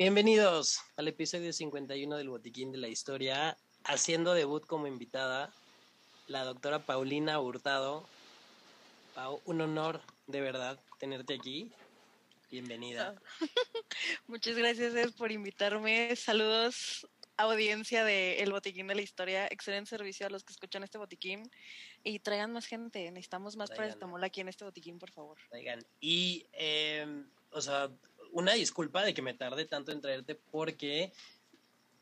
Bienvenidos 0.00 0.80
al 0.96 1.08
episodio 1.08 1.52
51 1.52 2.16
del 2.16 2.30
Botiquín 2.30 2.72
de 2.72 2.78
la 2.78 2.88
Historia, 2.88 3.58
haciendo 3.84 4.32
debut 4.32 4.64
como 4.64 4.86
invitada 4.86 5.52
la 6.26 6.42
doctora 6.44 6.78
Paulina 6.78 7.38
Hurtado. 7.38 8.08
Pau, 9.14 9.42
un 9.44 9.60
honor 9.60 10.00
de 10.26 10.40
verdad 10.40 10.80
tenerte 10.98 11.34
aquí. 11.34 11.70
Bienvenida. 12.50 13.20
Muchas 14.26 14.56
gracias 14.56 15.12
por 15.12 15.32
invitarme. 15.32 16.16
Saludos 16.16 17.06
audiencia 17.36 18.02
de 18.02 18.38
El 18.42 18.52
Botiquín 18.52 18.86
de 18.86 18.94
la 18.94 19.02
Historia. 19.02 19.48
Excelente 19.48 19.90
servicio 19.90 20.26
a 20.26 20.30
los 20.30 20.44
que 20.44 20.54
escuchan 20.54 20.82
este 20.82 20.96
botiquín. 20.96 21.50
Y 22.04 22.20
traigan 22.20 22.52
más 22.52 22.64
gente. 22.64 23.10
Necesitamos 23.10 23.54
más 23.54 23.68
paracetamol 23.68 24.24
aquí 24.24 24.40
en 24.40 24.48
este 24.48 24.64
botiquín, 24.64 24.98
por 24.98 25.10
favor. 25.10 25.36
Traigan. 25.50 25.84
Y, 26.00 26.46
eh, 26.54 27.22
o 27.50 27.60
sea, 27.60 27.90
una 28.32 28.52
disculpa 28.54 29.04
de 29.04 29.14
que 29.14 29.22
me 29.22 29.34
tarde 29.34 29.64
tanto 29.64 29.92
en 29.92 30.00
traerte 30.00 30.34
porque 30.34 31.12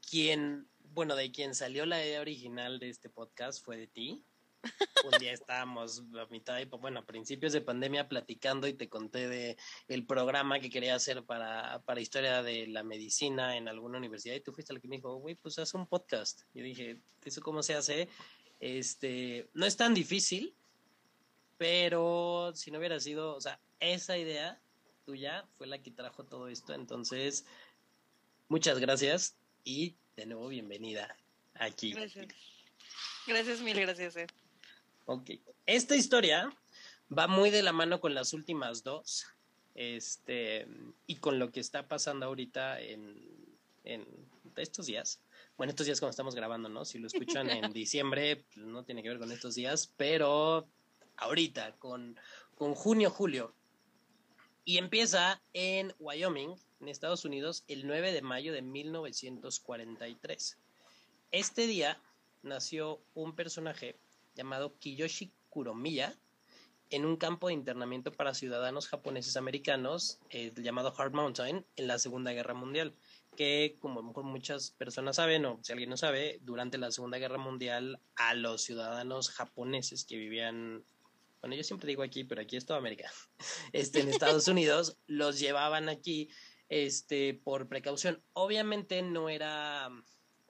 quien, 0.09 0.66
bueno, 0.95 1.16
de 1.16 1.30
quien 1.30 1.54
salió 1.54 1.87
la 1.87 2.04
idea 2.04 2.20
original 2.20 2.78
de 2.78 2.91
este 2.91 3.09
podcast 3.09 3.64
fue 3.64 3.77
de 3.77 3.87
ti. 3.87 4.23
Un 5.04 5.18
día 5.20 5.32
estábamos 5.32 6.02
a 6.20 6.27
mitad, 6.27 6.59
bueno, 6.80 7.01
a 7.01 7.06
principios 7.06 7.52
de 7.52 7.60
pandemia 7.60 8.09
platicando 8.09 8.66
y 8.66 8.74
te 8.74 8.88
conté 8.88 9.28
de 9.28 9.56
el 9.87 10.04
programa 10.04 10.59
que 10.59 10.68
quería 10.68 10.96
hacer 10.96 11.23
para, 11.23 11.80
para 11.84 12.01
historia 12.01 12.42
de 12.42 12.66
la 12.66 12.82
medicina 12.82 13.56
en 13.56 13.68
alguna 13.68 13.98
universidad 13.98 14.34
y 14.34 14.40
tú 14.40 14.52
fuiste 14.52 14.73
el 14.73 14.80
que 14.80 14.88
me 14.88 14.96
dijo, 14.96 15.15
güey, 15.16 15.37
pues 15.37 15.59
haz 15.59 15.74
un 15.74 15.87
podcast. 15.87 16.42
Yo 16.54 16.65
dije, 16.65 17.01
¿eso 17.24 17.40
cómo 17.40 17.62
se 17.62 17.74
hace? 17.74 18.09
Este, 18.59 19.48
no 19.54 19.65
es 19.65 19.76
tan 19.76 19.95
difícil, 19.95 20.54
pero 21.56 22.52
si 22.54 22.70
no 22.70 22.79
hubiera 22.79 22.98
sido, 22.98 23.37
o 23.37 23.40
sea, 23.40 23.60
esa 23.79 24.18
idea 24.18 24.60
tuya 25.09 25.46
fue 25.56 25.66
la 25.66 25.78
que 25.78 25.90
trajo 25.90 26.23
todo 26.24 26.48
esto. 26.48 26.74
Entonces, 26.74 27.46
muchas 28.48 28.78
gracias 28.78 29.38
y 29.65 29.96
de 30.16 30.26
nuevo 30.26 30.48
bienvenida 30.48 31.16
aquí. 31.54 31.95
Gracias. 31.95 32.26
Gracias, 33.26 33.60
mil 33.62 33.80
gracias. 33.80 34.16
Eh. 34.16 34.26
Ok. 35.06 35.30
Esta 35.65 35.96
historia 35.96 36.54
va 37.10 37.26
muy 37.26 37.48
de 37.48 37.62
la 37.62 37.73
mano 37.73 38.02
con 38.02 38.15
las 38.15 38.34
últimas 38.34 38.84
dos. 38.84 39.26
Este, 39.74 40.68
y 41.06 41.16
con 41.16 41.38
lo 41.38 41.52
que 41.52 41.60
está 41.60 41.88
pasando 41.88 42.26
ahorita 42.26 42.78
en, 42.78 43.16
en 43.84 44.06
estos 44.56 44.88
días. 44.88 45.22
Bueno, 45.56 45.70
estos 45.70 45.87
días 45.87 46.00
cuando 46.00 46.10
estamos 46.10 46.34
grabando, 46.34 46.68
¿no? 46.68 46.84
Si 46.84 46.98
lo 46.98 47.06
escuchan 47.06 47.48
en 47.48 47.72
diciembre, 47.72 48.45
pues 48.45 48.59
no 48.59 48.84
tiene 48.84 49.02
que 49.02 49.09
ver 49.09 49.18
con 49.18 49.32
estos 49.32 49.54
días, 49.54 49.90
pero 49.96 50.68
ahorita, 51.16 51.76
con, 51.78 52.18
con 52.56 52.74
junio, 52.74 53.09
julio, 53.09 53.54
y 54.69 54.77
empieza 54.77 55.41
en 55.55 55.95
Wyoming, 55.99 56.55
en 56.83 56.88
Estados 56.88 57.24
Unidos, 57.24 57.65
el 57.69 57.87
9 57.87 58.13
de 58.13 58.21
mayo 58.21 58.52
de 58.52 58.61
1943. 58.61 60.59
Este 61.30 61.66
día 61.66 61.99
nació 62.43 63.01
un 63.15 63.35
personaje 63.35 63.96
llamado 64.34 64.75
Kiyoshi 64.78 65.33
Kuromiya 65.49 66.15
en 66.91 67.06
un 67.06 67.16
campo 67.16 67.47
de 67.47 67.55
internamiento 67.55 68.12
para 68.12 68.34
ciudadanos 68.34 68.89
japoneses 68.89 69.39
americanos 69.39 70.19
eh, 70.28 70.53
llamado 70.55 70.93
Hard 70.94 71.15
Mountain 71.15 71.65
en 71.77 71.87
la 71.87 71.99
Segunda 71.99 72.33
Guerra 72.33 72.53
Mundial, 72.53 72.93
que 73.39 73.78
como 73.81 74.03
muchas 74.03 74.72
personas 74.72 75.16
saben 75.16 75.47
o 75.47 75.59
si 75.62 75.72
alguien 75.72 75.89
no 75.89 75.97
sabe, 75.97 76.41
durante 76.43 76.77
la 76.77 76.91
Segunda 76.91 77.16
Guerra 77.16 77.39
Mundial 77.39 78.00
a 78.16 78.34
los 78.34 78.65
ciudadanos 78.65 79.31
japoneses 79.31 80.05
que 80.05 80.19
vivían 80.19 80.84
bueno, 81.41 81.56
yo 81.56 81.62
siempre 81.62 81.88
digo 81.88 82.03
aquí, 82.03 82.25
pero 82.25 82.41
aquí 82.41 82.56
es 82.56 82.66
toda 82.66 82.78
América, 82.78 83.10
este, 83.72 84.00
en 84.00 84.08
Estados 84.08 84.48
Unidos, 84.48 84.97
los 85.06 85.38
llevaban 85.38 85.88
aquí 85.88 86.28
este, 86.69 87.34
por 87.34 87.69
precaución. 87.69 88.22
Obviamente 88.32 89.03
no 89.03 89.28
era 89.28 89.91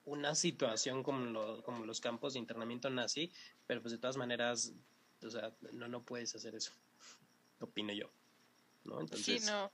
una 0.05 0.35
situación 0.35 1.03
como, 1.03 1.63
como 1.63 1.85
los 1.85 2.01
campos 2.01 2.33
de 2.33 2.39
internamiento 2.39 2.89
nazi, 2.89 3.31
pero 3.67 3.83
pues 3.83 3.93
de 3.93 3.99
todas 3.99 4.17
maneras, 4.17 4.73
o 5.23 5.31
sea, 5.31 5.53
no, 5.73 5.89
no 5.89 6.03
puedes 6.03 6.35
hacer 6.35 6.55
eso, 6.55 6.73
opino 7.61 7.93
yo. 7.93 8.11
¿no? 8.85 9.01
Entonces... 9.01 9.43
Sí, 9.43 9.51
no. 9.51 9.71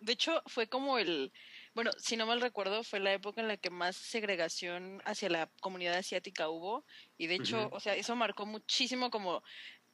De 0.00 0.12
hecho, 0.12 0.42
fue 0.46 0.66
como 0.66 0.98
el, 0.98 1.30
bueno, 1.74 1.90
si 1.98 2.16
no 2.16 2.24
mal 2.26 2.40
recuerdo, 2.40 2.82
fue 2.82 3.00
la 3.00 3.12
época 3.12 3.42
en 3.42 3.48
la 3.48 3.58
que 3.58 3.68
más 3.68 3.96
segregación 3.96 5.02
hacia 5.04 5.28
la 5.28 5.50
comunidad 5.60 5.94
asiática 5.94 6.48
hubo. 6.48 6.86
Y 7.18 7.26
de 7.26 7.34
hecho, 7.34 7.68
o 7.70 7.80
sea, 7.80 7.94
eso 7.94 8.16
marcó 8.16 8.46
muchísimo 8.46 9.10
como 9.10 9.42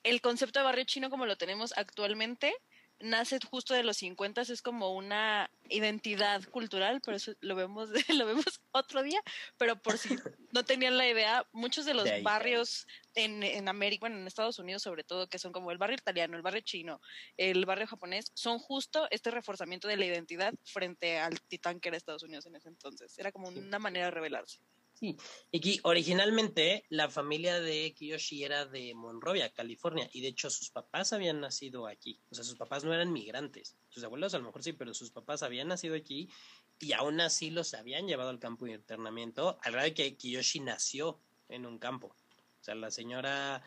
el 0.07 0.21
concepto 0.21 0.61
de 0.61 0.65
barrio 0.65 0.85
chino 0.85 1.11
como 1.11 1.27
lo 1.27 1.37
tenemos 1.37 1.77
actualmente 1.77 2.55
nace 3.01 3.39
justo 3.51 3.75
de 3.75 3.83
los 3.83 3.99
50, 3.99 4.41
es 4.41 4.63
como 4.63 4.95
una 4.95 5.51
identidad 5.69 6.43
cultural, 6.45 7.01
pero 7.05 7.17
eso 7.17 7.33
lo 7.41 7.55
vemos, 7.55 7.91
lo 8.09 8.27
vemos 8.27 8.61
otro 8.73 9.03
día, 9.03 9.21
pero 9.59 9.77
por 9.77 9.99
si 9.99 10.09
no 10.53 10.65
tenían 10.65 10.97
la 10.97 11.09
idea, 11.09 11.47
muchos 11.53 11.85
de 11.85 11.95
los 11.95 12.09
barrios 12.23 12.87
en, 13.15 13.43
en 13.43 13.69
América, 13.69 14.01
bueno, 14.01 14.19
en 14.19 14.27
Estados 14.27 14.59
Unidos 14.59 14.83
sobre 14.83 15.05
todo, 15.05 15.29
que 15.29 15.39
son 15.39 15.53
como 15.53 15.71
el 15.71 15.79
barrio 15.79 15.97
italiano, 15.97 16.37
el 16.37 16.43
barrio 16.43 16.63
chino, 16.63 17.01
el 17.37 17.67
barrio 17.67 17.87
japonés, 17.87 18.31
son 18.35 18.59
justo 18.59 19.07
este 19.11 19.31
reforzamiento 19.31 19.89
de 19.89 19.97
la 19.97 20.07
identidad 20.07 20.55
frente 20.65 21.19
al 21.19 21.41
titán 21.43 21.81
que 21.81 21.89
era 21.89 21.99
Estados 21.99 22.23
Unidos 22.23 22.47
en 22.47 22.57
ese 22.57 22.69
entonces. 22.69 23.19
Era 23.19 23.33
como 23.33 23.49
una 23.49 23.79
manera 23.79 24.07
de 24.07 24.11
revelarse. 24.13 24.61
Sí, 24.99 25.15
y 25.53 25.79
originalmente 25.83 26.87
la 26.89 27.11
familia 27.11 27.61
de 27.61 27.93
Kiyoshi 27.93 28.45
era 28.45 28.65
de 28.65 28.95
Monrovia, 28.95 29.53
California, 29.53 30.09
y 30.11 30.23
de 30.23 30.29
hecho 30.29 30.49
sus 30.49 30.71
papás 30.71 31.13
habían 31.13 31.39
nacido 31.39 31.87
aquí. 31.87 32.19
O 32.31 32.35
sea, 32.35 32.45
sus 32.45 32.57
papás 32.57 32.83
no 32.83 32.95
eran 32.95 33.13
migrantes. 33.13 33.77
Sus 33.91 34.05
abuelos 34.05 34.33
a 34.33 34.39
lo 34.39 34.45
mejor 34.45 34.63
sí, 34.63 34.73
pero 34.73 34.95
sus 34.95 35.11
papás 35.11 35.43
habían 35.43 35.69
nacido 35.69 35.95
aquí 35.95 36.31
y 36.79 36.95
aún 36.95 37.21
así 37.21 37.51
los 37.51 37.75
habían 37.75 38.07
llevado 38.07 38.31
al 38.31 38.39
campo 38.39 38.65
de 38.65 38.73
internamiento, 38.73 39.59
al 39.63 39.73
grado 39.73 39.87
de 39.87 39.93
que 39.93 40.17
Kiyoshi 40.17 40.61
nació 40.61 41.21
en 41.51 41.67
un 41.67 41.79
campo. 41.79 42.07
O 42.07 42.65
sea, 42.65 42.75
la 42.75 42.91
señora, 42.91 43.63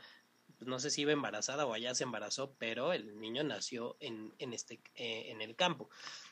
pues, 0.58 0.68
no 0.68 0.80
sé 0.80 0.90
si 0.90 1.02
iba 1.02 1.12
embarazada 1.12 1.68
o 1.68 1.74
allá 1.74 1.94
se 1.94 2.06
embarazó, 2.06 2.56
pero 2.58 2.92
el 2.92 3.20
niño 3.20 3.44
nació 3.44 3.98
en, 4.00 4.34
en, 4.40 4.52
este, 4.54 4.82
eh, 4.96 5.26
en 5.30 5.42
el 5.42 5.56
campo. 5.56 5.92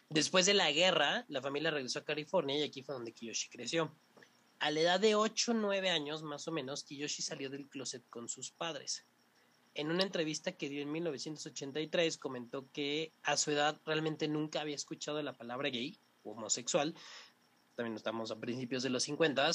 Después 0.10 0.48
de 0.48 0.56
la 0.56 0.72
guerra, 0.72 1.24
la 1.28 1.42
familia 1.42 1.70
regresó 1.70 2.00
a 2.00 2.04
California 2.04 2.58
y 2.58 2.64
aquí 2.64 2.82
fue 2.82 2.96
donde 2.96 3.14
Kiyoshi 3.14 3.50
creció. 3.50 3.96
A 4.60 4.72
la 4.72 4.80
edad 4.80 5.00
de 5.00 5.14
8 5.14 5.52
o 5.52 5.54
9 5.54 5.90
años, 5.90 6.24
más 6.24 6.48
o 6.48 6.52
menos, 6.52 6.84
Kiyoshi 6.84 7.22
salió 7.22 7.50
del 7.50 7.70
closet 7.70 8.04
con 8.10 8.28
sus 8.28 8.52
padres. 8.52 9.06
En 9.76 9.92
una 9.92 10.02
entrevista 10.02 10.54
que 10.54 10.70
dio 10.70 10.82
en 10.82 10.92
1983, 10.92 12.18
comentó 12.18 12.68
que 12.72 13.14
a 13.22 13.38
su 13.38 13.52
edad 13.52 13.80
realmente 13.86 14.28
nunca 14.28 14.62
había 14.62 14.76
escuchado 14.76 15.22
la 15.22 15.38
palabra 15.38 15.70
gay 15.70 16.00
o 16.24 16.32
homosexual. 16.32 16.96
También 17.76 17.96
estamos 17.96 18.32
a 18.32 18.40
principios 18.40 18.82
de 18.82 18.90
los 18.90 19.04
50, 19.04 19.52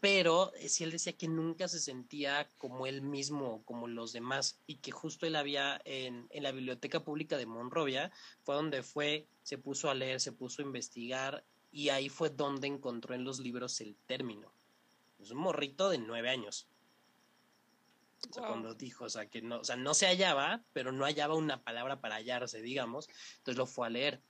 pero 0.00 0.52
sí 0.66 0.84
él 0.84 0.92
decía 0.92 1.12
que 1.12 1.28
nunca 1.28 1.68
se 1.68 1.80
sentía 1.80 2.48
como 2.56 2.86
él 2.86 3.02
mismo, 3.02 3.62
como 3.66 3.86
los 3.86 4.14
demás, 4.14 4.58
y 4.66 4.76
que 4.76 4.92
justo 4.92 5.26
él 5.26 5.36
había 5.36 5.78
en 5.84 6.26
la 6.32 6.52
biblioteca 6.52 7.04
pública 7.04 7.36
de 7.36 7.44
Monrovia, 7.44 8.10
fue 8.44 8.54
donde 8.54 8.82
fue, 8.82 9.26
se 9.42 9.58
puso 9.58 9.90
a 9.90 9.94
leer, 9.94 10.20
se 10.20 10.32
puso 10.32 10.62
a 10.62 10.64
investigar 10.64 11.44
y 11.70 11.90
ahí 11.90 12.08
fue 12.08 12.30
donde 12.30 12.66
encontró 12.66 13.14
en 13.14 13.24
los 13.24 13.40
libros 13.40 13.80
el 13.80 13.96
término. 14.06 14.52
Es 15.18 15.30
un 15.30 15.38
morrito 15.38 15.90
de 15.90 15.98
nueve 15.98 16.30
años. 16.30 16.68
O 18.28 18.32
sea, 18.32 18.46
cuando 18.46 18.74
dijo, 18.74 19.04
o 19.04 19.08
sea, 19.08 19.26
que 19.26 19.42
no, 19.42 19.60
o 19.60 19.64
sea, 19.64 19.76
no 19.76 19.94
se 19.94 20.06
hallaba, 20.06 20.64
pero 20.72 20.92
no 20.92 21.04
hallaba 21.04 21.34
una 21.34 21.62
palabra 21.62 22.00
para 22.00 22.16
hallarse, 22.16 22.60
digamos. 22.62 23.08
Entonces 23.38 23.56
lo 23.56 23.66
fue 23.66 23.86
a 23.86 23.90
leer. 23.90 24.20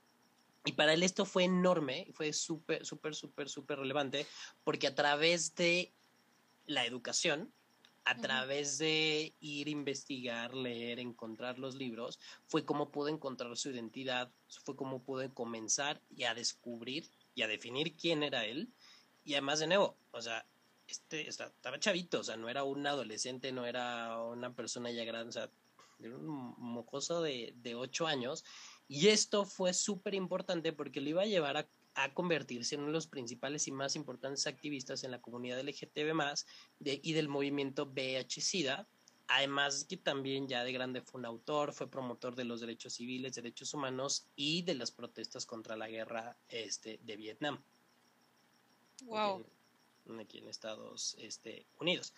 Y 0.64 0.72
para 0.72 0.92
él 0.92 1.02
esto 1.02 1.24
fue 1.24 1.44
enorme, 1.44 2.08
fue 2.12 2.32
súper, 2.32 2.84
súper, 2.84 3.14
súper, 3.14 3.48
súper 3.48 3.78
relevante, 3.78 4.26
porque 4.64 4.86
a 4.86 4.94
través 4.94 5.54
de 5.54 5.94
la 6.66 6.84
educación, 6.84 7.50
a 8.04 8.16
través 8.16 8.78
de 8.78 9.34
ir 9.40 9.66
a 9.68 9.70
investigar, 9.70 10.54
leer, 10.54 10.98
encontrar 10.98 11.58
los 11.58 11.74
libros, 11.74 12.18
fue 12.46 12.64
como 12.64 12.90
pudo 12.90 13.08
encontrar 13.08 13.56
su 13.56 13.70
identidad, 13.70 14.30
fue 14.64 14.76
como 14.76 15.02
pudo 15.02 15.32
comenzar 15.32 16.02
y 16.10 16.24
a 16.24 16.34
descubrir 16.34 17.08
y 17.38 17.42
a 17.42 17.46
definir 17.46 17.94
quién 17.94 18.24
era 18.24 18.44
él. 18.44 18.68
Y 19.24 19.34
además, 19.34 19.60
de 19.60 19.68
nuevo, 19.68 19.96
o 20.10 20.20
sea, 20.20 20.44
este 20.88 21.28
estaba 21.28 21.78
chavito, 21.78 22.20
o 22.20 22.24
sea, 22.24 22.36
no 22.36 22.48
era 22.48 22.64
un 22.64 22.84
adolescente, 22.84 23.52
no 23.52 23.64
era 23.64 24.20
una 24.20 24.52
persona 24.54 24.90
ya 24.90 25.04
grande, 25.04 25.38
o 25.38 25.42
era 26.00 26.16
un 26.16 26.54
mocoso 26.58 27.22
de, 27.22 27.54
de 27.62 27.76
ocho 27.76 28.08
años. 28.08 28.44
Y 28.88 29.08
esto 29.08 29.44
fue 29.44 29.72
súper 29.72 30.14
importante 30.14 30.72
porque 30.72 31.00
lo 31.00 31.10
iba 31.10 31.22
a 31.22 31.26
llevar 31.26 31.58
a, 31.58 31.68
a, 31.94 32.12
convertirse 32.12 32.74
en 32.74 32.80
uno 32.80 32.88
de 32.88 32.94
los 32.94 33.06
principales 33.06 33.68
y 33.68 33.70
más 33.70 33.94
importantes 33.94 34.48
activistas 34.48 35.04
en 35.04 35.12
la 35.12 35.20
comunidad 35.20 35.60
LGTB 35.60 36.34
de, 36.80 37.00
y 37.00 37.12
del 37.12 37.28
movimiento 37.28 37.86
VIH-Sida. 37.86 38.88
Además 39.28 39.84
que 39.88 39.96
también 39.96 40.48
ya 40.48 40.64
de 40.64 40.72
grande 40.72 41.02
fue 41.02 41.20
un 41.20 41.26
autor, 41.26 41.72
fue 41.72 41.90
promotor 41.90 42.34
de 42.34 42.44
los 42.44 42.60
derechos 42.60 42.94
civiles, 42.94 43.34
derechos 43.34 43.74
humanos 43.74 44.26
y 44.36 44.62
de 44.62 44.74
las 44.74 44.90
protestas 44.90 45.46
contra 45.46 45.76
la 45.76 45.88
guerra 45.88 46.36
este, 46.48 46.98
de 47.02 47.16
Vietnam. 47.16 47.62
Wow. 49.04 49.46
Aquí, 50.20 50.38
en 50.38 50.48
Estados 50.48 51.16
este, 51.20 51.66
Unidos. 51.78 52.14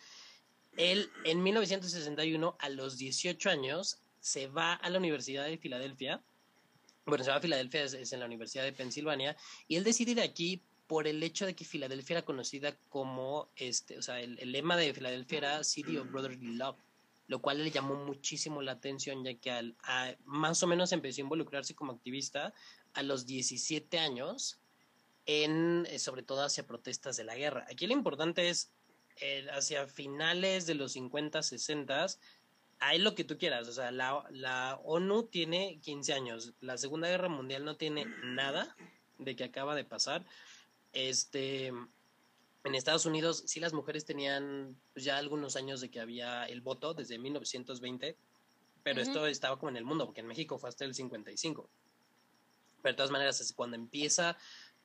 Él 0.77 1.11
en 1.25 1.43
1961, 1.43 2.57
a 2.59 2.69
los 2.69 2.97
18 2.97 3.51
años, 3.51 4.01
se 4.21 4.47
va 4.47 4.75
a 4.75 4.89
la 4.89 4.99
Universidad 4.99 5.47
de 5.47 5.59
Filadelfia 5.59 6.23
bueno, 7.07 7.25
se 7.25 7.31
va 7.31 7.37
a 7.37 7.41
Filadelfia, 7.41 7.85
es, 7.85 8.13
en 8.13 8.21
la 8.21 8.27
Universidad 8.27 8.65
de 8.65 8.73
Pensilvania, 8.73 9.37
y 9.69 9.77
él 9.77 9.85
decide 9.85 10.13
ir 10.13 10.21
aquí 10.21 10.63
por 10.87 11.07
el 11.07 11.23
hecho 11.23 11.47
de 11.47 11.55
que 11.55 11.65
Filadelfia 11.65 12.19
era 12.19 12.25
conocida 12.25 12.77
como, 12.89 13.49
este, 13.57 13.99
o 13.99 14.03
sea, 14.03 14.21
el, 14.21 14.37
lema 14.51 14.77
de 14.77 14.93
Filadelfia 14.95 15.39
era 15.39 15.65
City 15.65 15.97
of 15.97 16.11
Brotherly 16.11 16.57
Love, 16.57 16.77
lo 17.31 17.41
cual 17.41 17.63
le 17.63 17.71
llamó 17.71 17.95
muchísimo 17.95 18.61
la 18.61 18.73
atención, 18.73 19.23
ya 19.23 19.35
que 19.35 19.53
al, 19.53 19.77
más 20.25 20.61
o 20.65 20.67
menos 20.67 20.91
empezó 20.91 21.21
a 21.21 21.23
involucrarse 21.23 21.77
como 21.77 21.93
activista 21.93 22.53
a 22.93 23.05
los 23.05 23.25
17 23.25 24.01
años, 24.01 24.59
en, 25.27 25.87
eh, 25.89 26.01
sobre 26.01 26.25
todo 26.25 26.43
hacia 26.43 26.67
protestas 26.67 27.17
de 27.17 27.23
la 27.23 27.37
guerra. 27.37 27.67
Aquí 27.71 27.87
lo 27.87 27.93
importante 27.93 28.49
es, 28.49 28.73
eh, 29.21 29.47
hacia 29.53 29.87
finales 29.87 30.67
de 30.67 30.75
los 30.75 30.91
50, 30.95 31.41
60, 31.41 32.07
hay 32.81 32.99
lo 32.99 33.15
que 33.15 33.23
tú 33.23 33.39
quieras, 33.39 33.69
o 33.69 33.73
sea, 33.73 33.93
la, 33.93 34.25
la 34.31 34.81
ONU 34.83 35.23
tiene 35.29 35.79
15 35.83 36.13
años, 36.13 36.55
la 36.61 36.79
Segunda 36.79 37.07
Guerra 37.07 37.29
Mundial 37.29 37.65
no 37.65 37.77
tiene 37.77 38.07
nada 38.25 38.75
de 39.19 39.37
que 39.37 39.45
acaba 39.45 39.77
de 39.77 39.85
pasar. 39.85 40.27
Este, 40.93 41.73
en 42.65 42.75
Estados 42.75 43.07
Unidos 43.07 43.43
sí 43.47 43.61
las 43.61 43.73
mujeres 43.73 44.05
tenían 44.05 44.77
pues, 44.93 45.05
ya 45.05 45.17
algunos 45.17 45.57
años 45.57 45.81
de 45.81 45.91
que 45.91 46.01
había 46.01 46.45
el 46.45 46.61
voto 46.61 46.95
desde 46.95 47.19
1920, 47.19 48.17
pero 48.83 49.01
esto 49.01 49.27
estaba 49.27 49.59
como 49.59 49.71
en 49.71 49.77
el 49.77 49.85
mundo, 49.85 50.07
porque 50.07 50.21
en 50.21 50.27
México 50.27 50.59
fue 50.59 50.69
hasta 50.69 50.85
el 50.85 50.95
55. 50.95 51.69
Pero 52.83 52.93
de 52.93 52.97
todas 52.97 53.11
maneras, 53.11 53.53
cuando 53.55 53.77
empieza 53.77 54.37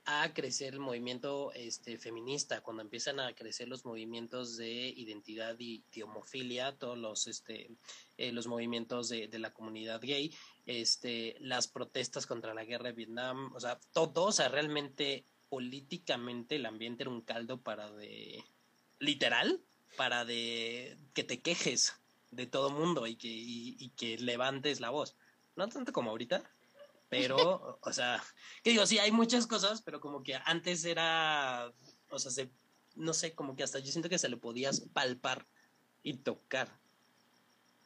a 0.07 0.33
crecer 0.33 0.73
el 0.73 0.79
movimiento 0.79 1.51
este, 1.53 1.97
feminista, 1.97 2.61
cuando 2.61 2.83
empiezan 2.83 3.19
a 3.19 3.33
crecer 3.33 3.67
los 3.67 3.85
movimientos 3.85 4.55
de 4.55 4.89
identidad 4.89 5.55
y 5.57 5.83
de 5.93 6.03
homofilia, 6.03 6.77
todos 6.77 6.97
los, 6.97 7.25
este, 7.25 7.71
eh, 8.17 8.31
los 8.31 8.45
movimientos 8.45 9.09
de, 9.09 9.27
de, 9.27 9.39
la 9.39 9.51
comunidad 9.51 10.01
gay, 10.01 10.31
este, 10.67 11.35
las 11.39 11.67
protestas 11.67 12.27
contra 12.27 12.53
la 12.53 12.65
guerra 12.65 12.89
de 12.89 12.93
Vietnam, 12.93 13.51
o 13.55 13.59
sea, 13.59 13.79
todo, 13.93 14.25
o 14.25 14.31
sea, 14.31 14.47
realmente 14.47 15.25
políticamente 15.49 16.55
el 16.55 16.65
ambiente 16.65 17.03
era 17.03 17.11
un 17.11 17.21
caldo 17.21 17.61
para 17.61 17.91
de, 17.91 18.43
literal, 18.99 19.61
para 19.97 20.25
de 20.25 20.97
que 21.13 21.23
te 21.23 21.41
quejes 21.41 21.95
de 22.31 22.45
todo 22.45 22.69
mundo 22.69 23.07
y 23.07 23.15
que, 23.15 23.29
y 23.29 23.89
que 23.95 24.17
levantes 24.17 24.79
la 24.79 24.89
voz. 24.89 25.15
No 25.55 25.69
tanto 25.69 25.93
como 25.93 26.09
ahorita, 26.09 26.43
pero, 27.09 27.79
o 27.81 27.93
sea, 27.93 28.23
que 28.63 28.71
digo, 28.71 28.85
sí, 28.85 28.99
hay 28.99 29.11
muchas 29.11 29.47
cosas, 29.47 29.81
pero 29.81 29.99
como 29.99 30.23
que 30.23 30.35
antes 30.45 30.85
era, 30.85 31.71
o 32.09 32.19
sea, 32.19 32.31
se, 32.31 32.49
no 32.95 33.13
sé, 33.13 33.33
como 33.33 33.55
que 33.55 33.63
hasta 33.63 33.79
yo 33.79 33.91
siento 33.91 34.09
que 34.09 34.17
se 34.17 34.29
le 34.29 34.37
podías 34.37 34.81
palpar 34.93 35.45
y 36.03 36.17
tocar. 36.17 36.69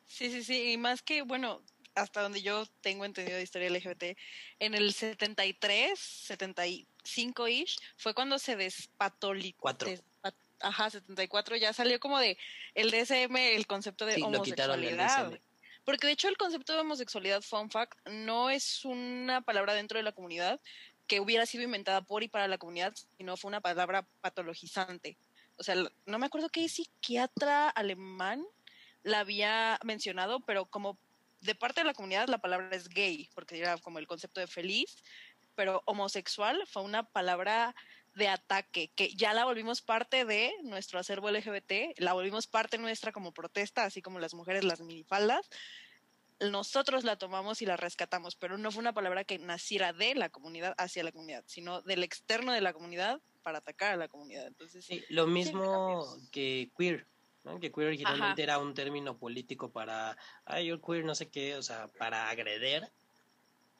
Sí, 0.08 0.30
sí, 0.32 0.44
sí, 0.44 0.72
y 0.72 0.78
más 0.78 1.02
que, 1.02 1.22
bueno, 1.22 1.62
hasta 2.02 2.22
donde 2.22 2.42
yo 2.42 2.66
tengo 2.82 3.06
entendido 3.06 3.38
de 3.38 3.44
historia 3.44 3.70
LGBT, 3.70 4.18
en 4.60 4.74
el 4.74 4.94
73, 4.94 6.00
75-ish, 6.30 7.80
fue 7.98 8.14
cuando 8.14 8.40
se 8.40 8.56
despatolizó. 8.56 9.58
Cuatro. 9.60 9.90
ajá, 10.62 10.90
74, 10.90 11.56
ya 11.58 11.74
salió 11.74 12.00
como 12.00 12.20
de 12.20 12.38
el 12.76 12.92
DSM, 12.92 13.36
el 13.36 13.68
concepto 13.68 14.06
de 14.06 14.22
homosexualidad. 14.22 15.40
Porque 15.86 16.08
de 16.08 16.14
hecho 16.14 16.28
el 16.28 16.38
concepto 16.38 16.74
de 16.74 16.82
homosexualidad, 16.82 17.42
fun 17.42 17.72
fact, 17.72 17.98
no 18.08 18.50
es 18.50 18.86
una 18.86 19.42
palabra 19.42 19.74
dentro 19.74 19.98
de 19.98 20.04
la 20.04 20.12
comunidad 20.12 20.60
que 21.08 21.20
hubiera 21.20 21.46
sido 21.46 21.64
inventada 21.64 22.02
por 22.02 22.22
y 22.22 22.28
para 22.28 22.48
la 22.48 22.60
comunidad, 22.60 22.94
sino 23.18 23.36
fue 23.36 23.50
una 23.50 23.62
palabra 23.62 24.06
patologizante. 24.22 25.18
O 25.58 25.64
sea, 25.64 25.76
no 26.06 26.20
me 26.20 26.28
acuerdo 26.28 26.50
qué 26.50 26.70
psiquiatra 26.70 27.70
alemán 27.70 28.46
la 29.04 29.20
había 29.20 29.80
mencionado, 29.84 30.40
pero 30.42 30.66
como 30.66 30.98
de 31.42 31.56
parte 31.56 31.82
de 31.82 31.86
la 31.86 31.94
comunidad 31.94 32.28
la 32.28 32.40
palabra 32.40 32.76
es 32.76 32.90
gay, 32.90 33.30
porque 33.34 33.58
era 33.58 33.78
como 33.78 34.00
el 34.00 34.08
concepto 34.08 34.40
de 34.40 34.48
feliz, 34.48 34.98
pero 35.56 35.84
homosexual 35.86 36.64
fue 36.68 36.84
una 36.84 37.04
palabra 37.04 37.76
de 38.16 38.28
ataque, 38.28 38.92
que 38.96 39.14
ya 39.16 39.34
la 39.34 39.46
volvimos 39.46 39.82
parte 39.82 40.26
de 40.26 40.54
nuestro 40.64 41.00
acervo 41.00 41.32
LGBT, 41.32 41.98
la 41.98 42.14
volvimos 42.14 42.48
parte 42.48 42.78
nuestra 42.78 43.12
como 43.12 43.34
protesta, 43.34 43.84
así 43.84 44.02
como 44.02 44.20
las 44.20 44.34
mujeres 44.34 44.64
las 44.64 44.82
minifaldas. 44.82 45.50
Nosotros 46.40 47.04
la 47.04 47.18
tomamos 47.18 47.62
y 47.62 47.66
la 47.66 47.78
rescatamos, 47.78 48.36
pero 48.36 48.58
no 48.58 48.72
fue 48.72 48.82
una 48.82 48.94
palabra 48.94 49.26
que 49.26 49.40
naciera 49.40 49.92
de 49.92 50.16
la 50.16 50.30
comunidad 50.30 50.74
hacia 50.78 51.04
la 51.04 51.12
comunidad, 51.12 51.44
sino 51.48 51.82
del 51.82 52.04
externo 52.04 52.54
de 52.54 52.62
la 52.62 52.74
comunidad 52.74 53.22
para 53.44 53.60
atacar 53.60 53.94
a 53.94 53.98
la 53.98 54.08
comunidad. 54.08 54.48
Entonces, 54.48 54.86
sí, 54.86 55.04
lo 55.10 55.28
mismo 55.28 56.06
que 56.32 56.72
queer, 56.78 57.06
que 57.60 57.72
queer 57.72 57.88
originalmente 57.88 58.44
era 58.44 58.60
un 58.60 58.74
término 58.74 59.18
político 59.18 59.72
para, 59.72 60.18
ay, 60.46 60.68
yo 60.68 60.82
queer, 60.82 61.04
no 61.04 61.16
sé 61.16 61.30
qué, 61.30 61.56
o 61.56 61.62
sea, 61.62 61.88
para 61.98 62.30
agreder, 62.30 62.92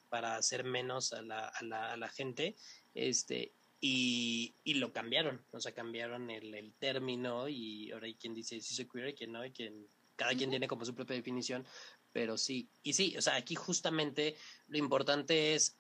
para 0.10 0.36
hacer 0.36 0.64
menos 0.64 1.14
a 1.14 1.22
la, 1.22 1.48
a 1.48 1.64
la, 1.64 1.92
a 1.94 1.98
la 1.98 2.10
gente, 2.10 2.56
este, 2.94 3.54
y, 3.80 4.56
y, 4.64 4.76
lo 4.76 4.92
cambiaron, 4.92 5.46
o 5.52 5.60
sea, 5.60 5.74
cambiaron 5.74 6.30
el, 6.30 6.54
el, 6.54 6.74
término 6.74 7.48
y 7.48 7.92
ahora 7.92 8.08
hay 8.08 8.16
quien 8.16 8.34
dice 8.34 8.60
si 8.60 8.74
soy 8.74 8.90
queer 8.90 9.10
y 9.10 9.14
quien 9.14 9.32
no, 9.32 9.46
y 9.46 9.52
quien, 9.52 9.88
cada 10.16 10.34
quien 10.34 10.50
tiene 10.50 10.68
como 10.68 10.84
su 10.84 10.96
propia 10.96 11.16
definición, 11.16 11.66
pero 12.12 12.38
sí, 12.38 12.70
y 12.84 12.94
sí, 12.94 13.16
o 13.18 13.22
sea, 13.22 13.36
aquí 13.36 13.56
justamente 13.56 14.36
lo 14.68 14.78
importante 14.78 15.54
es, 15.54 15.78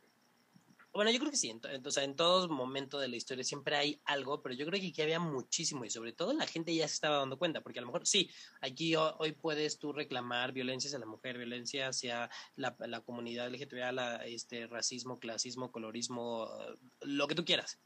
bueno, 1.00 1.12
yo 1.12 1.20
creo 1.20 1.32
que 1.32 1.38
sí, 1.38 1.58
o 1.86 1.92
sea, 1.92 2.04
en 2.04 2.18
todo 2.18 2.50
momento 2.50 3.00
de 3.00 3.08
la 3.08 3.16
historia 3.16 3.46
siempre 3.46 3.78
hay 3.78 4.02
algo, 4.04 4.42
pero 4.42 4.54
yo 4.54 4.66
creo 4.66 4.82
que 4.82 4.88
aquí 4.88 5.02
había 5.02 5.22
muchísimo 5.22 5.86
y 5.86 5.90
sobre 5.90 6.12
todo 6.12 6.34
la 6.34 6.46
gente 6.46 6.76
ya 6.76 6.90
se 6.90 6.96
estaba 6.96 7.20
dando 7.20 7.40
cuenta, 7.40 7.62
porque 7.62 7.80
a 7.80 7.84
lo 7.84 7.88
mejor 7.88 8.06
sí, 8.06 8.30
aquí 8.60 8.98
hoy 8.98 9.32
puedes 9.32 9.80
tú 9.80 9.94
reclamar 9.94 10.52
violencia 10.52 10.90
hacia 10.90 11.00
la 11.00 11.06
mujer, 11.06 11.38
violencia 11.38 11.88
hacia 11.88 12.30
la, 12.58 12.76
la 12.80 13.00
comunidad 13.00 13.48
LGTB, 13.48 13.94
la, 13.94 14.26
este, 14.26 14.68
racismo, 14.68 15.22
clasismo, 15.22 15.72
colorismo, 15.72 16.50
lo 17.00 17.28
que 17.30 17.36
tú 17.36 17.46
quieras. 17.46 17.80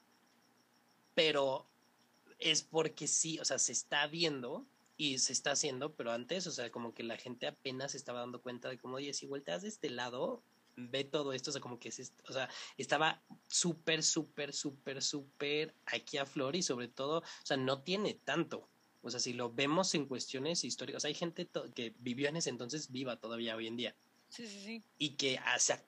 Pero 1.14 1.70
es 2.40 2.64
porque 2.64 3.08
sí, 3.08 3.38
o 3.38 3.46
sea, 3.46 3.60
se 3.60 3.74
está 3.74 4.08
viendo 4.08 4.66
y 4.98 5.20
se 5.20 5.34
está 5.34 5.52
haciendo, 5.52 5.94
pero 5.94 6.12
antes, 6.12 6.48
o 6.48 6.52
sea, 6.52 6.72
como 6.72 6.96
que 6.96 7.04
la 7.04 7.18
gente 7.18 7.46
apenas 7.46 7.92
se 7.92 7.98
estaba 7.98 8.22
dando 8.22 8.42
cuenta 8.42 8.70
de 8.70 8.80
cómo, 8.80 8.96
oye, 8.96 9.14
si 9.14 9.28
vueltas 9.28 9.62
de 9.62 9.68
este 9.68 9.92
lado, 9.92 10.42
ve 10.76 11.04
todo 11.04 11.34
esto, 11.34 11.50
o 11.50 11.54
sea, 11.54 11.62
como 11.62 11.80
que, 11.80 11.90
es, 11.90 12.14
o 12.28 12.34
sea, 12.34 12.50
estaba 12.78 13.22
súper, 13.48 14.04
súper, 14.04 14.54
súper, 14.54 15.02
súper 15.02 15.76
aquí 15.86 16.18
a 16.18 16.26
flor 16.26 16.56
y 16.56 16.64
sobre 16.64 16.88
todo, 16.88 17.20
o 17.20 17.46
sea, 17.46 17.58
no 17.58 17.82
tiene 17.82 18.14
tanto. 18.14 18.70
O 19.02 19.10
sea, 19.10 19.20
si 19.20 19.34
lo 19.34 19.52
vemos 19.52 19.94
en 19.96 20.06
cuestiones 20.06 20.64
históricas, 20.64 21.04
hay 21.04 21.14
gente 21.14 21.50
que 21.76 21.94
vivió 22.00 22.30
en 22.30 22.38
ese 22.38 22.50
entonces 22.50 22.90
viva 22.90 23.18
todavía 23.18 23.56
hoy 23.56 23.68
en 23.68 23.76
día. 23.76 23.96
Sí, 24.30 24.48
sí, 24.48 24.64
sí. 24.64 24.84
Y 24.98 25.16
que 25.16 25.40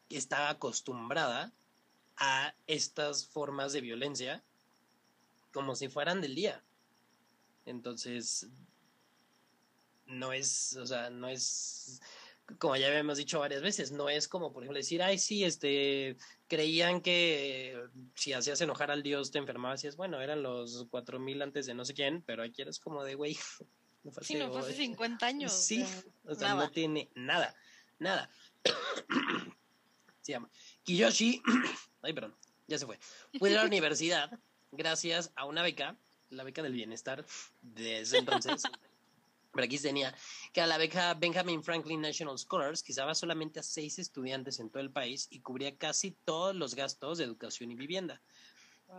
estaba 0.09 0.49
acostumbrada 0.49 1.53
a 2.17 2.53
estas 2.67 3.25
formas 3.25 3.73
de 3.73 3.81
violencia 3.81 4.43
como 5.51 5.75
si 5.75 5.87
fueran 5.87 6.19
del 6.19 6.35
día. 6.35 6.61
Entonces, 7.65 8.47
no 10.05 10.33
es, 10.33 10.75
o 10.75 10.85
sea, 10.85 11.09
no 11.09 11.27
es, 11.27 12.01
como 12.59 12.75
ya 12.75 12.87
habíamos 12.87 13.17
dicho 13.17 13.39
varias 13.39 13.61
veces, 13.61 13.91
no 13.91 14.09
es 14.09 14.27
como, 14.27 14.53
por 14.53 14.63
ejemplo, 14.63 14.77
decir, 14.77 15.01
ay, 15.01 15.17
sí, 15.17 15.43
este, 15.43 16.17
creían 16.47 17.01
que 17.01 17.87
si 18.13 18.33
hacías 18.33 18.61
enojar 18.61 18.91
al 18.91 19.03
dios 19.03 19.31
te 19.31 19.39
enfermabas 19.39 19.83
y 19.83 19.87
es, 19.87 19.95
bueno, 19.95 20.21
eran 20.21 20.43
los 20.43 20.85
cuatro 20.89 21.19
mil 21.19 21.41
antes 21.41 21.65
de 21.65 21.73
no 21.73 21.85
sé 21.85 21.93
quién, 21.93 22.21
pero 22.21 22.43
aquí 22.43 22.61
eres 22.61 22.79
como 22.79 23.03
de, 23.03 23.15
güey, 23.15 23.37
no 24.03 24.11
fue 24.11 24.23
sí, 24.23 24.35
no 24.35 24.51
fue 24.51 24.61
hace 24.61 24.73
50 24.73 25.25
años. 25.25 25.51
Sí, 25.65 25.85
o 26.25 26.35
sea, 26.35 26.55
no 26.55 26.69
tiene 26.69 27.09
nada, 27.15 27.55
nada. 27.99 28.29
Se 30.21 30.31
llama 30.31 30.49
Kiyoshi, 30.83 31.41
ay, 32.01 32.13
perdón, 32.13 32.35
ya 32.67 32.79
se 32.79 32.85
fue. 32.85 32.99
Fue 33.37 33.51
a 33.51 33.61
la 33.61 33.65
universidad 33.65 34.39
gracias 34.71 35.31
a 35.35 35.45
una 35.45 35.61
beca, 35.61 35.97
la 36.29 36.43
beca 36.43 36.63
del 36.63 36.73
bienestar 36.73 37.25
de 37.61 38.01
ese 38.01 38.17
entonces. 38.17 38.63
Pero 39.55 39.65
aquí 39.65 39.79
tenía 39.79 40.13
que 40.51 40.59
a 40.59 40.67
la 40.67 40.77
beca 40.77 41.13
Benjamin 41.13 41.63
Franklin 41.63 42.01
National 42.01 42.37
Scholars, 42.37 42.83
que 42.83 42.93
daba 42.93 43.15
solamente 43.15 43.61
a 43.61 43.63
seis 43.63 43.97
estudiantes 43.99 44.59
en 44.59 44.69
todo 44.69 44.83
el 44.83 44.91
país 44.91 45.27
y 45.31 45.39
cubría 45.39 45.77
casi 45.77 46.11
todos 46.11 46.53
los 46.53 46.75
gastos 46.75 47.17
de 47.17 47.23
educación 47.23 47.71
y 47.71 47.75
vivienda. 47.75 48.21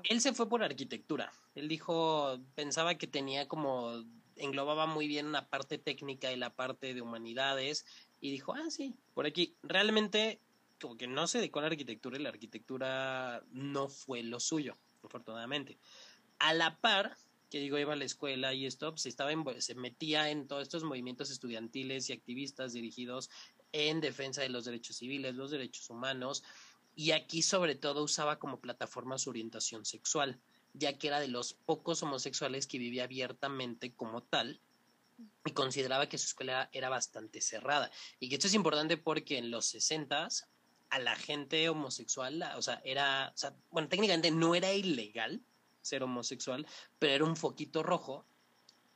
Él 0.04 0.20
se 0.20 0.32
fue 0.32 0.48
por 0.48 0.64
arquitectura. 0.64 1.30
Él 1.54 1.68
dijo, 1.68 2.40
pensaba 2.54 2.96
que 2.96 3.06
tenía 3.06 3.46
como, 3.46 4.02
englobaba 4.36 4.86
muy 4.86 5.06
bien 5.06 5.30
la 5.30 5.48
parte 5.48 5.76
técnica 5.76 6.32
y 6.32 6.36
la 6.36 6.54
parte 6.54 6.94
de 6.94 7.02
humanidades 7.02 7.84
y 8.20 8.30
dijo, 8.30 8.54
ah, 8.54 8.70
sí, 8.70 8.94
por 9.12 9.26
aquí. 9.26 9.56
Realmente, 9.62 10.40
como 10.80 10.96
que 10.96 11.06
no 11.06 11.26
se 11.26 11.38
dedicó 11.38 11.58
a 11.58 11.62
la 11.62 11.68
arquitectura 11.68 12.18
y 12.18 12.22
la 12.22 12.30
arquitectura 12.30 13.44
no 13.50 13.88
fue 13.88 14.22
lo 14.22 14.40
suyo 14.40 14.74
afortunadamente. 15.02 15.78
A 16.38 16.54
la 16.54 16.76
par, 16.78 17.16
que 17.50 17.58
digo, 17.58 17.78
iba 17.78 17.92
a 17.92 17.96
la 17.96 18.04
escuela 18.04 18.54
y 18.54 18.66
esto, 18.66 18.96
se, 18.96 19.08
estaba 19.08 19.30
se 19.60 19.74
metía 19.74 20.30
en 20.30 20.48
todos 20.48 20.62
estos 20.62 20.84
movimientos 20.84 21.30
estudiantiles 21.30 22.08
y 22.08 22.12
activistas 22.12 22.72
dirigidos 22.72 23.30
en 23.72 24.00
defensa 24.00 24.42
de 24.42 24.48
los 24.48 24.64
derechos 24.64 24.96
civiles, 24.96 25.34
los 25.34 25.50
derechos 25.50 25.88
humanos, 25.90 26.42
y 26.94 27.10
aquí 27.10 27.42
sobre 27.42 27.74
todo 27.74 28.02
usaba 28.02 28.38
como 28.38 28.60
plataforma 28.60 29.18
su 29.18 29.30
orientación 29.30 29.84
sexual, 29.84 30.40
ya 30.72 30.98
que 30.98 31.08
era 31.08 31.20
de 31.20 31.28
los 31.28 31.54
pocos 31.54 32.02
homosexuales 32.02 32.66
que 32.66 32.78
vivía 32.78 33.04
abiertamente 33.04 33.94
como 33.94 34.22
tal 34.22 34.60
y 35.44 35.52
consideraba 35.52 36.08
que 36.08 36.18
su 36.18 36.26
escuela 36.26 36.68
era 36.72 36.88
bastante 36.88 37.40
cerrada. 37.40 37.90
Y 38.18 38.28
que 38.28 38.36
esto 38.36 38.46
es 38.46 38.54
importante 38.54 38.96
porque 38.96 39.38
en 39.38 39.50
los 39.50 39.66
60 39.66 40.28
a 40.88 40.98
la 40.98 41.16
gente 41.16 41.68
homosexual, 41.68 42.42
o 42.56 42.62
sea, 42.62 42.80
era, 42.84 43.32
o 43.34 43.38
sea, 43.38 43.54
bueno, 43.70 43.88
técnicamente 43.88 44.30
no 44.30 44.54
era 44.54 44.72
ilegal 44.72 45.42
ser 45.86 46.02
homosexual, 46.02 46.66
pero 46.98 47.14
era 47.14 47.24
un 47.24 47.36
foquito 47.36 47.82
rojo 47.82 48.26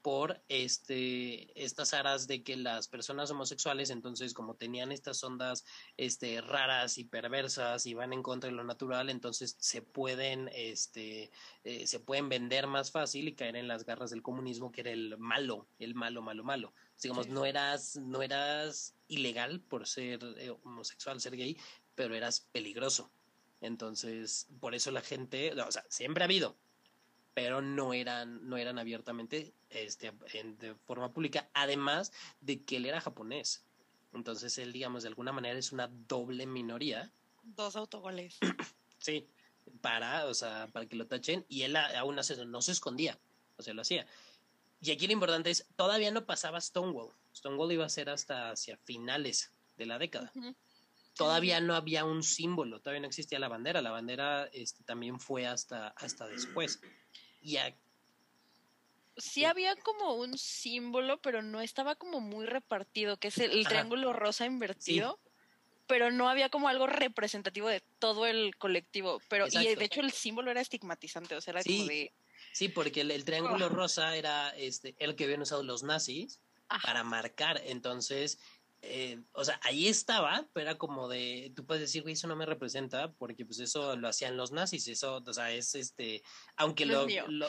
por 0.03 0.43
este 0.49 1.63
estas 1.63 1.93
aras 1.93 2.27
de 2.27 2.43
que 2.43 2.57
las 2.57 2.89
personas 2.89 3.31
homosexuales 3.31 3.91
entonces 3.91 4.33
como 4.33 4.55
tenían 4.55 4.93
estas 4.93 5.23
ondas 5.23 5.65
este 5.97 6.41
raras 6.41 6.97
y 6.99 7.05
perversas 7.05 7.85
y 7.87 7.95
van 7.95 8.13
en 8.13 8.23
contra 8.23 8.49
de 8.49 8.57
lo 8.57 8.65
natural 8.65 9.11
entonces 9.11 9.57
se 9.59 9.83
pueden 9.83 10.51
este 10.55 11.31
eh, 11.65 11.87
se 11.87 12.01
pueden 12.01 12.29
vender 12.29 12.67
más 12.67 12.91
fácil 12.91 13.29
y 13.29 13.35
caer 13.35 13.57
en 13.57 13.69
las 13.69 13.85
garras 13.85 14.11
del 14.11 14.23
comunismo 14.23 14.73
que 14.73 14.81
era 14.83 14.91
el 14.91 15.19
malo 15.19 15.67
el 15.79 15.95
malo 15.95 16.23
malo 16.23 16.45
malo. 16.45 16.73
Digamos 17.03 17.29
no 17.29 17.45
eras 17.45 17.97
no 17.97 18.23
eras 18.23 18.95
ilegal 19.09 19.61
por 19.61 19.87
ser 19.87 20.21
eh, 20.39 20.51
homosexual 20.63 21.21
ser 21.21 21.37
gay 21.37 21.59
pero 21.95 22.15
eras 22.15 22.41
peligroso. 22.53 23.11
Entonces 23.61 24.47
por 24.61 24.75
eso 24.75 24.91
la 24.91 25.03
gente 25.03 25.53
o 25.61 25.73
sea 25.73 25.85
siempre 25.91 26.25
ha 26.25 26.27
habido 26.27 26.57
pero 27.35 27.63
no 27.63 27.93
eran, 27.95 28.49
no 28.49 28.57
eran 28.57 28.79
abiertamente 28.79 29.53
este, 29.69 30.13
de 30.59 30.75
forma 30.87 31.13
pública, 31.13 31.49
además 31.55 32.13
de 32.41 32.65
que 32.65 32.77
él 32.77 32.87
era 32.87 33.01
japonés. 33.01 33.65
Entonces 34.13 34.59
él, 34.59 34.73
digamos, 34.73 35.03
de 35.03 35.09
alguna 35.09 35.33
manera 35.33 35.59
es 35.59 35.73
una 35.73 35.89
doble 35.89 36.47
minoría. 36.47 37.13
Dos 37.43 37.77
autogoles. 37.77 38.39
sí, 38.99 39.29
para, 39.81 40.27
o 40.27 40.35
sea, 40.35 40.69
para 40.73 40.87
que 40.87 40.97
lo 40.97 41.07
tachen, 41.07 41.45
y 41.49 41.63
él 41.63 41.77
aún 41.77 42.19
así 42.19 42.35
no 42.47 42.63
se 42.63 42.73
escondía, 42.73 43.19
o 43.57 43.63
sea, 43.63 43.75
lo 43.75 43.83
hacía. 43.83 44.07
Y 44.81 44.91
aquí 44.91 45.07
lo 45.07 45.13
importante 45.13 45.51
es, 45.51 45.67
todavía 45.77 46.11
no 46.11 46.25
pasaba 46.25 46.61
Stonewall. 46.61 47.13
Stonewall 47.35 47.73
iba 47.73 47.85
a 47.85 47.91
ser 47.91 48.11
hasta 48.11 48.51
hacia 48.51 48.77
finales 48.79 49.53
de 49.77 49.87
la 49.87 49.99
década. 49.99 50.33
Todavía 51.15 51.61
no 51.61 51.75
había 51.75 52.05
un 52.05 52.23
símbolo, 52.23 52.81
todavía 52.81 53.01
no 53.01 53.07
existía 53.07 53.39
la 53.39 53.49
bandera. 53.49 53.83
La 53.83 53.91
bandera 53.91 54.49
este, 54.53 54.83
también 54.85 55.21
fue 55.21 55.47
hasta, 55.47 55.89
hasta 55.89 56.27
después. 56.27 56.81
Y 57.41 57.59
Sí 59.17 59.45
había 59.45 59.77
como 59.77 60.15
un 60.15 60.39
símbolo, 60.39 61.21
pero 61.21 61.43
no 61.43 61.61
estaba 61.61 61.95
como 61.95 62.21
muy 62.21 62.47
repartido, 62.47 63.19
que 63.19 63.29
es 63.29 63.39
el, 63.39 63.67
triángulo 63.67 64.13
rosa 64.13 64.47
invertido. 64.47 65.19
Pero 65.87 66.11
no 66.11 66.29
había 66.29 66.49
como 66.51 66.69
algo 66.69 66.87
representativo 66.87 67.69
de 67.69 67.83
todo 67.99 68.27
el 68.27 68.57
colectivo. 68.57 69.21
Pero, 69.29 69.47
y 69.51 69.75
de 69.75 69.85
hecho 69.85 70.01
el 70.01 70.13
símbolo 70.13 70.51
era 70.51 70.61
estigmatizante, 70.61 71.35
o 71.35 71.41
sea, 71.41 71.53
era 71.53 71.65
como 71.65 71.87
de. 71.87 72.13
Sí, 72.53 72.69
porque 72.69 73.01
el, 73.03 73.25
triángulo 73.25 73.69
rosa 73.69 74.17
era 74.17 74.51
este, 74.51 74.95
el 74.99 75.17
que 75.17 75.25
habían 75.25 75.43
usado 75.43 75.63
los 75.63 75.83
nazis 75.83 76.41
para 76.85 77.03
marcar. 77.03 77.61
Entonces, 77.65 78.39
eh, 78.83 79.21
o 79.33 79.45
sea, 79.45 79.61
ahí 79.63 79.89
estaba, 79.89 80.49
pero 80.55 80.71
era 80.71 80.79
como 80.79 81.09
de, 81.09 81.53
tú 81.55 81.67
puedes 81.67 81.83
decir, 81.83 82.03
güey, 82.03 82.15
eso 82.15 82.27
no 82.29 82.37
me 82.37 82.47
representa, 82.47 83.13
porque 83.13 83.45
pues 83.45 83.61
eso 83.61 83.95
lo 83.97 84.09
hacían 84.09 84.39
los 84.39 84.53
nazis, 84.53 84.89
eso, 84.89 85.23
o 85.25 85.33
sea, 85.33 85.53
es 85.53 85.75
este, 85.75 86.23
aunque 86.57 86.87
lo, 86.87 87.07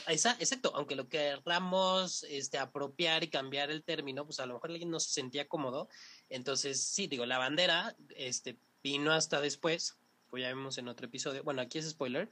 exacto, 0.08 0.74
aunque 0.76 0.98
lo 0.98 1.08
querramos 1.08 2.24
este, 2.24 2.58
apropiar 2.58 3.24
y 3.24 3.30
cambiar 3.30 3.72
el 3.72 3.84
término, 3.84 4.26
pues 4.26 4.42
a 4.42 4.46
lo 4.46 4.56
mejor 4.56 4.72
alguien 4.72 4.92
no 4.92 5.00
se 5.00 5.12
sentía 5.12 5.48
cómodo, 5.48 5.88
entonces, 6.28 6.84
sí, 6.84 7.08
digo, 7.08 7.26
la 7.26 7.38
bandera, 7.38 7.96
este, 8.16 8.58
vino 8.84 9.14
hasta 9.14 9.40
después, 9.40 9.98
pues 10.30 10.42
ya 10.42 10.50
vemos 10.50 10.78
en 10.78 10.90
otro 10.90 11.06
episodio, 11.06 11.44
bueno, 11.44 11.62
aquí 11.62 11.78
es 11.78 11.90
spoiler, 11.90 12.30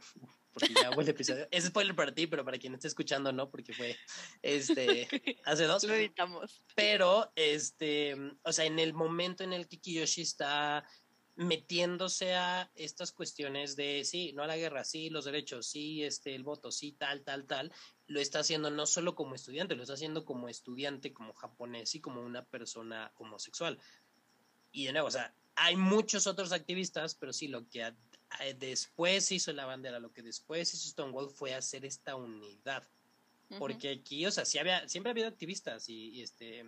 porque 0.53 0.73
ya 0.73 0.91
fue 0.91 1.03
el 1.03 1.09
episodio. 1.09 1.47
Es 1.51 1.65
spoiler 1.65 1.95
para 1.95 2.13
ti, 2.13 2.27
pero 2.27 2.43
para 2.43 2.57
quien 2.57 2.73
esté 2.73 2.87
escuchando 2.87 3.31
no, 3.31 3.49
porque 3.49 3.73
fue 3.73 3.97
este 4.41 5.07
hace 5.45 5.65
dos. 5.65 5.83
Lo 5.83 5.93
editamos. 5.93 6.61
Pero 6.75 7.31
este, 7.35 8.15
o 8.43 8.51
sea, 8.51 8.65
en 8.65 8.79
el 8.79 8.93
momento 8.93 9.43
en 9.43 9.53
el 9.53 9.67
que 9.67 9.79
Kiyoshi 9.79 10.21
está 10.21 10.85
metiéndose 11.39 12.35
a 12.35 12.69
estas 12.75 13.13
cuestiones 13.13 13.77
de 13.77 14.03
sí, 14.03 14.33
no 14.33 14.43
a 14.43 14.47
la 14.47 14.57
guerra, 14.57 14.83
sí, 14.83 15.09
los 15.09 15.23
derechos, 15.23 15.67
sí, 15.67 16.03
este, 16.03 16.35
el 16.35 16.43
voto, 16.43 16.69
sí, 16.69 16.91
tal, 16.91 17.21
tal, 17.23 17.45
tal, 17.45 17.71
lo 18.07 18.19
está 18.19 18.39
haciendo 18.39 18.69
no 18.69 18.85
solo 18.85 19.15
como 19.15 19.35
estudiante, 19.35 19.75
lo 19.75 19.83
está 19.83 19.93
haciendo 19.93 20.25
como 20.25 20.49
estudiante, 20.49 21.13
como 21.13 21.33
japonés 21.33 21.95
y 21.95 22.01
como 22.01 22.21
una 22.21 22.43
persona 22.43 23.13
homosexual. 23.15 23.79
Y 24.73 24.87
de 24.87 24.91
nuevo, 24.91 25.07
o 25.07 25.11
sea, 25.11 25.33
hay 25.55 25.77
muchos 25.77 26.27
otros 26.27 26.51
activistas, 26.51 27.15
pero 27.15 27.31
sí, 27.31 27.47
lo 27.47 27.69
que 27.69 27.83
después 28.57 29.31
hizo 29.31 29.51
la 29.53 29.65
bandera, 29.65 29.99
lo 29.99 30.11
que 30.11 30.21
después 30.21 30.73
hizo 30.73 30.89
Stonewall 30.89 31.29
fue 31.29 31.53
hacer 31.53 31.85
esta 31.85 32.15
unidad. 32.15 32.87
Porque 33.57 33.89
aquí, 33.89 34.25
o 34.27 34.31
sea, 34.31 34.45
sí 34.45 34.59
había, 34.59 34.87
siempre 34.87 35.09
ha 35.09 35.13
habido 35.13 35.27
activistas 35.27 35.89
y, 35.89 36.21
este 36.21 36.63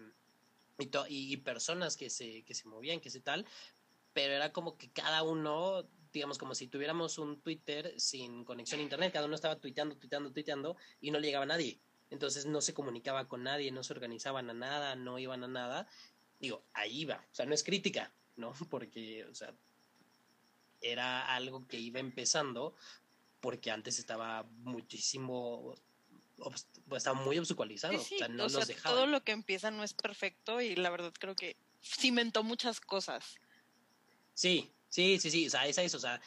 y, 1.10 1.38
personas 1.38 1.96
que 1.96 2.10
se, 2.10 2.44
que 2.44 2.56
se 2.56 2.68
movían, 2.68 3.00
que 3.00 3.12
se 3.12 3.20
tal, 3.20 3.46
pero 4.14 4.34
era 4.34 4.52
como 4.52 4.78
que 4.78 4.90
cada 4.90 5.22
uno, 5.22 5.88
digamos, 6.12 6.38
como 6.38 6.56
si 6.56 6.68
tuviéramos 6.68 7.20
un 7.20 7.40
Twitter 7.42 7.94
sin 8.00 8.44
conexión 8.44 8.80
a 8.80 8.84
internet, 8.84 9.14
cada 9.14 9.28
uno 9.28 9.36
estaba 9.36 9.60
tuiteando, 9.60 9.96
tuiteando, 9.96 10.32
tuiteando 10.32 10.78
y 11.00 11.12
no 11.12 11.20
llegaba 11.20 11.44
a 11.44 11.48
nadie. 11.48 11.80
Entonces 12.10 12.46
no 12.46 12.62
se 12.62 12.74
comunicaba 12.74 13.28
con 13.28 13.44
nadie, 13.44 13.72
no 13.72 13.84
se 13.84 13.94
organizaban 13.94 14.50
a 14.50 14.54
nada, 14.54 14.96
no 14.96 15.18
iban 15.20 15.44
a 15.44 15.48
nada. 15.48 15.88
Digo, 16.40 16.64
ahí 16.74 17.06
va. 17.06 17.26
O 17.32 17.36
sea, 17.36 17.46
no 17.46 17.54
es 17.54 17.64
crítica, 17.64 18.12
¿no? 18.36 18.54
Porque, 18.70 19.26
o 19.26 19.36
sea, 19.36 19.54
era 20.82 21.34
algo 21.34 21.68
que 21.68 21.78
iba 21.78 22.00
empezando 22.00 22.76
porque 23.40 23.72
antes 23.72 24.00
estaba 24.00 24.44
muchísimo 24.60 25.76
pues, 26.38 26.68
estaba 26.98 27.20
muy 27.22 27.38
obstaculizado, 27.38 27.98
o 27.98 28.04
sea, 28.04 28.28
no 28.28 28.48
nos 28.48 28.68
Todo 28.84 29.06
lo 29.06 29.24
que 29.24 29.32
empieza 29.32 29.72
no 29.72 29.84
es 29.84 29.94
perfecto 29.94 30.62
y 30.62 30.76
la 30.76 30.90
verdad 30.90 31.14
creo 31.18 31.36
que 31.36 31.56
cimentó 31.84 32.44
muchas 32.44 32.80
cosas. 32.80 33.36
Sí, 34.34 34.72
sí, 34.90 35.20
sí, 35.20 35.30
sí, 35.30 35.48
o 35.48 35.50
sea, 35.50 35.68
es 35.68 35.78
eso, 35.78 35.98
o 35.98 36.00
sea, 36.00 36.22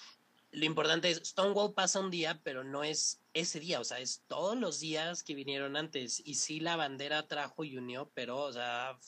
lo 0.53 0.65
importante 0.65 1.11
es 1.11 1.19
Stonewall 1.25 1.75
pasa 1.75 1.99
un 1.99 2.11
día, 2.11 2.41
pero 2.45 2.63
no 2.63 2.85
es 2.85 3.21
ese 3.33 3.59
día, 3.59 3.81
o 3.81 3.85
sea, 3.85 3.99
es 3.99 4.23
todos 4.29 4.57
los 4.57 4.79
días 4.79 5.25
que 5.25 5.35
vinieron 5.35 5.77
antes 5.77 6.23
y 6.25 6.35
sí 6.35 6.61
la 6.61 6.77
bandera 6.77 7.27
trajo 7.27 7.65
y 7.65 7.77
unió, 7.77 8.11
pero 8.15 8.39
o 8.39 8.53
sea, 8.53 8.99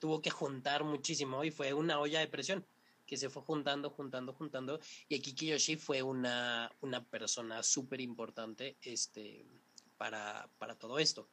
tuvo 0.00 0.22
que 0.22 0.30
juntar 0.30 0.84
muchísimo 0.84 1.44
y 1.44 1.50
fue 1.50 1.74
una 1.74 2.00
olla 2.00 2.20
de 2.20 2.28
presión 2.28 2.66
que 3.08 3.16
se 3.16 3.30
fue 3.30 3.42
juntando, 3.42 3.90
juntando, 3.90 4.32
juntando. 4.34 4.78
Y 5.08 5.16
aquí 5.16 5.34
Kiyoshi 5.34 5.76
fue 5.76 6.02
una, 6.02 6.70
una 6.82 7.04
persona 7.04 7.62
súper 7.62 8.00
importante 8.00 8.76
este, 8.82 9.46
para, 9.96 10.48
para 10.58 10.78
todo 10.78 10.98
esto. 10.98 11.30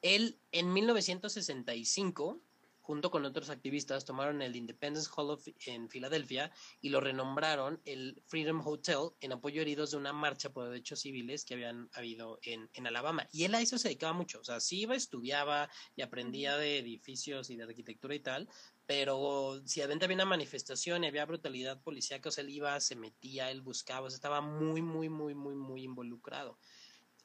Él 0.00 0.38
en 0.52 0.72
1965 0.72 2.40
junto 2.82 3.10
con 3.10 3.24
otros 3.24 3.48
activistas, 3.48 4.04
tomaron 4.04 4.42
el 4.42 4.56
Independence 4.56 5.08
Hall 5.16 5.38
en 5.66 5.88
Filadelfia 5.88 6.50
y 6.80 6.90
lo 6.90 7.00
renombraron 7.00 7.80
el 7.84 8.20
Freedom 8.26 8.60
Hotel 8.66 9.10
en 9.20 9.32
apoyo 9.32 9.60
a 9.60 9.62
heridos 9.62 9.92
de 9.92 9.96
una 9.96 10.12
marcha 10.12 10.52
por 10.52 10.68
derechos 10.68 11.00
civiles 11.00 11.44
que 11.44 11.54
habían 11.54 11.88
habido 11.94 12.40
en, 12.42 12.68
en, 12.74 12.86
Alabama. 12.86 13.28
Y 13.32 13.44
él 13.44 13.54
a 13.54 13.60
eso 13.60 13.78
se 13.78 13.88
dedicaba 13.88 14.12
mucho, 14.12 14.40
o 14.40 14.44
sea, 14.44 14.60
sí 14.60 14.80
iba, 14.80 14.96
estudiaba 14.96 15.70
y 15.94 16.02
aprendía 16.02 16.56
de 16.56 16.80
edificios 16.80 17.50
y 17.50 17.56
de 17.56 17.62
arquitectura 17.62 18.14
y 18.16 18.20
tal, 18.20 18.48
pero 18.86 19.62
si 19.64 19.80
adentro 19.80 20.06
había 20.06 20.16
una 20.16 20.24
manifestación 20.24 21.04
y 21.04 21.06
había 21.06 21.24
brutalidad 21.24 21.80
policíaca, 21.82 22.28
o 22.28 22.32
sea, 22.32 22.42
él 22.42 22.50
iba, 22.50 22.78
se 22.80 22.96
metía, 22.96 23.50
él 23.50 23.60
buscaba, 23.60 24.06
o 24.06 24.10
sea, 24.10 24.16
estaba 24.16 24.40
muy, 24.40 24.82
muy, 24.82 25.08
muy, 25.08 25.34
muy, 25.34 25.54
muy 25.54 25.84
involucrado. 25.84 26.58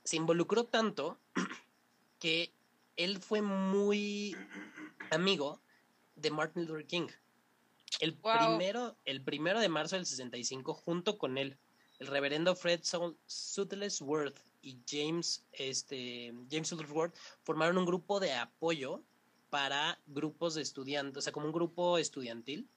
Se 0.03 0.15
involucró 0.15 0.65
tanto 0.65 1.19
que 2.19 2.53
él 2.95 3.19
fue 3.19 3.41
muy 3.41 4.35
amigo 5.11 5.61
de 6.15 6.31
Martin 6.31 6.65
Luther 6.65 6.85
King. 6.85 7.07
El, 7.99 8.15
primero, 8.15 8.97
el 9.05 9.23
primero 9.23 9.59
de 9.59 9.69
marzo 9.69 9.95
del 9.95 10.05
65, 10.05 10.73
junto 10.73 11.17
con 11.17 11.37
él, 11.37 11.57
el 11.99 12.07
reverendo 12.07 12.55
Fred 12.55 12.81
Worth 14.01 14.39
y 14.61 14.79
James, 14.87 15.45
este, 15.51 16.33
James 16.51 16.75
formaron 17.43 17.77
un 17.77 17.85
grupo 17.85 18.19
de 18.19 18.33
apoyo 18.33 19.03
para 19.50 20.00
grupos 20.06 20.56
de 20.56 20.62
estudiantes, 20.62 21.18
o 21.18 21.22
sea, 21.22 21.34
como 21.34 21.48
un 21.48 21.54
grupo 21.54 21.98
estudiantil 21.98 22.70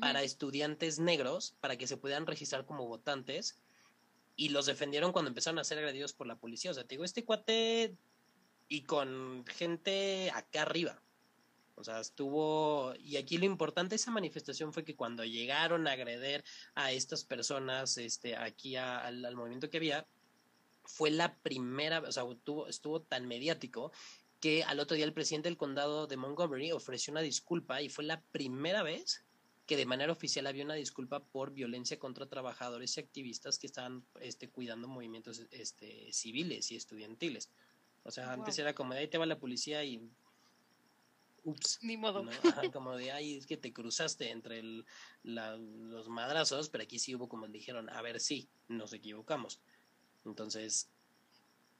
para 0.00 0.22
estudiantes 0.22 0.98
negros, 0.98 1.56
para 1.60 1.78
que 1.78 1.86
se 1.86 1.96
pudieran 1.96 2.26
registrar 2.26 2.66
como 2.66 2.86
votantes, 2.86 3.58
y 4.36 4.50
los 4.50 4.66
defendieron 4.66 5.12
cuando 5.12 5.30
empezaron 5.30 5.58
a 5.58 5.64
ser 5.64 5.78
agredidos 5.78 6.12
por 6.12 6.26
la 6.26 6.36
policía. 6.36 6.70
O 6.70 6.74
sea, 6.74 6.84
te 6.84 6.90
digo, 6.94 7.04
este 7.04 7.24
cuate 7.24 7.96
y 8.68 8.82
con 8.82 9.44
gente 9.46 10.30
acá 10.32 10.62
arriba. 10.62 11.02
O 11.74 11.84
sea, 11.84 12.00
estuvo, 12.00 12.92
y 12.98 13.16
aquí 13.16 13.38
lo 13.38 13.46
importante 13.46 13.90
de 13.90 13.96
esa 13.96 14.10
manifestación 14.10 14.72
fue 14.72 14.84
que 14.84 14.96
cuando 14.96 15.24
llegaron 15.24 15.86
a 15.86 15.92
agreder 15.92 16.44
a 16.74 16.92
estas 16.92 17.24
personas, 17.24 17.98
este, 17.98 18.36
aquí 18.36 18.76
al, 18.76 19.34
movimiento 19.34 19.70
que 19.70 19.76
había, 19.76 20.06
fue 20.84 21.10
la 21.10 21.36
primera, 21.36 22.00
o 22.00 22.12
sea, 22.12 22.24
estuvo, 22.30 22.68
estuvo 22.68 23.02
tan 23.02 23.26
mediático 23.26 23.92
que 24.40 24.62
al 24.64 24.80
otro 24.80 24.96
día 24.96 25.04
el 25.04 25.12
presidente 25.12 25.48
del 25.48 25.56
condado 25.56 26.06
de 26.06 26.16
Montgomery 26.16 26.72
ofreció 26.72 27.12
una 27.12 27.20
disculpa 27.20 27.82
y 27.82 27.88
fue 27.88 28.04
la 28.04 28.20
primera 28.20 28.82
vez 28.82 29.24
que 29.66 29.76
de 29.76 29.84
manera 29.84 30.12
oficial 30.12 30.46
había 30.46 30.64
una 30.64 30.74
disculpa 30.74 31.22
por 31.22 31.52
violencia 31.52 31.98
contra 31.98 32.26
trabajadores 32.26 32.96
y 32.96 33.00
activistas 33.00 33.58
que 33.58 33.66
estaban 33.66 34.02
este, 34.20 34.48
cuidando 34.48 34.88
movimientos 34.88 35.42
este, 35.50 36.10
civiles 36.12 36.70
y 36.70 36.76
estudiantiles. 36.76 37.50
O 38.02 38.10
sea, 38.10 38.32
antes 38.32 38.58
era 38.58 38.74
como, 38.74 38.94
ahí 38.94 39.08
te 39.08 39.18
va 39.18 39.26
la 39.26 39.38
policía 39.38 39.84
y 39.84 40.08
ups. 41.44 41.80
Ni 41.82 41.98
modo. 41.98 42.24
como 42.72 42.96
de, 42.96 43.12
ay, 43.12 43.36
es 43.36 43.46
que 43.46 43.58
te 43.58 43.72
cruzaste 43.74 44.30
entre 44.30 44.62
los 45.22 46.08
madrazos, 46.08 46.70
pero 46.70 46.84
aquí 46.84 46.98
sí 46.98 47.14
hubo 47.14 47.28
como 47.28 47.46
dijeron, 47.48 47.90
a 47.90 48.00
ver, 48.00 48.20
sí, 48.20 48.48
nos 48.68 48.94
equivocamos. 48.94 49.60
Entonces, 50.24 50.88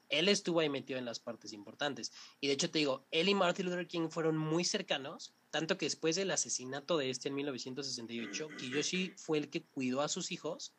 él 0.08 0.28
estuvo 0.28 0.60
ahí 0.60 0.68
metido 0.68 0.98
en 0.98 1.04
las 1.04 1.20
partes 1.20 1.52
importantes. 1.52 2.12
Y 2.40 2.48
de 2.48 2.54
hecho 2.54 2.70
te 2.70 2.78
digo, 2.78 3.06
él 3.10 3.28
y 3.28 3.34
Martin 3.34 3.66
Luther 3.66 3.86
King 3.86 4.08
fueron 4.08 4.36
muy 4.36 4.64
cercanos, 4.64 5.34
tanto 5.50 5.78
que 5.78 5.86
después 5.86 6.16
del 6.16 6.30
asesinato 6.30 6.96
de 6.96 7.10
este 7.10 7.28
en 7.28 7.34
1968, 7.36 8.48
Kiyoshi 8.58 9.14
fue 9.16 9.38
el 9.38 9.50
que 9.50 9.62
cuidó 9.62 10.00
a 10.00 10.08
sus 10.08 10.32
hijos 10.32 10.72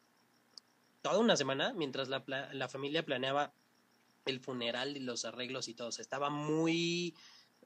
toda 1.01 1.19
una 1.19 1.37
semana 1.37 1.73
mientras 1.73 2.09
la, 2.09 2.23
la 2.51 2.67
familia 2.67 3.05
planeaba 3.05 3.53
el 4.25 4.39
funeral 4.39 4.95
y 4.95 4.99
los 4.99 5.25
arreglos 5.25 5.67
y 5.67 5.73
todo. 5.73 5.89
estaba 5.89 6.29
muy, 6.29 7.15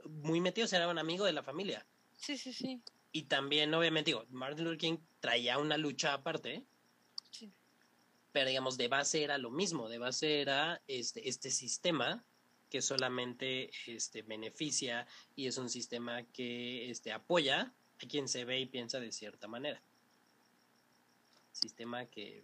muy 0.08 0.42
metido, 0.42 0.68
era 0.72 0.88
un 0.88 0.98
amigo 0.98 1.26
de 1.26 1.34
la 1.34 1.44
familia. 1.44 1.86
Sí, 2.16 2.38
sí, 2.38 2.54
sí. 2.54 2.82
Y 3.12 3.24
también, 3.24 3.74
obviamente, 3.74 4.12
digo, 4.12 4.26
Martin 4.30 4.66
Luther 4.66 4.78
King 4.78 4.98
traía 5.20 5.58
una 5.60 5.78
lucha 5.78 6.14
aparte. 6.14 6.66
Pero, 8.34 8.50
digamos, 8.50 8.76
de 8.76 8.90
base 8.90 9.24
era 9.24 9.38
lo 9.38 9.52
mismo. 9.52 9.88
De 9.88 10.00
base 10.00 10.42
era 10.42 10.82
este, 10.88 11.30
este 11.30 11.50
sistema 11.52 12.26
que 12.70 12.82
solamente 12.82 13.70
este, 13.86 14.24
beneficia 14.24 15.08
y 15.36 15.46
es 15.48 15.58
un 15.60 15.70
sistema 15.70 16.24
que 16.24 16.90
este, 16.90 17.12
apoya 17.12 17.72
a 18.02 18.08
quien 18.08 18.28
se 18.28 18.44
ve 18.44 18.60
y 18.60 18.66
piensa 18.66 19.00
de 19.00 19.12
cierta 19.12 19.48
manera. 19.48 19.82
Sistema 21.52 22.08
que 22.08 22.44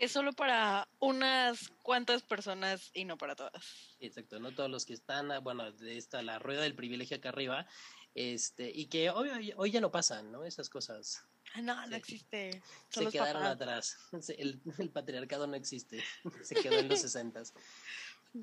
es 0.00 0.12
solo 0.12 0.32
para 0.32 0.88
unas 0.98 1.68
cuantas 1.82 2.22
personas 2.22 2.90
y 2.94 3.04
no 3.04 3.16
para 3.16 3.36
todas. 3.36 3.96
Exacto, 4.00 4.40
no 4.40 4.52
todos 4.52 4.70
los 4.70 4.86
que 4.86 4.94
están, 4.94 5.30
ah, 5.30 5.38
bueno, 5.38 5.70
de 5.70 5.96
esta 5.96 6.22
la 6.22 6.38
rueda 6.38 6.62
del 6.62 6.74
privilegio 6.74 7.18
acá 7.18 7.28
arriba, 7.28 7.66
este, 8.14 8.72
y 8.74 8.86
que 8.86 9.10
hoy, 9.10 9.52
hoy 9.56 9.70
ya 9.70 9.80
no 9.80 9.90
pasan, 9.90 10.32
¿no? 10.32 10.44
Esas 10.44 10.68
cosas. 10.68 11.22
Ah, 11.54 11.62
no, 11.62 11.86
no 11.86 11.96
existe. 11.96 12.62
se 12.88 13.06
quedaron 13.06 13.42
atrás. 13.42 13.96
El, 14.38 14.60
patriarcado 14.92 15.46
no 15.46 15.56
existe. 15.56 16.02
Se 16.42 16.54
quedó 16.54 16.78
en 16.78 16.88
los 16.88 17.00
sesentas. 17.00 17.52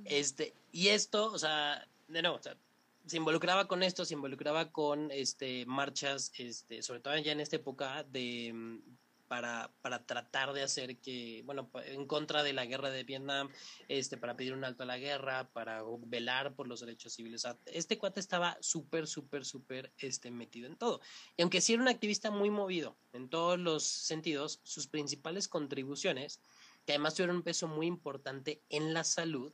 Este, 0.04 0.54
y 0.72 0.90
esto, 0.90 1.32
o 1.32 1.40
sea, 1.40 1.88
de 2.08 2.22
nuevo, 2.22 2.38
o 2.38 2.42
sea, 2.42 2.58
se 3.06 3.18
involucraba 3.18 3.68
con 3.68 3.84
esto, 3.84 4.04
se 4.04 4.16
involucraba 4.16 4.72
con 4.72 5.10
este 5.12 5.66
marchas, 5.66 6.34
este, 6.38 6.82
sobre 6.82 7.00
todo 7.00 7.18
ya 7.18 7.32
en 7.32 7.40
esta 7.40 7.56
época 7.56 8.04
de 8.04 8.82
para, 9.28 9.74
para 9.82 10.06
tratar 10.06 10.54
de 10.54 10.64
hacer 10.64 10.98
que, 11.00 11.42
bueno, 11.46 11.70
en 11.86 12.06
contra 12.08 12.44
de 12.44 12.54
la 12.54 12.66
guerra 12.66 12.90
de 12.90 13.04
Vietnam, 13.04 13.50
este, 13.88 14.18
para 14.18 14.36
pedir 14.36 14.54
un 14.54 14.64
alto 14.64 14.84
a 14.84 14.86
la 14.86 14.98
guerra, 14.98 15.50
para 15.52 15.84
velar 16.06 16.56
por 16.56 16.68
los 16.68 16.82
derechos 16.82 17.14
civiles. 17.14 17.46
este 17.66 17.98
cuate 17.98 18.20
estaba 18.20 18.58
súper, 18.62 19.08
súper, 19.08 19.46
súper 19.46 19.94
este, 19.98 20.32
metido 20.32 20.68
en 20.68 20.78
todo. 20.78 21.02
Y 21.36 21.42
aunque 21.42 21.62
sí 21.62 21.74
era 21.74 21.82
un 21.82 21.88
activista 21.88 22.32
muy 22.32 22.50
movido 22.50 22.98
en 23.14 23.30
todos 23.30 23.60
los 23.60 23.84
sentidos, 23.84 24.60
sus 24.64 24.88
principales 24.88 25.48
contribuciones, 25.48 26.42
que 26.86 26.94
además 26.94 27.16
tuvieron 27.16 27.38
un 27.38 27.44
peso 27.44 27.68
muy 27.68 27.86
importante 27.86 28.64
en 28.70 28.94
la 28.94 29.04
salud, 29.04 29.54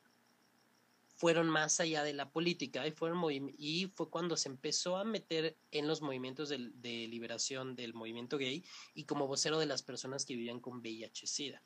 fueron 1.23 1.47
más 1.47 1.79
allá 1.79 2.03
de 2.03 2.11
la 2.11 2.29
política 2.29 2.85
y, 2.85 2.91
fueron 2.91 3.23
y 3.57 3.87
fue 3.95 4.09
cuando 4.09 4.35
se 4.35 4.49
empezó 4.49 4.97
a 4.97 5.05
meter 5.05 5.55
en 5.71 5.87
los 5.87 6.01
movimientos 6.01 6.49
de, 6.49 6.57
liberación 7.07 7.77
del 7.77 7.93
movimiento 7.93 8.37
gay 8.37 8.61
y 8.93 9.05
como 9.05 9.25
vocero 9.25 9.57
de 9.57 9.65
las 9.65 9.83
personas 9.83 10.25
que 10.25 10.35
vivían 10.35 10.59
con 10.59 10.81
VIH-Sida. 10.81 11.61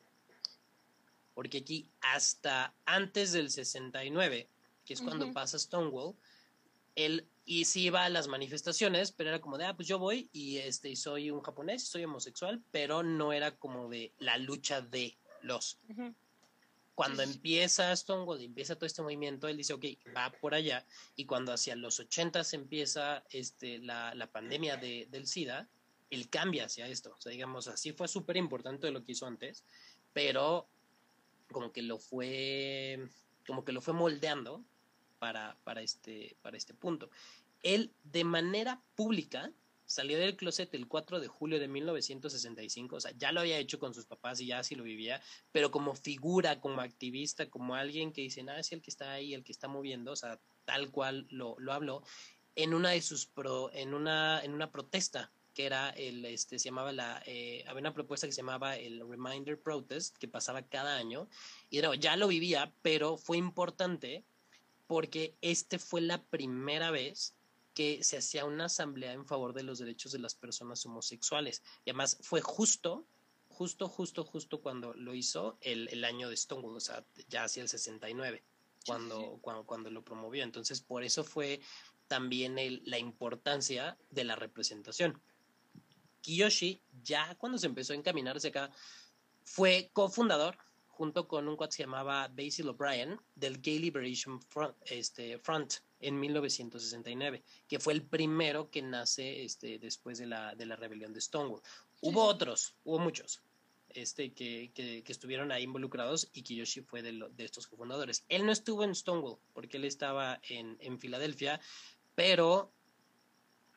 Porque 1.33 1.57
aquí 1.57 1.89
hasta 2.01 2.75
antes 2.85 3.31
del 3.31 3.49
69, 3.49 4.47
que 4.85 4.93
es 4.93 5.01
cuando 5.01 5.33
pasa 5.33 5.57
Stonewall, 5.57 6.13
él 6.93 7.25
y 7.43 7.65
sí 7.65 7.85
iba 7.85 8.05
a 8.05 8.09
las 8.09 8.27
manifestaciones, 8.27 9.11
pero 9.11 9.31
era 9.31 9.41
como 9.41 9.57
de, 9.57 9.65
ah, 9.65 9.75
pues 9.75 9.87
yo 9.87 9.97
voy 9.97 10.29
y 10.33 10.57
este, 10.57 10.95
soy 10.95 11.31
un 11.31 11.41
japonés, 11.41 11.81
soy 11.83 12.03
homosexual, 12.03 12.61
pero 12.69 13.01
no 13.01 13.33
era 13.33 13.55
como 13.55 13.89
de 13.89 14.13
la 14.19 14.37
lucha 14.37 14.81
de 14.81 15.17
los. 15.41 15.79
Cuando 16.97 17.21
empieza 17.21 17.95
Stonewall, 17.95 18.41
empieza 18.41 18.73
todo 18.73 18.87
este 18.87 19.03
movimiento, 19.03 19.47
él 19.47 19.57
dice, 19.57 19.73
ok, 19.73 19.85
va 20.15 20.31
por 20.31 20.55
allá. 20.55 20.83
Y 21.15 21.25
cuando 21.25 21.53
hacia 21.53 21.75
los 21.75 21.99
80 21.99 22.41
empieza 22.53 23.23
este, 23.29 23.77
la, 23.77 24.15
la 24.15 24.31
pandemia 24.31 24.77
de, 24.77 25.07
del 25.11 25.27
SIDA, 25.27 25.69
él 26.09 26.27
cambia 26.27 26.65
hacia 26.65 26.87
esto. 26.87 27.13
O 27.15 27.21
sea, 27.21 27.31
digamos, 27.31 27.67
así 27.67 27.91
fue 27.91 28.07
súper 28.07 28.35
importante 28.35 28.89
lo 28.89 29.03
que 29.03 29.11
hizo 29.11 29.27
antes, 29.27 29.63
pero 30.11 30.67
como 31.51 31.71
que 31.71 31.83
lo 31.83 31.99
fue, 31.99 33.07
como 33.45 33.63
que 33.63 33.73
lo 33.73 33.81
fue 33.81 33.93
moldeando 33.93 34.65
para, 35.19 35.55
para, 35.63 35.83
este, 35.83 36.35
para 36.41 36.57
este 36.57 36.73
punto. 36.73 37.11
Él, 37.61 37.93
de 38.05 38.23
manera 38.23 38.81
pública, 38.95 39.51
salió 39.87 40.19
del 40.19 40.35
closet 40.35 40.71
el 40.75 40.87
4 40.87 41.19
de 41.19 41.27
julio 41.27 41.59
de 41.59 41.67
1965, 41.67 42.95
o 42.97 42.99
sea, 42.99 43.11
ya 43.17 43.31
lo 43.31 43.39
había 43.39 43.57
hecho 43.57 43.79
con 43.79 43.93
sus 43.93 44.05
papás 44.05 44.39
y 44.41 44.47
ya 44.47 44.59
así 44.59 44.75
lo 44.75 44.83
vivía, 44.83 45.21
pero 45.51 45.71
como 45.71 45.95
figura, 45.95 46.59
como 46.59 46.81
activista, 46.81 47.49
como 47.49 47.73
alguien 47.73 48.11
que 48.13 48.21
dice, 48.21 48.43
nada, 48.43 48.59
es 48.59 48.71
el 48.73 48.81
que 48.81 48.91
está 48.91 49.13
ahí, 49.13 49.33
el 49.33 49.43
que 49.43 49.53
está 49.53 49.67
moviendo, 49.67 50.11
o 50.11 50.15
sea, 50.15 50.39
tal 50.65 50.91
cual 50.91 51.25
lo, 51.31 51.55
lo 51.57 51.73
habló, 51.73 52.03
en 52.55 52.73
una 52.73 52.89
de 52.89 53.01
sus 53.01 53.25
pro, 53.25 53.71
en 53.73 53.93
una, 53.93 54.41
en 54.43 54.53
una 54.53 54.71
protesta 54.71 55.31
que 55.53 55.65
era 55.65 55.89
el, 55.89 56.23
este, 56.25 56.59
se 56.59 56.65
llamaba 56.65 56.91
la, 56.91 57.23
eh, 57.25 57.63
había 57.65 57.79
una 57.79 57.93
propuesta 57.93 58.27
que 58.27 58.33
se 58.33 58.41
llamaba 58.41 58.77
el 58.77 58.99
Reminder 58.99 59.59
Protest, 59.59 60.15
que 60.17 60.27
pasaba 60.27 60.61
cada 60.61 60.97
año, 60.97 61.27
y 61.71 61.79
era, 61.79 61.95
ya 61.95 62.15
lo 62.15 62.27
vivía, 62.27 62.71
pero 62.83 63.17
fue 63.17 63.37
importante 63.37 64.23
porque 64.85 65.35
este 65.41 65.79
fue 65.79 66.01
la 66.01 66.23
primera 66.25 66.91
vez 66.91 67.36
que 67.77 68.03
se 68.03 68.17
hacía 68.17 68.43
una 68.43 68.65
asamblea 68.65 69.13
en 69.13 69.23
favor 69.23 69.53
de 69.53 69.61
los 69.61 69.77
derechos 69.77 70.11
de 70.11 70.17
las 70.17 70.33
personas 70.33 70.83
homosexuales. 70.87 71.61
Y 71.85 71.91
además 71.91 72.17
fue 72.21 72.41
justo, 72.41 73.05
justo, 73.49 73.87
justo, 73.87 74.23
justo 74.23 74.61
cuando 74.61 74.95
lo 74.95 75.13
hizo 75.13 75.59
el, 75.61 75.87
el 75.89 76.03
año 76.03 76.27
de 76.27 76.35
Stonewall, 76.35 76.75
o 76.75 76.79
sea, 76.79 77.05
ya 77.29 77.43
hacia 77.43 77.61
el 77.61 77.69
69, 77.69 78.41
cuando, 78.83 79.37
cuando, 79.41 79.63
cuando 79.63 79.91
lo 79.91 80.03
promovió. 80.03 80.43
Entonces, 80.43 80.81
por 80.81 81.03
eso 81.03 81.23
fue 81.23 81.61
también 82.07 82.57
el, 82.57 82.81
la 82.83 82.97
importancia 82.97 83.95
de 84.09 84.23
la 84.23 84.35
representación. 84.35 85.21
Kiyoshi, 86.21 86.81
ya 87.03 87.35
cuando 87.35 87.59
se 87.59 87.67
empezó 87.67 87.93
a 87.93 87.97
encaminarse 87.97 88.47
acá, 88.47 88.71
fue 89.43 89.91
cofundador 89.93 90.57
junto 90.87 91.27
con 91.27 91.47
un 91.47 91.55
cuate 91.55 91.73
que 91.73 91.77
se 91.77 91.83
llamaba 91.83 92.27
Basil 92.29 92.69
O'Brien 92.69 93.21
del 93.35 93.61
Gay 93.61 93.77
Liberation 93.77 94.41
Front, 94.41 94.75
este, 94.87 95.37
Front 95.37 95.75
en 95.99 96.19
1969, 96.19 97.43
que 97.67 97.79
fue 97.79 97.93
el 97.93 98.03
primero 98.03 98.69
que 98.69 98.81
nace 98.81 99.43
este, 99.43 99.79
después 99.79 100.17
de 100.17 100.27
la, 100.27 100.55
de 100.55 100.65
la 100.65 100.75
rebelión 100.75 101.13
de 101.13 101.21
Stonewall. 101.21 101.61
Hubo 102.01 102.23
otros, 102.23 102.75
hubo 102.83 102.99
muchos 102.99 103.41
este, 103.89 104.33
que, 104.33 104.71
que, 104.73 105.03
estuvieron 105.07 105.51
ahí 105.51 105.63
involucrados 105.63 106.29
y 106.33 106.43
Kiyoshi 106.43 106.81
fue 106.81 107.01
de, 107.01 107.27
de, 107.31 107.45
estos 107.45 107.67
cofundadores. 107.67 108.25
Él 108.29 108.45
no 108.45 108.51
estuvo 108.51 108.83
en 108.83 108.93
Stonewall 108.93 109.39
porque 109.53 109.77
él 109.77 109.85
estaba 109.85 110.39
en, 110.49 110.77
en 110.81 110.99
Filadelfia, 110.99 111.59
pero 112.13 112.71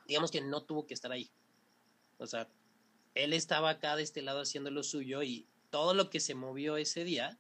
digamos 0.06 0.30
que 0.30 0.40
no 0.40 0.62
tuvo 0.62 0.86
que 0.86 0.94
estar 0.94 1.12
ahí. 1.12 1.30
O 2.18 2.26
sea, 2.26 2.48
él 3.14 3.32
estaba 3.32 3.70
acá 3.70 3.96
de 3.96 4.02
este 4.02 4.22
lado 4.22 4.40
haciendo 4.42 4.70
lo 4.70 4.82
suyo 4.82 5.22
y 5.22 5.46
todo 5.70 5.94
lo 5.94 6.10
que 6.10 6.20
se 6.20 6.34
movió 6.34 6.76
ese 6.76 7.04
día 7.04 7.38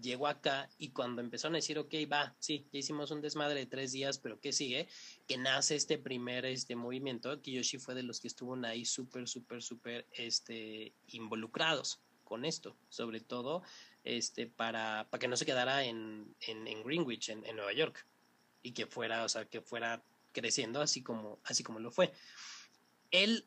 llegó 0.00 0.26
acá 0.26 0.68
y 0.78 0.90
cuando 0.90 1.20
empezaron 1.20 1.54
a 1.54 1.58
decir, 1.58 1.78
ok, 1.78 1.94
va, 2.10 2.34
sí, 2.38 2.66
ya 2.72 2.78
hicimos 2.78 3.10
un 3.10 3.20
desmadre 3.20 3.60
de 3.60 3.66
tres 3.66 3.92
días, 3.92 4.18
pero 4.18 4.40
¿qué 4.40 4.52
sigue? 4.52 4.88
Que 5.26 5.36
nace 5.36 5.76
este 5.76 5.98
primer 5.98 6.44
este 6.46 6.76
movimiento, 6.76 7.40
Kiyoshi 7.40 7.78
fue 7.78 7.94
de 7.94 8.02
los 8.02 8.20
que 8.20 8.28
estuvo 8.28 8.54
ahí 8.64 8.84
súper, 8.84 9.28
súper, 9.28 9.62
súper 9.62 10.06
este, 10.12 10.92
involucrados 11.08 12.00
con 12.24 12.44
esto, 12.44 12.76
sobre 12.88 13.20
todo 13.20 13.62
este, 14.04 14.46
para, 14.46 15.08
para 15.10 15.18
que 15.18 15.28
no 15.28 15.36
se 15.36 15.46
quedara 15.46 15.84
en, 15.84 16.34
en, 16.40 16.82
Greenwich, 16.84 17.30
en, 17.30 17.44
en, 17.46 17.56
Nueva 17.56 17.72
York, 17.72 18.06
y 18.62 18.72
que 18.72 18.86
fuera, 18.86 19.24
o 19.24 19.28
sea, 19.28 19.46
que 19.46 19.60
fuera 19.60 20.02
creciendo 20.32 20.80
así 20.80 21.02
como, 21.02 21.40
así 21.44 21.62
como 21.62 21.80
lo 21.80 21.90
fue. 21.90 22.12
Él, 23.10 23.46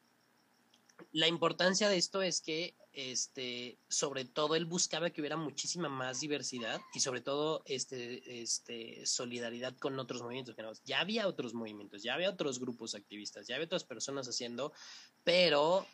la 1.12 1.28
importancia 1.28 1.90
de 1.90 1.98
esto 1.98 2.22
es 2.22 2.42
que 2.42 2.76
este, 2.94 3.78
sobre 3.88 4.26
todo 4.26 4.56
él 4.56 4.66
buscaba 4.66 5.10
que 5.10 5.22
hubiera 5.22 5.38
muchísima 5.38 5.88
más 5.88 6.20
diversidad 6.20 6.82
y 6.94 7.00
sobre 7.00 7.22
todo 7.22 7.64
este, 7.66 8.42
este, 8.42 9.06
solidaridad 9.06 9.76
con 9.78 9.98
otros 10.00 10.22
movimientos. 10.22 10.56
Ya 10.84 11.00
había 11.00 11.28
otros 11.28 11.54
movimientos, 11.54 12.04
ya 12.04 12.16
había 12.16 12.30
otros 12.30 12.60
grupos 12.60 12.96
activistas, 12.96 13.48
ya 13.48 13.56
había 13.56 13.66
otras 13.66 13.86
personas 13.86 14.28
haciendo, 14.28 14.74
pero 15.24 15.86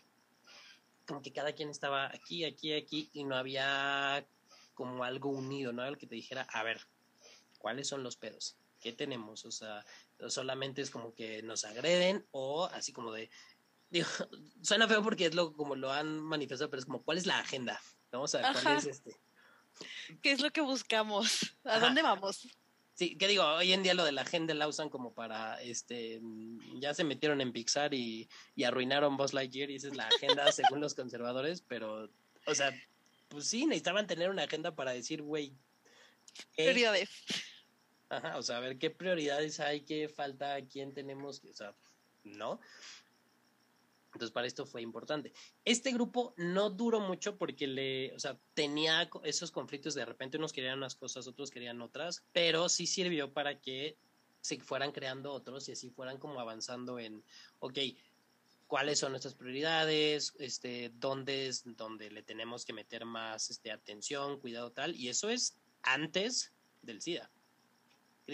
como 1.06 1.22
que 1.22 1.32
cada 1.32 1.54
quien 1.54 1.70
estaba 1.70 2.08
aquí, 2.08 2.43
aquí, 2.43 2.74
aquí 2.74 3.10
y 3.13 3.24
no 3.24 3.36
había 3.36 4.26
como 4.74 5.04
algo 5.04 5.30
unido, 5.30 5.72
¿no? 5.72 5.84
Algo 5.84 6.00
que 6.00 6.08
te 6.08 6.15
dijera, 6.15 6.43
a 6.52 6.63
ver, 6.63 6.82
¿cuáles 7.60 7.88
son 7.88 8.04
los 8.04 8.17
pedos? 8.17 8.58
¿Qué 8.80 8.93
tenemos? 8.93 9.46
O 9.46 9.52
sea, 9.52 9.86
solamente 10.28 10.82
es 10.82 10.89
como 10.89 11.13
que 11.13 11.41
nos 11.43 11.63
agreden 11.63 12.26
o 12.32 12.65
así 12.65 12.91
como 12.91 13.12
de, 13.12 13.30
digo, 13.89 14.08
suena 14.62 14.88
feo 14.88 15.04
porque 15.04 15.28
es 15.28 15.36
lo 15.36 15.54
como 15.54 15.76
lo 15.76 15.91
han 15.91 16.19
manifestado, 16.19 16.69
pero 16.69 16.80
es 16.80 16.86
como, 16.86 17.04
¿cuál 17.04 17.17
es 17.17 17.26
la 17.26 17.39
agenda? 17.39 17.82
Vamos 18.12 18.34
a 18.36 18.39
ver 18.39 18.62
cuál 18.62 18.78
es 18.78 18.86
este. 18.86 19.15
¿Qué 20.21 20.32
es 20.32 20.41
lo 20.41 20.52
que 20.52 20.62
buscamos? 20.62 21.56
¿A 21.63 21.80
dónde 21.80 22.02
vamos? 22.02 22.47
Sí, 22.93 23.15
¿qué 23.15 23.28
digo? 23.28 23.43
Hoy 23.43 23.73
en 23.73 23.84
día 23.84 23.93
lo 23.93 24.04
de 24.04 24.12
la 24.12 24.23
agenda 24.23 24.56
la 24.56 24.67
usan 24.67 24.89
como 24.89 25.13
para, 25.13 25.62
este, 25.62 26.19
ya 26.80 26.95
se 26.95 27.04
metieron 27.04 27.41
en 27.41 27.54
Pixar 27.54 27.93
y, 27.93 28.28
y 28.56 28.63
arruinaron 28.63 29.17
Buzz 29.17 29.34
Lightyear 29.34 29.69
y 29.69 29.76
esa 29.76 29.89
es 29.89 29.95
la 29.95 30.08
agenda 30.08 30.52
según 30.52 30.82
los 30.82 30.95
conservadores, 30.95 31.62
pero, 31.62 32.10
o 32.47 32.56
sea, 32.56 32.73
pues 33.28 33.45
sí, 33.45 33.67
necesitaban 33.67 34.08
tener 34.08 34.32
una 34.32 34.43
agenda 34.43 34.73
para 34.73 34.93
decir, 34.93 35.21
güey. 35.21 35.56
Prioridades. 36.56 37.10
Ajá, 38.10 38.38
o 38.38 38.41
sea, 38.41 38.58
a 38.58 38.62
ver 38.62 38.80
qué 38.80 38.89
prioridades 38.89 39.60
hay, 39.60 39.82
qué 39.82 40.10
falta, 40.10 40.58
quién 40.65 40.93
tenemos, 40.93 41.43
o 41.43 41.54
sea, 41.54 41.76
¿no? 42.23 42.60
Entonces, 44.17 44.34
para 44.34 44.47
esto 44.47 44.65
fue 44.65 44.82
importante. 44.82 45.32
Este 45.63 45.91
grupo 45.91 46.34
no 46.38 46.71
duró 46.71 46.99
mucho 46.99 47.38
porque 47.38 47.67
le, 47.67 48.15
o 48.15 48.19
sea, 48.19 48.39
tenía 48.56 49.08
esos 49.23 49.51
conflictos, 49.51 49.93
de 49.93 50.06
repente 50.06 50.38
unos 50.38 50.53
querían 50.53 50.80
unas 50.80 50.95
cosas, 50.95 51.27
otros 51.27 51.51
querían 51.51 51.80
otras, 51.82 52.25
pero 52.32 52.67
sí 52.67 52.88
sirvió 52.88 53.32
para 53.32 53.62
que 53.62 53.95
se 54.41 54.60
fueran 54.60 54.91
creando 54.91 55.32
otros 55.32 55.69
y 55.69 55.73
así 55.73 55.91
fueran 55.91 56.17
como 56.17 56.39
avanzando 56.39 56.97
en, 56.97 57.23
ok, 57.60 57.77
cuáles 58.65 58.97
son 58.97 59.12
nuestras 59.12 59.36
prioridades, 59.36 60.34
este, 60.39 60.91
dónde 60.95 61.47
es 61.47 61.63
donde 61.77 62.10
le 62.10 62.23
tenemos 62.23 62.65
que 62.65 62.73
meter 62.73 63.06
más 63.06 63.51
este, 63.51 63.71
atención, 63.71 64.39
cuidado 64.39 64.71
tal, 64.71 64.95
y 64.95 65.10
eso 65.10 65.30
es 65.30 65.60
antes 65.84 66.53
del 66.82 67.01
SIDA 67.01 67.30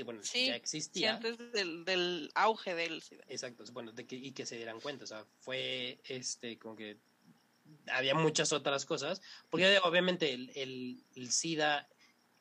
bueno, 0.02 0.22
ya 0.22 0.56
existía. 0.56 1.16
antes 1.16 1.38
del, 1.52 2.32
auge 2.34 2.74
del 2.74 3.02
SIDA. 3.04 3.24
Exacto, 3.28 3.64
bueno, 3.72 3.92
de 3.92 4.08
que, 4.08 4.16
y 4.16 4.32
que 4.32 4.48
se 4.48 4.56
dieran 4.56 4.80
cuenta, 4.82 5.04
o 5.04 5.08
sea, 5.08 5.26
fue 5.42 6.00
este, 6.06 6.58
como 6.58 6.76
que 6.76 6.98
había 7.92 8.16
muchas 8.16 8.52
otras 8.54 8.86
cosas, 8.86 9.22
porque 9.52 9.78
obviamente 9.84 10.34
el, 10.34 11.04
el, 11.16 11.32
SIDA, 11.32 11.88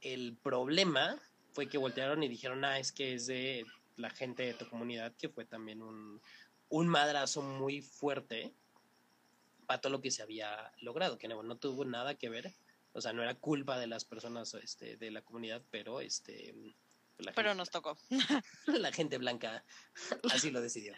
el 0.01 0.35
problema 0.43 1.21
fue 1.53 1.69
que 1.69 1.77
voltearon 1.79 2.23
y 2.23 2.29
dijeron, 2.29 2.65
ah, 2.65 2.79
es 2.79 2.93
que 2.93 3.15
es 3.15 3.27
de 3.27 3.67
la 3.97 4.09
gente 4.09 4.45
de 4.45 4.55
tu 4.55 4.67
comunidad, 4.69 5.13
que 5.17 5.29
fue 5.29 5.45
también 5.45 5.83
un, 5.83 6.23
un 6.71 6.89
madrazo 6.89 7.43
muy 7.43 7.83
fuerte 7.83 8.55
para 9.67 9.81
todo 9.81 9.93
lo 9.93 10.01
que 10.01 10.11
se 10.11 10.23
había 10.23 10.73
logrado, 10.81 11.19
que 11.19 11.29
no, 11.29 11.43
no 11.43 11.57
tuvo 11.57 11.85
nada 11.85 12.15
que 12.15 12.31
ver, 12.31 12.53
o 12.95 13.01
sea, 13.01 13.13
no 13.13 13.23
era 13.23 13.35
culpa 13.35 13.79
de 13.79 13.87
las 13.87 14.05
personas 14.05 14.55
este, 14.55 14.97
de 14.97 15.11
la 15.11 15.23
comunidad, 15.23 15.63
pero 15.71 16.01
este 16.01 16.55
pero 17.35 17.55
nos 17.55 17.71
tocó. 17.71 17.97
La 18.67 18.93
gente 18.93 19.19
blanca 19.19 19.65
así 20.33 20.51
lo 20.51 20.61
decidió. 20.61 20.95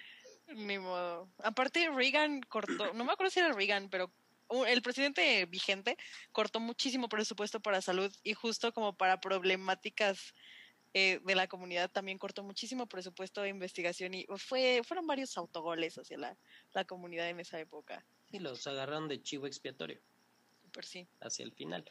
Ni 0.48 0.78
modo. 0.78 1.30
Aparte, 1.38 1.90
Reagan 1.90 2.40
cortó, 2.42 2.92
no 2.92 3.04
me 3.04 3.12
acuerdo 3.12 3.30
si 3.30 3.40
era 3.40 3.52
Reagan, 3.52 3.88
pero 3.88 4.12
el 4.66 4.82
presidente 4.82 5.46
vigente 5.46 5.96
cortó 6.32 6.60
muchísimo 6.60 7.08
presupuesto 7.08 7.60
para 7.60 7.80
salud 7.80 8.14
y 8.22 8.34
justo 8.34 8.72
como 8.72 8.94
para 8.96 9.20
problemáticas 9.20 10.34
eh, 10.92 11.20
de 11.24 11.34
la 11.34 11.48
comunidad 11.48 11.90
también 11.90 12.18
cortó 12.18 12.44
muchísimo 12.44 12.86
presupuesto 12.86 13.42
de 13.42 13.48
investigación 13.48 14.14
y 14.14 14.26
fue 14.36 14.80
fueron 14.84 15.06
varios 15.08 15.36
autogoles 15.36 15.98
hacia 15.98 16.18
la, 16.18 16.38
la 16.72 16.84
comunidad 16.84 17.28
en 17.30 17.40
esa 17.40 17.58
época. 17.58 18.06
Y 18.30 18.38
los 18.38 18.66
agarraron 18.66 19.08
de 19.08 19.20
chivo 19.20 19.46
expiatorio. 19.46 20.00
Super 20.62 20.84
sí. 20.84 21.08
Hacia 21.20 21.44
el 21.44 21.52
final. 21.52 21.84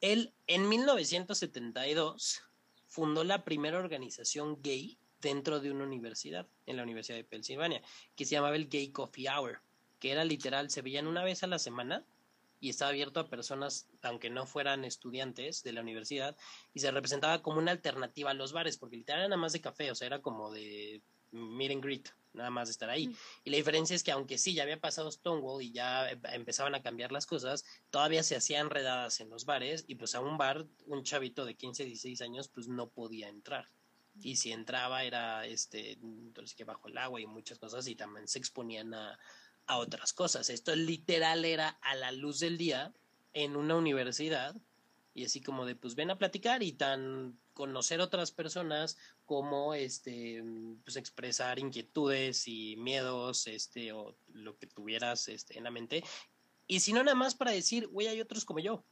Él, 0.00 0.32
en 0.46 0.68
1972, 0.68 2.42
fundó 2.90 3.24
la 3.24 3.44
primera 3.44 3.78
organización 3.78 4.60
gay 4.62 4.98
dentro 5.20 5.60
de 5.60 5.70
una 5.70 5.84
universidad, 5.84 6.46
en 6.66 6.76
la 6.76 6.82
Universidad 6.82 7.16
de 7.16 7.24
Pensilvania, 7.24 7.82
que 8.16 8.24
se 8.24 8.32
llamaba 8.32 8.56
el 8.56 8.68
Gay 8.68 8.90
Coffee 8.90 9.28
Hour, 9.28 9.60
que 9.98 10.10
era 10.10 10.24
literal, 10.24 10.70
se 10.70 10.82
veían 10.82 11.06
una 11.06 11.22
vez 11.22 11.42
a 11.42 11.46
la 11.46 11.58
semana 11.58 12.04
y 12.58 12.68
estaba 12.68 12.90
abierto 12.90 13.20
a 13.20 13.28
personas, 13.28 13.88
aunque 14.02 14.28
no 14.28 14.44
fueran 14.44 14.84
estudiantes 14.84 15.62
de 15.62 15.72
la 15.72 15.80
universidad, 15.80 16.36
y 16.74 16.80
se 16.80 16.90
representaba 16.90 17.42
como 17.42 17.58
una 17.58 17.70
alternativa 17.70 18.32
a 18.32 18.34
los 18.34 18.52
bares, 18.52 18.76
porque 18.76 18.96
literal 18.96 19.20
era 19.20 19.28
nada 19.28 19.40
más 19.40 19.52
de 19.52 19.60
café, 19.60 19.90
o 19.90 19.94
sea, 19.94 20.06
era 20.06 20.20
como 20.20 20.50
de 20.50 21.00
meet 21.32 21.72
and 21.72 21.82
greet, 21.82 22.08
nada 22.32 22.50
más 22.50 22.68
de 22.68 22.72
estar 22.72 22.90
ahí. 22.90 23.14
Y 23.44 23.50
la 23.50 23.56
diferencia 23.56 23.96
es 23.96 24.02
que 24.02 24.12
aunque 24.12 24.38
sí, 24.38 24.54
ya 24.54 24.62
había 24.62 24.80
pasado 24.80 25.10
Stonewall 25.10 25.62
y 25.62 25.72
ya 25.72 26.10
em, 26.10 26.20
empezaban 26.32 26.74
a 26.74 26.82
cambiar 26.82 27.12
las 27.12 27.26
cosas, 27.26 27.64
todavía 27.90 28.22
se 28.22 28.36
hacían 28.36 28.70
redadas 28.70 29.20
en 29.20 29.30
los 29.30 29.44
bares 29.44 29.84
y 29.86 29.96
pues 29.96 30.14
a 30.14 30.20
un 30.20 30.38
bar, 30.38 30.66
un 30.86 31.02
chavito 31.02 31.44
de 31.44 31.54
15, 31.56 31.84
16 31.84 32.20
años, 32.22 32.48
pues 32.48 32.68
no 32.68 32.88
podía 32.88 33.28
entrar. 33.28 33.66
Y 34.22 34.36
si 34.36 34.52
entraba 34.52 35.04
era, 35.04 35.46
este, 35.46 35.92
entonces 35.92 36.54
que 36.54 36.64
bajo 36.64 36.88
el 36.88 36.98
agua 36.98 37.20
y 37.20 37.26
muchas 37.26 37.58
cosas 37.58 37.86
y 37.86 37.94
también 37.94 38.28
se 38.28 38.38
exponían 38.38 38.92
a, 38.94 39.18
a 39.66 39.78
otras 39.78 40.12
cosas. 40.12 40.50
Esto 40.50 40.74
literal 40.74 41.44
era 41.44 41.68
a 41.80 41.94
la 41.94 42.12
luz 42.12 42.40
del 42.40 42.58
día 42.58 42.92
en 43.32 43.56
una 43.56 43.76
universidad 43.76 44.56
y 45.14 45.24
así 45.24 45.40
como 45.40 45.66
de 45.66 45.74
pues 45.74 45.94
ven 45.94 46.10
a 46.10 46.18
platicar 46.18 46.62
y 46.62 46.72
tan 46.72 47.38
conocer 47.52 48.00
otras 48.00 48.30
personas 48.30 48.96
como 49.26 49.74
este 49.74 50.42
pues 50.84 50.96
expresar 50.96 51.58
inquietudes 51.58 52.46
y 52.46 52.76
miedos 52.76 53.46
este 53.46 53.92
o 53.92 54.14
lo 54.32 54.56
que 54.56 54.66
tuvieras 54.66 55.28
este 55.28 55.58
en 55.58 55.64
la 55.64 55.70
mente. 55.70 56.04
Y 56.66 56.80
si 56.80 56.92
no 56.92 57.02
nada 57.02 57.16
más 57.16 57.34
para 57.34 57.50
decir 57.50 57.88
güey 57.88 58.06
hay 58.06 58.20
otros 58.20 58.44
como 58.44 58.60
yo. 58.60 58.84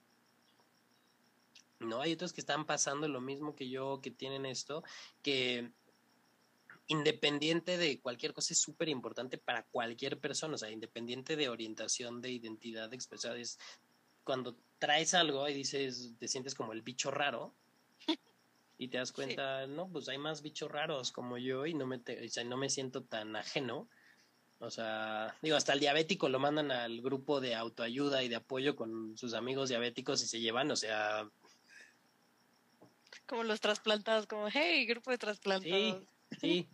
No 1.81 2.01
hay 2.01 2.13
otros 2.13 2.33
que 2.33 2.41
están 2.41 2.67
pasando 2.67 3.07
lo 3.07 3.21
mismo 3.21 3.55
que 3.55 3.69
yo 3.69 4.01
que 4.03 4.11
tienen 4.11 4.47
esto 4.47 4.83
que 5.23 5.71
independiente 6.89 7.77
de 7.77 8.01
cualquier 8.01 8.33
cosa 8.33 8.55
es 8.55 8.59
súper 8.59 8.89
importante 8.89 9.39
para 9.39 9.63
cualquier 9.65 10.19
persona. 10.19 10.57
O 10.57 10.59
sea 10.59 10.71
independiente 10.71 11.37
de 11.37 11.49
orientación 11.49 12.21
de 12.21 12.33
identidad 12.33 12.91
de 12.91 12.97
expresar 12.97 13.37
es 13.37 13.59
cuando 14.25 14.57
traes 14.79 15.15
algo 15.15 15.49
y 15.49 15.55
dices, 15.55 16.15
te 16.19 16.29
sientes 16.29 16.55
como 16.55 16.73
el 16.73 16.83
bicho 16.83 17.11
raro 17.11 17.55
y 18.79 18.89
te 18.89 18.99
das 18.99 19.13
cuenta, 19.13 19.67
no, 19.67 19.89
pues 19.89 20.09
hay 20.09 20.19
más 20.19 20.43
bichos 20.43 20.71
raros 20.71 21.13
como 21.13 21.39
yo 21.39 21.67
y 21.67 21.75
no 21.75 21.87
me, 21.87 22.01
no 22.45 22.57
me 22.57 22.71
siento 22.71 23.03
tan 23.03 23.37
ajeno. 23.37 23.89
O 24.61 24.71
sea, 24.71 25.37
digo, 25.41 25.57
hasta 25.57 25.73
el 25.73 25.81
diabético 25.81 26.29
lo 26.29 26.41
mandan 26.41 26.73
al 26.73 27.01
grupo 27.01 27.41
de 27.41 27.55
autoayuda 27.55 28.25
y 28.25 28.29
de 28.29 28.37
apoyo 28.37 28.75
con 28.75 29.17
sus 29.17 29.35
amigos 29.35 29.69
diabéticos 29.69 30.23
y 30.23 30.27
se 30.27 30.41
llevan, 30.41 30.71
o 30.71 30.77
sea... 30.77 31.29
Como 33.27 33.45
los 33.45 33.61
trasplantados, 33.61 34.27
como, 34.27 34.49
hey, 34.49 34.85
grupo 34.87 35.11
de 35.11 35.19
trasplantados. 35.19 36.03
Sí, 36.41 36.41
sí, 36.41 36.69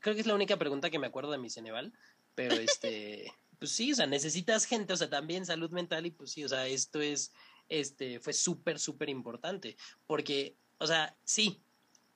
creo 0.00 0.14
que 0.14 0.20
es 0.20 0.26
la 0.26 0.34
única 0.34 0.58
pregunta 0.58 0.90
que 0.90 0.98
me 0.98 1.06
acuerdo 1.06 1.30
de 1.30 1.38
mi 1.38 1.48
Ceneval, 1.48 1.92
pero 2.34 2.54
este 2.54 3.32
pues 3.62 3.70
sí, 3.70 3.92
o 3.92 3.94
sea, 3.94 4.08
necesitas 4.08 4.64
gente, 4.64 4.92
o 4.92 4.96
sea, 4.96 5.08
también 5.08 5.46
salud 5.46 5.70
mental 5.70 6.04
y 6.04 6.10
pues 6.10 6.32
sí, 6.32 6.42
o 6.42 6.48
sea, 6.48 6.66
esto 6.66 7.00
es, 7.00 7.32
este, 7.68 8.18
fue 8.18 8.32
súper, 8.32 8.80
súper 8.80 9.08
importante, 9.08 9.76
porque, 10.08 10.56
o 10.78 10.86
sea, 10.88 11.16
sí, 11.22 11.62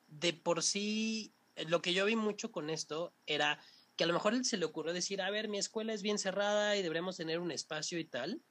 de 0.08 0.32
por 0.32 0.64
sí, 0.64 1.32
lo 1.68 1.80
que 1.82 1.94
yo 1.94 2.04
vi 2.04 2.16
mucho 2.16 2.50
con 2.50 2.68
esto 2.68 3.14
era 3.26 3.60
que 3.94 4.02
a 4.02 4.08
lo 4.08 4.12
mejor 4.12 4.44
se 4.44 4.56
le 4.56 4.64
ocurrió 4.64 4.92
decir, 4.92 5.22
a 5.22 5.30
ver, 5.30 5.46
mi 5.46 5.58
escuela 5.58 5.92
es 5.92 6.02
bien 6.02 6.18
cerrada 6.18 6.76
y 6.76 6.82
deberíamos 6.82 7.16
tener 7.16 7.38
un 7.38 7.52
espacio 7.52 8.00
y 8.00 8.04
tal, 8.04 8.42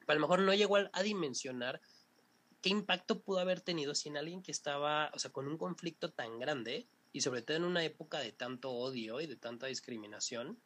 pero 0.00 0.10
a 0.10 0.14
lo 0.16 0.20
mejor 0.22 0.40
no 0.40 0.52
llegó 0.54 0.76
a, 0.76 1.02
dimensionar 1.04 1.80
qué 2.62 2.70
impacto 2.70 3.20
pudo 3.20 3.38
haber 3.38 3.60
tenido 3.60 3.94
si 3.94 4.08
en 4.08 4.16
alguien 4.16 4.42
que 4.42 4.50
estaba, 4.50 5.12
o 5.14 5.20
sea, 5.20 5.30
con 5.30 5.46
un 5.46 5.56
conflicto 5.56 6.10
tan 6.10 6.40
grande 6.40 6.88
y 7.12 7.20
sobre 7.20 7.42
todo 7.42 7.56
en 7.56 7.64
una 7.64 7.84
época 7.84 8.18
de 8.18 8.32
tanto 8.32 8.72
odio 8.72 9.20
y 9.20 9.28
de 9.28 9.36
tanta 9.36 9.68
discriminación, 9.68 10.60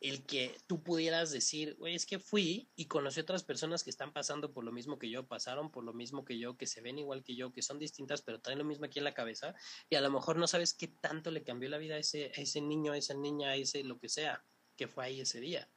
el 0.00 0.24
que 0.24 0.56
tú 0.66 0.82
pudieras 0.82 1.32
decir, 1.32 1.74
güey, 1.76 1.94
es 1.94 2.06
que 2.06 2.20
fui 2.20 2.68
y 2.76 2.84
conocí 2.84 3.18
otras 3.18 3.42
personas 3.42 3.82
que 3.82 3.90
están 3.90 4.12
pasando 4.12 4.52
por 4.52 4.62
lo 4.64 4.70
mismo 4.70 4.98
que 4.98 5.10
yo, 5.10 5.26
pasaron 5.26 5.70
por 5.70 5.82
lo 5.82 5.92
mismo 5.92 6.24
que 6.24 6.38
yo, 6.38 6.56
que 6.56 6.66
se 6.66 6.80
ven 6.80 6.98
igual 6.98 7.24
que 7.24 7.34
yo, 7.34 7.52
que 7.52 7.62
son 7.62 7.80
distintas, 7.80 8.22
pero 8.22 8.40
traen 8.40 8.58
lo 8.58 8.64
mismo 8.64 8.84
aquí 8.84 9.00
en 9.00 9.04
la 9.04 9.14
cabeza, 9.14 9.54
y 9.90 9.96
a 9.96 10.00
lo 10.00 10.10
mejor 10.10 10.36
no 10.36 10.46
sabes 10.46 10.72
qué 10.72 10.86
tanto 10.86 11.32
le 11.32 11.42
cambió 11.42 11.68
la 11.68 11.78
vida 11.78 11.96
a 11.96 11.98
ese, 11.98 12.30
ese 12.36 12.60
niño, 12.60 12.92
a 12.92 12.98
esa 12.98 13.14
niña, 13.14 13.50
a 13.50 13.56
ese 13.56 13.82
lo 13.82 13.98
que 13.98 14.08
sea, 14.08 14.44
que 14.76 14.86
fue 14.86 15.04
ahí 15.04 15.20
ese 15.20 15.40
día. 15.40 15.68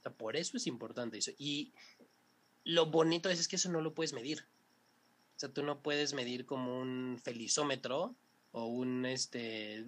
O 0.00 0.02
sea, 0.02 0.12
por 0.12 0.36
eso 0.36 0.56
es 0.56 0.66
importante 0.66 1.18
eso. 1.18 1.30
Y 1.38 1.72
lo 2.64 2.86
bonito 2.86 3.28
es, 3.28 3.38
es 3.38 3.46
que 3.46 3.54
eso 3.54 3.70
no 3.70 3.80
lo 3.80 3.94
puedes 3.94 4.12
medir. 4.12 4.44
O 5.36 5.38
sea, 5.38 5.48
tú 5.48 5.62
no 5.62 5.80
puedes 5.80 6.12
medir 6.12 6.44
como 6.44 6.80
un 6.80 7.20
felizómetro 7.22 8.16
o 8.50 8.66
un 8.66 9.06
este 9.06 9.84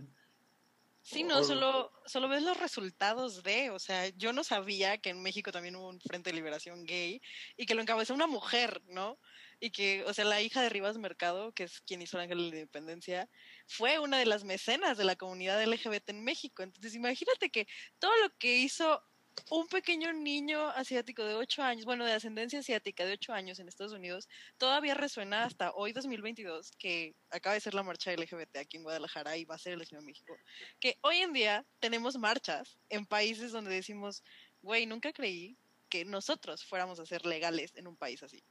Sí, 1.06 1.22
no, 1.22 1.44
solo, 1.44 1.92
solo 2.06 2.28
ves 2.28 2.42
los 2.42 2.58
resultados 2.58 3.42
de, 3.42 3.68
o 3.68 3.78
sea, 3.78 4.08
yo 4.08 4.32
no 4.32 4.42
sabía 4.42 4.96
que 4.96 5.10
en 5.10 5.20
México 5.20 5.52
también 5.52 5.76
hubo 5.76 5.90
un 5.90 6.00
Frente 6.00 6.30
de 6.30 6.36
Liberación 6.36 6.86
Gay 6.86 7.20
y 7.58 7.66
que 7.66 7.74
lo 7.74 7.82
encabezó 7.82 8.14
una 8.14 8.26
mujer, 8.26 8.82
¿no? 8.86 9.18
Y 9.60 9.70
que, 9.70 10.02
o 10.04 10.14
sea, 10.14 10.24
la 10.24 10.40
hija 10.40 10.62
de 10.62 10.70
Rivas 10.70 10.96
Mercado, 10.96 11.52
que 11.52 11.64
es 11.64 11.82
quien 11.82 12.00
hizo 12.00 12.16
el 12.16 12.22
Ángel 12.22 12.38
de 12.38 12.42
la 12.44 12.56
Independencia, 12.60 13.28
fue 13.66 13.98
una 13.98 14.18
de 14.18 14.24
las 14.24 14.44
mecenas 14.44 14.96
de 14.96 15.04
la 15.04 15.14
comunidad 15.14 15.62
LGBT 15.62 16.08
en 16.08 16.24
México. 16.24 16.62
Entonces, 16.62 16.94
imagínate 16.94 17.50
que 17.50 17.68
todo 17.98 18.16
lo 18.22 18.30
que 18.38 18.56
hizo 18.56 19.02
un 19.50 19.66
pequeño 19.68 20.12
niño 20.12 20.68
asiático 20.70 21.24
de 21.24 21.34
8 21.34 21.62
años, 21.62 21.84
bueno, 21.84 22.04
de 22.04 22.12
ascendencia 22.12 22.58
asiática 22.60 23.04
de 23.04 23.12
8 23.12 23.32
años 23.32 23.58
en 23.58 23.68
Estados 23.68 23.92
Unidos, 23.92 24.28
todavía 24.58 24.94
resuena 24.94 25.44
hasta 25.44 25.72
hoy 25.74 25.92
2022, 25.92 26.72
que 26.78 27.14
acaba 27.30 27.54
de 27.54 27.60
ser 27.60 27.74
la 27.74 27.82
marcha 27.82 28.12
LGBT 28.12 28.56
aquí 28.56 28.76
en 28.76 28.84
Guadalajara 28.84 29.36
y 29.36 29.44
va 29.44 29.56
a 29.56 29.58
ser 29.58 29.74
el 29.74 29.80
de 29.80 30.00
México, 30.00 30.36
que 30.80 30.98
hoy 31.02 31.18
en 31.18 31.32
día 31.32 31.64
tenemos 31.80 32.16
marchas 32.16 32.78
en 32.88 33.06
países 33.06 33.52
donde 33.52 33.74
decimos, 33.74 34.22
güey, 34.62 34.86
nunca 34.86 35.12
creí 35.12 35.56
que 35.88 36.04
nosotros 36.04 36.64
fuéramos 36.64 36.98
a 37.00 37.06
ser 37.06 37.26
legales 37.26 37.74
en 37.76 37.86
un 37.86 37.96
país 37.96 38.22
así. 38.22 38.42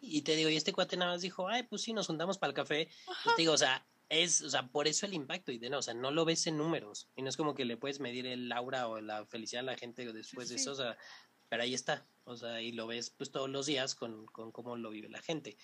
y 0.00 0.22
te 0.22 0.36
digo, 0.36 0.50
y 0.50 0.56
este 0.56 0.72
cuate 0.72 0.96
nada 0.96 1.12
más 1.12 1.22
dijo, 1.22 1.48
ay, 1.48 1.62
pues 1.62 1.82
sí, 1.82 1.92
nos 1.92 2.06
juntamos 2.06 2.38
para 2.38 2.50
el 2.50 2.54
café. 2.54 2.88
Pues 3.06 3.36
te 3.36 3.42
digo, 3.42 3.54
o 3.54 3.58
sea, 3.58 3.86
es, 4.08 4.42
o 4.42 4.50
sea, 4.50 4.68
por 4.68 4.86
eso 4.88 5.06
el 5.06 5.14
impacto, 5.14 5.52
y 5.52 5.58
de 5.58 5.70
no, 5.70 5.78
o 5.78 5.82
sea, 5.82 5.94
no 5.94 6.10
lo 6.10 6.24
ves 6.24 6.46
en 6.46 6.56
números, 6.56 7.08
y 7.16 7.22
no 7.22 7.28
es 7.28 7.36
como 7.36 7.54
que 7.54 7.64
le 7.64 7.76
puedes 7.76 8.00
medir 8.00 8.26
el 8.26 8.50
aura 8.52 8.88
o 8.88 9.00
la 9.00 9.26
felicidad 9.26 9.60
a 9.60 9.72
la 9.72 9.76
gente 9.76 10.12
después 10.12 10.48
de 10.48 10.56
eso, 10.56 10.72
o 10.72 10.76
sea, 10.76 10.96
pero 11.48 11.62
ahí 11.62 11.74
está, 11.74 12.06
o 12.24 12.36
sea, 12.36 12.60
y 12.60 12.72
lo 12.72 12.86
ves 12.86 13.10
pues 13.10 13.30
todos 13.30 13.48
los 13.48 13.66
días 13.66 13.94
con, 13.94 14.26
con 14.26 14.52
cómo 14.52 14.76
lo 14.76 14.90
vive 14.90 15.08
la 15.08 15.22
gente. 15.22 15.56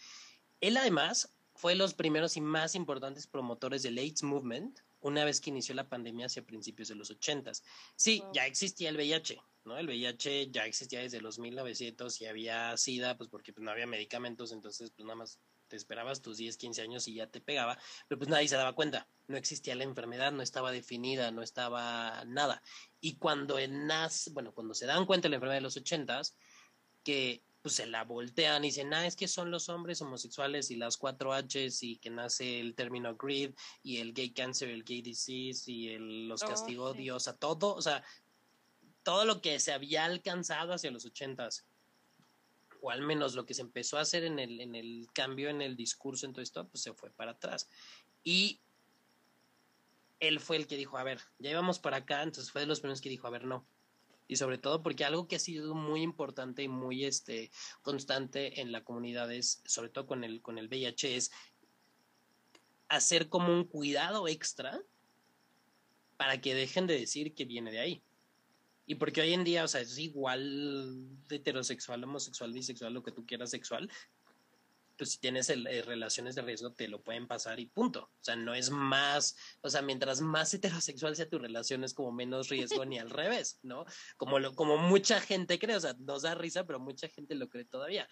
Él 0.60 0.76
además 0.76 1.32
fue 1.54 1.74
los 1.74 1.94
primeros 1.94 2.36
y 2.36 2.40
más 2.40 2.74
importantes 2.74 3.26
promotores 3.26 3.82
del 3.82 3.98
AIDS 3.98 4.22
Movement 4.22 4.80
una 5.00 5.24
vez 5.24 5.40
que 5.40 5.50
inició 5.50 5.74
la 5.74 5.88
pandemia 5.88 6.26
hacia 6.26 6.46
principios 6.46 6.88
de 6.88 6.94
los 6.94 7.10
ochentas. 7.10 7.62
Sí, 7.96 8.22
ya 8.32 8.46
existía 8.46 8.88
el 8.88 8.96
VIH, 8.96 9.42
¿no? 9.64 9.76
El 9.76 9.86
VIH 9.88 10.50
ya 10.50 10.64
existía 10.64 11.00
desde 11.00 11.20
los 11.20 11.38
1900 11.38 12.20
y 12.20 12.26
había 12.26 12.76
SIDA, 12.76 13.16
pues 13.16 13.28
porque 13.28 13.52
pues, 13.52 13.64
no 13.64 13.70
había 13.72 13.86
medicamentos, 13.86 14.52
entonces 14.52 14.92
pues 14.92 15.04
nada 15.04 15.16
más 15.16 15.40
te 15.72 15.76
esperabas 15.78 16.20
tus 16.20 16.36
10, 16.36 16.58
15 16.58 16.82
años 16.82 17.08
y 17.08 17.14
ya 17.14 17.28
te 17.28 17.40
pegaba, 17.40 17.78
pero 18.06 18.18
pues 18.18 18.28
nadie 18.28 18.46
se 18.46 18.56
daba 18.56 18.74
cuenta, 18.74 19.08
no 19.26 19.38
existía 19.38 19.74
la 19.74 19.84
enfermedad, 19.84 20.30
no 20.30 20.42
estaba 20.42 20.70
definida, 20.70 21.30
no 21.30 21.40
estaba 21.40 22.22
nada. 22.26 22.62
Y 23.00 23.16
cuando 23.16 23.58
en 23.58 23.86
nas, 23.86 24.30
bueno, 24.34 24.52
cuando 24.52 24.74
se 24.74 24.84
dan 24.84 25.06
cuenta 25.06 25.28
de 25.28 25.30
la 25.30 25.36
enfermedad 25.36 25.60
de 25.60 25.62
los 25.62 25.78
ochentas, 25.78 26.36
que 27.02 27.42
pues 27.62 27.76
se 27.76 27.86
la 27.86 28.04
voltean 28.04 28.64
y 28.64 28.68
dicen, 28.68 28.92
ah, 28.92 29.06
es 29.06 29.16
que 29.16 29.28
son 29.28 29.50
los 29.50 29.70
hombres 29.70 30.02
homosexuales 30.02 30.70
y 30.70 30.76
las 30.76 30.98
cuatro 30.98 31.32
Hs 31.32 31.82
y 31.82 31.96
que 31.96 32.10
nace 32.10 32.60
el 32.60 32.74
término 32.74 33.16
GRID 33.16 33.54
y 33.82 33.96
el 33.96 34.12
gay 34.12 34.28
cancer, 34.30 34.68
el 34.68 34.84
gay 34.84 35.00
disease 35.00 35.72
y 35.72 35.88
el, 35.88 36.28
los 36.28 36.42
oh, 36.42 36.48
castigó 36.48 36.92
Dios 36.92 37.28
a 37.28 37.38
todo, 37.38 37.74
o 37.74 37.80
sea, 37.80 38.04
todo 39.02 39.24
lo 39.24 39.40
que 39.40 39.58
se 39.58 39.72
había 39.72 40.04
alcanzado 40.04 40.74
hacia 40.74 40.90
los 40.90 41.06
ochentas 41.06 41.64
o 42.82 42.90
al 42.90 43.00
menos 43.00 43.34
lo 43.34 43.46
que 43.46 43.54
se 43.54 43.62
empezó 43.62 43.96
a 43.96 44.00
hacer 44.00 44.24
en 44.24 44.40
el, 44.40 44.60
en 44.60 44.74
el 44.74 45.06
cambio 45.14 45.48
en 45.48 45.62
el 45.62 45.76
discurso 45.76 46.26
en 46.26 46.32
todo 46.32 46.42
esto, 46.42 46.68
pues 46.68 46.82
se 46.82 46.92
fue 46.92 47.10
para 47.10 47.30
atrás. 47.30 47.68
Y 48.24 48.60
él 50.18 50.40
fue 50.40 50.56
el 50.56 50.66
que 50.66 50.76
dijo, 50.76 50.98
a 50.98 51.04
ver, 51.04 51.20
ya 51.38 51.50
íbamos 51.50 51.78
para 51.78 51.98
acá, 51.98 52.22
entonces 52.22 52.50
fue 52.50 52.62
de 52.62 52.66
los 52.66 52.80
primeros 52.80 53.00
que 53.00 53.08
dijo, 53.08 53.28
a 53.28 53.30
ver, 53.30 53.44
no. 53.44 53.64
Y 54.26 54.34
sobre 54.34 54.58
todo 54.58 54.82
porque 54.82 55.04
algo 55.04 55.28
que 55.28 55.36
ha 55.36 55.38
sido 55.38 55.74
muy 55.76 56.02
importante 56.02 56.64
y 56.64 56.68
muy 56.68 57.04
este, 57.04 57.52
constante 57.82 58.60
en 58.60 58.72
la 58.72 58.82
comunidad 58.82 59.32
es, 59.32 59.62
sobre 59.64 59.88
todo 59.88 60.06
con 60.08 60.24
el, 60.24 60.42
con 60.42 60.58
el 60.58 60.66
VIH, 60.66 61.16
es 61.16 61.30
hacer 62.88 63.28
como 63.28 63.52
un 63.52 63.64
cuidado 63.64 64.26
extra 64.26 64.82
para 66.16 66.40
que 66.40 66.56
dejen 66.56 66.88
de 66.88 66.98
decir 66.98 67.32
que 67.32 67.44
viene 67.44 67.70
de 67.70 67.78
ahí. 67.78 68.02
Y 68.86 68.96
porque 68.96 69.20
hoy 69.20 69.32
en 69.32 69.44
día, 69.44 69.64
o 69.64 69.68
sea, 69.68 69.80
es 69.80 69.96
igual 69.98 71.06
de 71.28 71.36
heterosexual, 71.36 72.02
homosexual, 72.04 72.52
bisexual, 72.52 72.92
lo 72.92 73.02
que 73.02 73.12
tú 73.12 73.24
quieras 73.24 73.50
sexual, 73.50 73.88
pues 74.96 75.12
si 75.12 75.18
tienes 75.18 75.48
eh, 75.50 75.82
relaciones 75.82 76.34
de 76.34 76.42
riesgo 76.42 76.72
te 76.72 76.88
lo 76.88 77.02
pueden 77.02 77.26
pasar 77.26 77.58
y 77.60 77.66
punto. 77.66 78.02
O 78.02 78.24
sea, 78.24 78.36
no 78.36 78.54
es 78.54 78.70
más, 78.70 79.36
o 79.60 79.70
sea, 79.70 79.82
mientras 79.82 80.20
más 80.20 80.52
heterosexual 80.54 81.16
sea 81.16 81.28
tu 81.28 81.38
relación 81.38 81.84
es 81.84 81.94
como 81.94 82.12
menos 82.12 82.48
riesgo 82.48 82.84
ni 82.84 82.98
al 82.98 83.10
revés, 83.10 83.58
¿no? 83.62 83.84
Como, 84.16 84.38
lo, 84.38 84.54
como 84.54 84.78
mucha 84.78 85.20
gente 85.20 85.58
cree, 85.58 85.76
o 85.76 85.80
sea, 85.80 85.94
nos 85.98 86.22
da 86.22 86.34
risa, 86.34 86.66
pero 86.66 86.78
mucha 86.80 87.08
gente 87.08 87.34
lo 87.34 87.48
cree 87.48 87.64
todavía. 87.64 88.08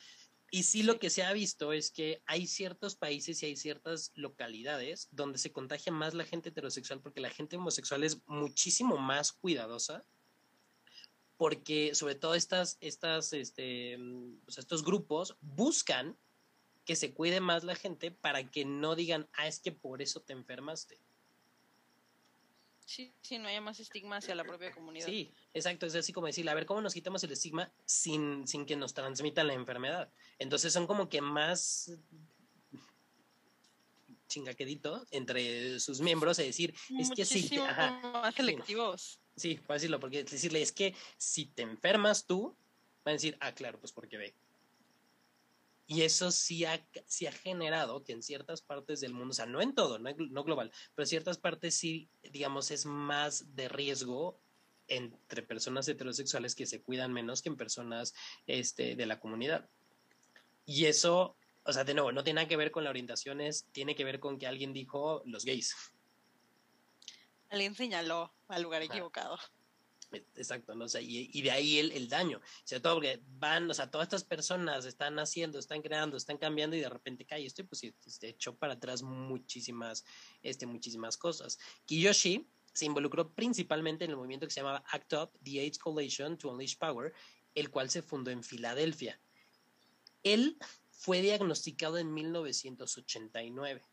Y 0.53 0.65
sí 0.65 0.83
lo 0.83 0.99
que 0.99 1.11
se 1.11 1.23
ha 1.23 1.33
visto 1.33 1.73
es 1.73 1.93
que 1.93 2.23
hay 2.27 2.49
ciertos 2.49 2.97
países 2.97 3.41
y 3.43 3.47
hay 3.47 3.57
ciertas 3.57 4.11
localidades 4.17 5.07
donde 5.13 5.39
se 5.39 5.53
contagia 5.53 5.93
más 5.93 6.15
la 6.15 6.25
gente 6.25 6.49
heterosexual 6.49 7.01
porque 7.01 7.21
la 7.21 7.31
gente 7.31 7.57
homosexual 7.57 8.03
es 8.03 8.21
muchísimo 8.27 8.97
más 8.97 9.33
cuidadosa 9.33 10.05
porque 11.41 11.95
sobre 11.95 12.17
todo 12.17 12.35
estas, 12.35 12.77
estas, 12.83 13.33
este, 13.33 13.99
estos 14.47 14.85
grupos 14.85 15.39
buscan 15.41 16.15
que 16.85 16.97
se 16.97 17.15
cuide 17.15 17.41
más 17.41 17.65
la 17.65 17.75
gente 17.75 18.11
para 18.11 18.51
que 18.51 18.67
no 18.67 18.95
digan, 18.95 19.27
ah, 19.33 19.49
es 19.49 19.59
que 19.59 19.73
por 19.73 20.03
eso 20.03 20.21
te 20.21 20.35
enfermaste. 20.35 20.99
Sí, 22.85 23.15
sí, 23.23 23.39
no 23.39 23.49
haya 23.49 23.63
más 23.63 23.81
estigma 23.81 24.19
hacia 24.19 24.35
la 24.35 24.45
propia 24.45 24.71
comunidad. 24.71 25.07
Sí, 25.07 25.33
exacto, 25.55 25.87
es 25.87 25.95
así 25.95 26.13
como 26.13 26.27
decir, 26.27 26.47
a 26.47 26.53
ver, 26.53 26.67
¿cómo 26.67 26.83
nos 26.83 26.93
quitamos 26.93 27.25
el 27.25 27.33
estigma 27.33 27.73
sin, 27.87 28.47
sin 28.47 28.67
que 28.67 28.77
nos 28.77 28.93
transmitan 28.93 29.47
la 29.47 29.55
enfermedad? 29.55 30.13
Entonces 30.39 30.75
son 30.75 30.87
como 30.87 31.09
que 31.09 31.23
más 31.23 31.91
chingaquedito 34.29 35.07
entre 35.11 35.81
sus 35.81 36.03
miembros 36.03 36.39
y 36.39 36.45
decir, 36.45 36.75
es 36.99 37.11
que 37.11 37.25
sí, 37.25 37.51
más 37.59 38.35
selectivos. 38.35 39.21
Sí, 39.41 39.55
para 39.55 39.77
decirlo, 39.77 39.99
porque 39.99 40.23
decirle 40.23 40.61
es 40.61 40.71
que 40.71 40.95
si 41.17 41.47
te 41.47 41.63
enfermas 41.63 42.27
tú, 42.27 42.55
van 43.07 43.13
a 43.13 43.17
decir, 43.17 43.39
ah, 43.41 43.55
claro, 43.55 43.81
pues 43.81 43.91
porque 43.91 44.19
ve. 44.19 44.35
Y 45.87 46.03
eso 46.03 46.31
sí 46.31 46.67
ha, 46.67 46.87
sí 47.07 47.27
ha 47.27 47.33
generado 47.33 48.05
que 48.05 48.13
en 48.13 48.23
ciertas 48.23 48.61
partes 48.61 49.01
del 49.01 49.15
mundo, 49.15 49.31
o 49.31 49.33
sea, 49.33 49.47
no 49.47 49.63
en 49.63 49.75
todo, 49.75 49.99
no, 49.99 50.11
no 50.31 50.45
global, 50.45 50.71
pero 50.95 51.05
en 51.05 51.09
ciertas 51.09 51.39
partes 51.39 51.75
sí, 51.75 52.11
digamos, 52.23 52.71
es 52.71 52.85
más 52.85 53.57
de 53.57 53.71
riesgo 53.71 54.39
entre 54.89 55.43
personas 55.43 55.89
heterosexuales 55.89 56.55
que 56.55 56.67
se 56.67 56.83
cuidan 56.83 57.11
menos 57.11 57.41
que 57.41 57.49
en 57.49 57.57
personas 57.57 58.13
este, 58.47 58.95
de 58.95 59.07
la 59.07 59.21
comunidad. 59.21 59.71
Y 60.67 60.85
eso, 60.85 61.35
o 61.65 61.73
sea, 61.73 61.85
de 61.85 61.95
nuevo, 61.95 62.13
no 62.13 62.25
tiene 62.25 62.43
nada 62.43 62.49
que 62.49 62.59
ver 62.59 62.73
con 62.73 62.85
la 62.85 62.91
orientación, 62.91 63.41
es, 63.41 63.65
tiene 63.73 63.95
que 63.95 64.05
ver 64.05 64.21
con 64.21 64.39
que 64.39 64.47
alguien 64.47 64.75
dijo 64.75 65.23
los 65.25 65.47
gays. 65.47 65.75
Alguien 67.51 67.75
señaló 67.75 68.33
al 68.49 68.63
lugar 68.63 68.83
equivocado. 68.83 69.39
Exacto, 70.35 70.75
¿no? 70.75 70.89
sé 70.89 71.03
y, 71.03 71.43
de 71.43 71.51
ahí 71.51 71.79
el, 71.79 71.93
el, 71.93 72.09
daño. 72.09 72.41
Sobre 72.65 72.81
todo 72.81 72.95
porque 72.95 73.23
van, 73.39 73.71
o 73.71 73.75
sea, 73.75 73.91
todas 73.91 74.07
estas 74.07 74.25
personas 74.25 74.85
están 74.85 75.19
haciendo, 75.19 75.59
están 75.59 75.83
creando, 75.83 76.17
están 76.17 76.39
cambiando 76.39 76.77
y 76.77 76.81
de 76.81 76.89
repente 76.89 77.25
cae 77.25 77.47
esto 77.47 77.63
y 77.63 77.65
pues 77.65 77.81
se 78.05 78.29
echó 78.29 78.57
para 78.57 78.75
atrás 78.75 79.03
muchísimas, 79.03 80.05
este, 80.43 80.67
muchísimas 80.67 81.17
cosas. 81.17 81.59
Kiyoshi 81.87 82.49
se 82.73 82.87
involucró 82.87 83.33
principalmente 83.35 84.05
en 84.05 84.11
el 84.11 84.17
movimiento 84.17 84.47
que 84.47 84.53
se 84.53 84.61
llamaba 84.61 84.85
ACT 84.91 85.13
UP, 85.13 85.39
The 85.43 85.61
AIDS 85.61 85.79
Coalition 85.79 86.39
to 86.39 86.51
Unleash 86.51 86.77
Power, 86.77 87.13
el 87.55 87.71
cual 87.71 87.91
se 87.91 88.03
fundó 88.03 88.31
en 88.31 88.43
Filadelfia. 88.43 89.21
Él 90.23 90.59
fue 90.91 91.23
diagnosticado 91.23 91.99
en 91.99 92.13
1989 92.13 93.90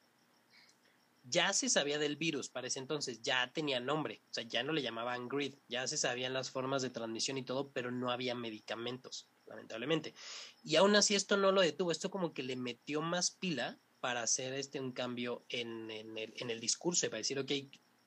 ya 1.30 1.52
se 1.54 1.70
sabía 1.70 2.00
del 2.00 2.16
virus 2.16 2.50
para 2.50 2.68
ese 2.68 2.80
entonces, 2.80 3.22
ya 3.22 3.52
tenía 3.54 3.80
nombre, 3.80 4.22
o 4.30 4.34
sea, 4.34 4.44
ya 4.44 4.63
no 4.63 4.72
le 4.72 4.82
llamaban 4.82 5.28
GRID, 5.28 5.56
ya 5.68 5.88
se 5.88 5.98
sabían 5.98 6.34
las 6.34 6.52
formas 6.52 6.82
de 6.82 6.90
transmisión 6.90 7.38
y 7.38 7.44
todo, 7.44 7.72
pero 7.72 7.92
no 7.92 8.12
había 8.12 8.36
medicamentos, 8.36 9.28
lamentablemente. 9.46 10.13
Y 10.63 10.76
aún 10.76 10.96
así 10.96 11.16
esto 11.16 11.38
no 11.38 11.52
lo 11.52 11.62
detuvo, 11.62 11.92
esto 11.92 12.10
como 12.10 12.34
que 12.34 12.44
le 12.44 12.56
metió 12.56 13.02
más 13.02 13.32
pila 13.32 13.78
para 14.00 14.22
hacer 14.22 14.54
este 14.54 14.80
un 14.80 14.92
cambio 14.92 15.46
en, 15.50 15.92
en, 15.92 16.18
el, 16.18 16.34
en 16.38 16.50
el 16.50 16.60
discurso 16.60 17.06
y 17.06 17.10
para 17.10 17.20
decir, 17.20 17.40
ok, 17.40 17.52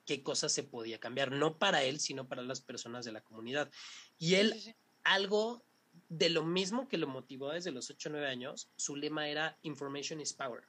qué 0.05 0.23
cosas 0.23 0.51
se 0.51 0.63
podía 0.63 0.99
cambiar, 0.99 1.31
no 1.31 1.57
para 1.57 1.83
él, 1.83 1.99
sino 1.99 2.27
para 2.27 2.41
las 2.41 2.61
personas 2.61 3.05
de 3.05 3.11
la 3.11 3.21
comunidad. 3.21 3.69
Y 4.17 4.35
él, 4.35 4.75
algo 5.03 5.63
de 6.09 6.29
lo 6.29 6.43
mismo 6.43 6.87
que 6.87 6.97
lo 6.97 7.07
motivó 7.07 7.51
desde 7.51 7.71
los 7.71 7.89
8 7.89 8.09
o 8.09 8.11
9 8.13 8.27
años, 8.27 8.69
su 8.77 8.95
lema 8.95 9.29
era 9.29 9.57
Information 9.61 10.21
is 10.21 10.33
Power. 10.33 10.63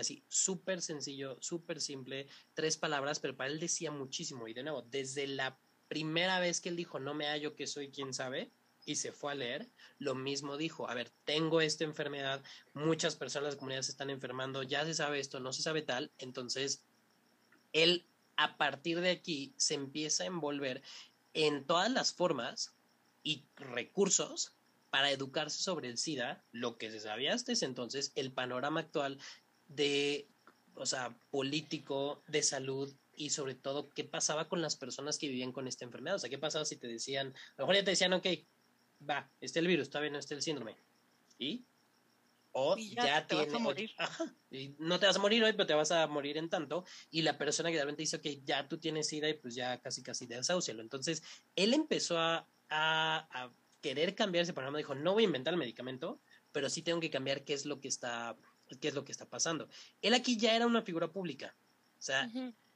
Así, 0.00 0.24
súper 0.28 0.82
sencillo, 0.82 1.38
súper 1.40 1.80
simple, 1.80 2.26
tres 2.54 2.76
palabras, 2.76 3.20
pero 3.20 3.36
para 3.36 3.50
él 3.50 3.60
decía 3.60 3.90
muchísimo. 3.90 4.48
Y 4.48 4.54
de 4.54 4.62
nuevo, 4.62 4.82
desde 4.82 5.26
la 5.26 5.58
primera 5.88 6.40
vez 6.40 6.60
que 6.60 6.68
él 6.68 6.76
dijo, 6.76 6.98
no 6.98 7.14
me 7.14 7.26
hallo 7.26 7.54
que 7.54 7.66
soy 7.66 7.90
quien 7.90 8.12
sabe, 8.12 8.50
y 8.86 8.94
se 8.94 9.12
fue 9.12 9.32
a 9.32 9.34
leer, 9.34 9.68
lo 9.98 10.14
mismo 10.14 10.56
dijo, 10.56 10.88
a 10.88 10.94
ver, 10.94 11.10
tengo 11.24 11.60
esta 11.60 11.84
enfermedad, 11.84 12.42
muchas 12.72 13.16
personas 13.16 13.50
de 13.50 13.56
la 13.56 13.58
comunidad 13.58 13.82
se 13.82 13.90
están 13.90 14.10
enfermando, 14.10 14.62
ya 14.62 14.84
se 14.84 14.94
sabe 14.94 15.18
esto, 15.18 15.40
no 15.40 15.52
se 15.52 15.62
sabe 15.62 15.82
tal, 15.82 16.12
entonces 16.18 16.84
él 17.72 18.06
a 18.36 18.56
partir 18.56 19.00
de 19.00 19.10
aquí 19.10 19.52
se 19.56 19.74
empieza 19.74 20.22
a 20.22 20.28
envolver 20.28 20.82
en 21.34 21.66
todas 21.66 21.90
las 21.90 22.14
formas 22.14 22.74
y 23.24 23.44
recursos 23.56 24.52
para 24.90 25.10
educarse 25.10 25.60
sobre 25.60 25.88
el 25.88 25.98
SIDA, 25.98 26.44
lo 26.52 26.78
que 26.78 26.90
se 26.90 27.00
sabía 27.00 27.34
hasta 27.34 27.52
entonces, 27.62 28.12
el 28.14 28.32
panorama 28.32 28.80
actual 28.80 29.18
de, 29.68 30.28
o 30.74 30.86
sea, 30.86 31.16
político, 31.30 32.22
de 32.26 32.42
salud 32.42 32.94
y 33.14 33.30
sobre 33.30 33.54
todo 33.54 33.90
qué 33.90 34.04
pasaba 34.04 34.48
con 34.48 34.60
las 34.60 34.76
personas 34.76 35.18
que 35.18 35.28
vivían 35.28 35.52
con 35.52 35.66
esta 35.66 35.84
enfermedad. 35.84 36.16
O 36.16 36.18
sea, 36.18 36.30
qué 36.30 36.38
pasaba 36.38 36.64
si 36.64 36.76
te 36.76 36.86
decían, 36.86 37.28
a 37.28 37.62
lo 37.62 37.64
mejor 37.64 37.76
ya 37.76 37.84
te 37.84 37.90
decían, 37.90 38.12
ok, 38.12 38.26
va, 39.08 39.30
está 39.40 39.58
el 39.58 39.66
virus, 39.66 39.84
está 39.84 40.00
bien, 40.00 40.12
no 40.12 40.18
está 40.18 40.34
el 40.34 40.42
síndrome. 40.42 40.76
¿Y? 41.38 41.64
O 42.52 42.76
ya, 42.78 43.26
te 43.26 43.34
vas 43.34 43.52
a 43.52 43.58
morir. 43.58 43.92
ajá, 43.98 44.34
y 44.50 44.74
no 44.78 44.98
te 44.98 45.06
vas 45.06 45.16
a 45.16 45.18
morir 45.18 45.44
hoy, 45.44 45.52
pero 45.52 45.66
te 45.66 45.74
vas 45.74 45.90
a 45.90 46.06
morir 46.06 46.38
en 46.38 46.48
tanto. 46.48 46.84
Y 47.10 47.22
la 47.22 47.36
persona 47.36 47.70
que 47.70 47.76
realmente 47.76 48.02
dice, 48.02 48.16
ok, 48.16 48.44
ya 48.44 48.66
tú 48.66 48.78
tienes 48.78 49.08
SIDA 49.08 49.28
y 49.28 49.34
pues 49.34 49.54
ya 49.54 49.78
casi 49.80 50.02
casi 50.02 50.26
desahucialo. 50.26 50.80
Entonces, 50.80 51.22
él 51.54 51.74
empezó 51.74 52.18
a, 52.18 52.48
a, 52.70 53.28
a 53.30 53.52
querer 53.82 54.14
cambiar 54.14 54.44
ese 54.44 54.54
programa. 54.54 54.78
Dijo, 54.78 54.94
no 54.94 55.12
voy 55.12 55.24
a 55.24 55.26
inventar 55.26 55.52
el 55.52 55.60
medicamento, 55.60 56.18
pero 56.50 56.70
sí 56.70 56.80
tengo 56.80 56.98
que 57.00 57.10
cambiar 57.10 57.44
qué 57.44 57.52
es 57.52 57.66
lo 57.66 57.78
que 57.78 57.88
está 57.88 58.38
qué 58.80 58.88
es 58.88 58.94
lo 58.94 59.04
que 59.04 59.12
está 59.12 59.26
pasando. 59.26 59.68
Él 60.02 60.14
aquí 60.14 60.36
ya 60.36 60.54
era 60.54 60.66
una 60.66 60.82
figura 60.82 61.08
pública, 61.08 61.54
o 61.98 62.02
sea, 62.02 62.30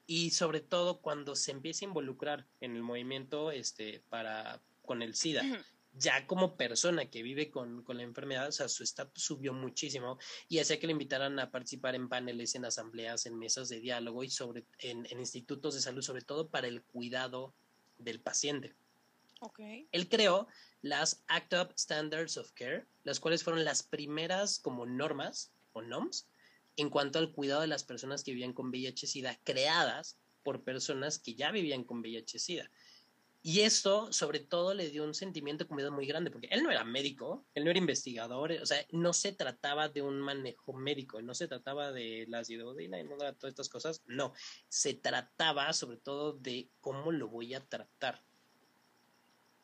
y 0.07 0.31
sobre 0.31 0.61
todo 0.61 1.00
cuando 1.00 1.37
se 1.37 1.53
empieza 1.53 1.85
a 1.85 1.88
involucrar 1.88 2.46
en 2.61 2.76
el 2.76 2.83
movimiento 2.83 3.50
este, 3.50 4.03
para, 4.09 4.61
con 4.83 5.03
el 5.03 5.14
SIDA 5.14 5.42
ya 5.92 6.26
como 6.26 6.57
persona 6.57 7.07
que 7.07 7.22
vive 7.22 7.50
con, 7.50 7.85
la 7.87 8.03
enfermedad, 8.03 8.48
o 8.48 8.53
sea, 8.53 8.68
su 8.68 8.83
estatus 8.83 9.22
subió 9.22 9.53
muchísimo 9.53 10.18
y 10.48 10.59
hacía 10.59 10.79
que 10.79 10.87
le 10.87 10.92
invitaran 10.92 11.38
a 11.38 11.50
participar 11.50 11.94
en 11.94 12.09
paneles, 12.09 12.55
en 12.55 12.64
asambleas, 12.64 13.26
en 13.26 13.38
mesas 13.38 13.68
de 13.68 13.81
diálogo 13.81 14.22
y 14.22 14.31
sobre, 14.31 14.64
en, 14.79 15.07
institutos 15.18 15.74
de 15.74 15.81
salud, 15.81 16.03
sobre 16.03 16.22
todo 16.22 16.48
para 16.48 16.68
el 16.68 16.83
cuidado 16.83 17.53
del 17.98 18.20
paciente. 18.20 18.74
Okay. 19.40 19.88
Él 19.92 20.09
creó 20.09 20.46
las 20.83 21.24
Act 21.26 21.55
Up 21.55 21.72
Standards 21.76 22.37
of 22.37 22.53
Care, 22.53 22.87
las 23.05 23.20
cuales 23.20 23.42
fueron 23.42 23.64
las 23.64 23.83
primeras 23.83 24.59
como 24.59 24.87
normas 24.87 25.50
o 25.72 25.83
NOMS 25.83 26.26
en 26.76 26.90
cuanto 26.90 27.18
al 27.18 27.33
cuidado 27.33 27.61
de 27.61 27.66
las 27.66 27.85
personas 27.85 28.22
que 28.22 28.33
vivían 28.33 28.52
con 28.52 28.70
VIH-Sida, 28.70 29.38
creadas 29.44 30.18
por 30.42 30.62
personas 30.62 31.18
que 31.18 31.35
ya 31.35 31.50
vivían 31.50 31.85
con 31.85 32.00
VIH-Sida. 32.00 32.70
Y 33.42 33.61
esto, 33.61 34.12
sobre 34.12 34.40
todo, 34.40 34.74
le 34.74 34.90
dio 34.90 35.02
un 35.02 35.14
sentimiento 35.14 35.64
de 35.64 35.68
comunidad 35.68 35.90
muy 35.90 36.06
grande, 36.06 36.30
porque 36.30 36.48
él 36.50 36.62
no 36.62 36.70
era 36.70 36.85
médico, 36.85 37.46
él 37.54 37.64
no 37.64 37.70
era 37.70 37.78
investigador, 37.78 38.52
o 38.52 38.66
sea, 38.66 38.85
no 38.90 39.14
se 39.14 39.33
trataba 39.33 39.88
de 39.88 40.02
un 40.02 40.20
manejo 40.20 40.74
médico, 40.74 41.22
no 41.22 41.35
se 41.35 41.48
trataba 41.48 41.90
de 41.90 42.26
la 42.28 42.40
acidodina 42.40 43.00
y 43.00 43.04
no 43.04 43.16
de 43.16 43.33
todas 43.33 43.52
estas 43.52 43.70
cosas, 43.70 44.02
no, 44.06 44.35
se 44.68 44.92
trataba 44.92 45.72
sobre 45.72 45.96
todo 45.96 46.35
de 46.35 46.68
cómo 46.83 47.12
lo 47.12 47.28
voy 47.28 47.54
a 47.54 47.64
tratar, 47.64 48.22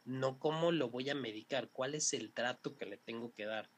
no 0.07 0.39
cómo 0.39 0.73
lo 0.73 0.89
voy 0.89 1.11
a 1.11 1.15
medicar, 1.15 1.69
cuál 1.71 1.95
es 1.95 2.15
el 2.15 2.33
trato 2.33 2.77
que 2.77 2.87
le 2.87 2.97
tengo 2.97 3.35
que 3.35 3.45
dar. 3.45 3.69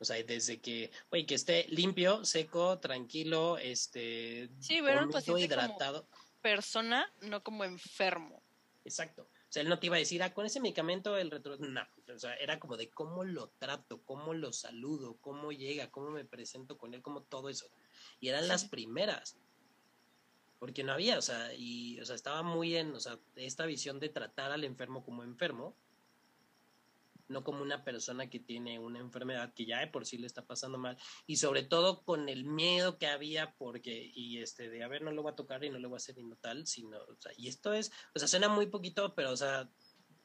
O 0.00 0.04
sea, 0.04 0.20
desde 0.22 0.60
que, 0.60 0.90
oye, 1.10 1.26
que 1.26 1.34
esté 1.34 1.66
limpio, 1.68 2.24
seco, 2.24 2.78
tranquilo, 2.78 3.58
este, 3.58 4.48
sí, 4.58 4.78
hidratado. 4.78 6.06
Como 6.08 6.24
persona, 6.40 7.12
no 7.20 7.42
como 7.42 7.64
enfermo. 7.64 8.42
Exacto. 8.82 9.22
O 9.22 9.52
sea, 9.52 9.62
él 9.62 9.68
no 9.68 9.78
te 9.78 9.86
iba 9.86 9.96
a 9.96 9.98
decir, 9.98 10.22
ah, 10.22 10.32
con 10.32 10.46
ese 10.46 10.58
medicamento 10.58 11.18
el 11.18 11.30
retro... 11.30 11.56
No, 11.58 11.82
o 12.14 12.18
sea, 12.18 12.34
era 12.36 12.58
como 12.58 12.78
de 12.78 12.88
cómo 12.88 13.24
lo 13.24 13.48
trato, 13.58 14.02
cómo 14.04 14.32
lo 14.32 14.54
saludo, 14.54 15.18
cómo 15.20 15.52
llega, 15.52 15.90
cómo 15.90 16.10
me 16.10 16.24
presento 16.24 16.78
con 16.78 16.94
él, 16.94 17.02
como 17.02 17.22
todo 17.22 17.50
eso. 17.50 17.68
Y 18.20 18.28
eran 18.28 18.48
las 18.48 18.64
primeras. 18.64 19.36
Porque 20.58 20.82
no 20.82 20.92
había, 20.92 21.18
o 21.18 21.22
sea, 21.22 21.52
y, 21.52 22.00
o 22.00 22.06
sea, 22.06 22.16
estaba 22.16 22.42
muy 22.42 22.76
en, 22.76 22.94
o 22.94 23.00
sea, 23.00 23.18
esta 23.36 23.66
visión 23.66 24.00
de 24.00 24.08
tratar 24.08 24.50
al 24.50 24.64
enfermo 24.64 25.04
como 25.04 25.24
enfermo, 25.24 25.76
no 27.30 27.44
como 27.44 27.62
una 27.62 27.84
persona 27.84 28.28
que 28.28 28.40
tiene 28.40 28.78
una 28.78 28.98
enfermedad 28.98 29.54
que 29.54 29.64
ya 29.64 29.80
de 29.80 29.86
por 29.86 30.04
sí 30.04 30.18
le 30.18 30.26
está 30.26 30.44
pasando 30.44 30.78
mal 30.78 30.98
y 31.26 31.36
sobre 31.36 31.62
todo 31.62 32.02
con 32.02 32.28
el 32.28 32.44
miedo 32.44 32.98
que 32.98 33.06
había 33.06 33.54
porque 33.56 34.10
y 34.14 34.38
este 34.38 34.68
de 34.68 34.82
a 34.82 34.88
ver 34.88 35.02
no 35.02 35.12
lo 35.12 35.22
voy 35.22 35.32
a 35.32 35.36
tocar 35.36 35.64
y 35.64 35.70
no 35.70 35.78
lo 35.78 35.88
voy 35.88 35.96
a 35.96 35.98
hacer 35.98 36.18
y 36.18 36.24
no 36.24 36.36
tal 36.36 36.66
sino 36.66 36.98
o 36.98 37.16
sea, 37.18 37.32
y 37.36 37.48
esto 37.48 37.72
es 37.72 37.92
o 38.14 38.18
sea 38.18 38.28
suena 38.28 38.48
muy 38.48 38.66
poquito 38.66 39.14
pero 39.14 39.30
o 39.30 39.36
sea 39.36 39.70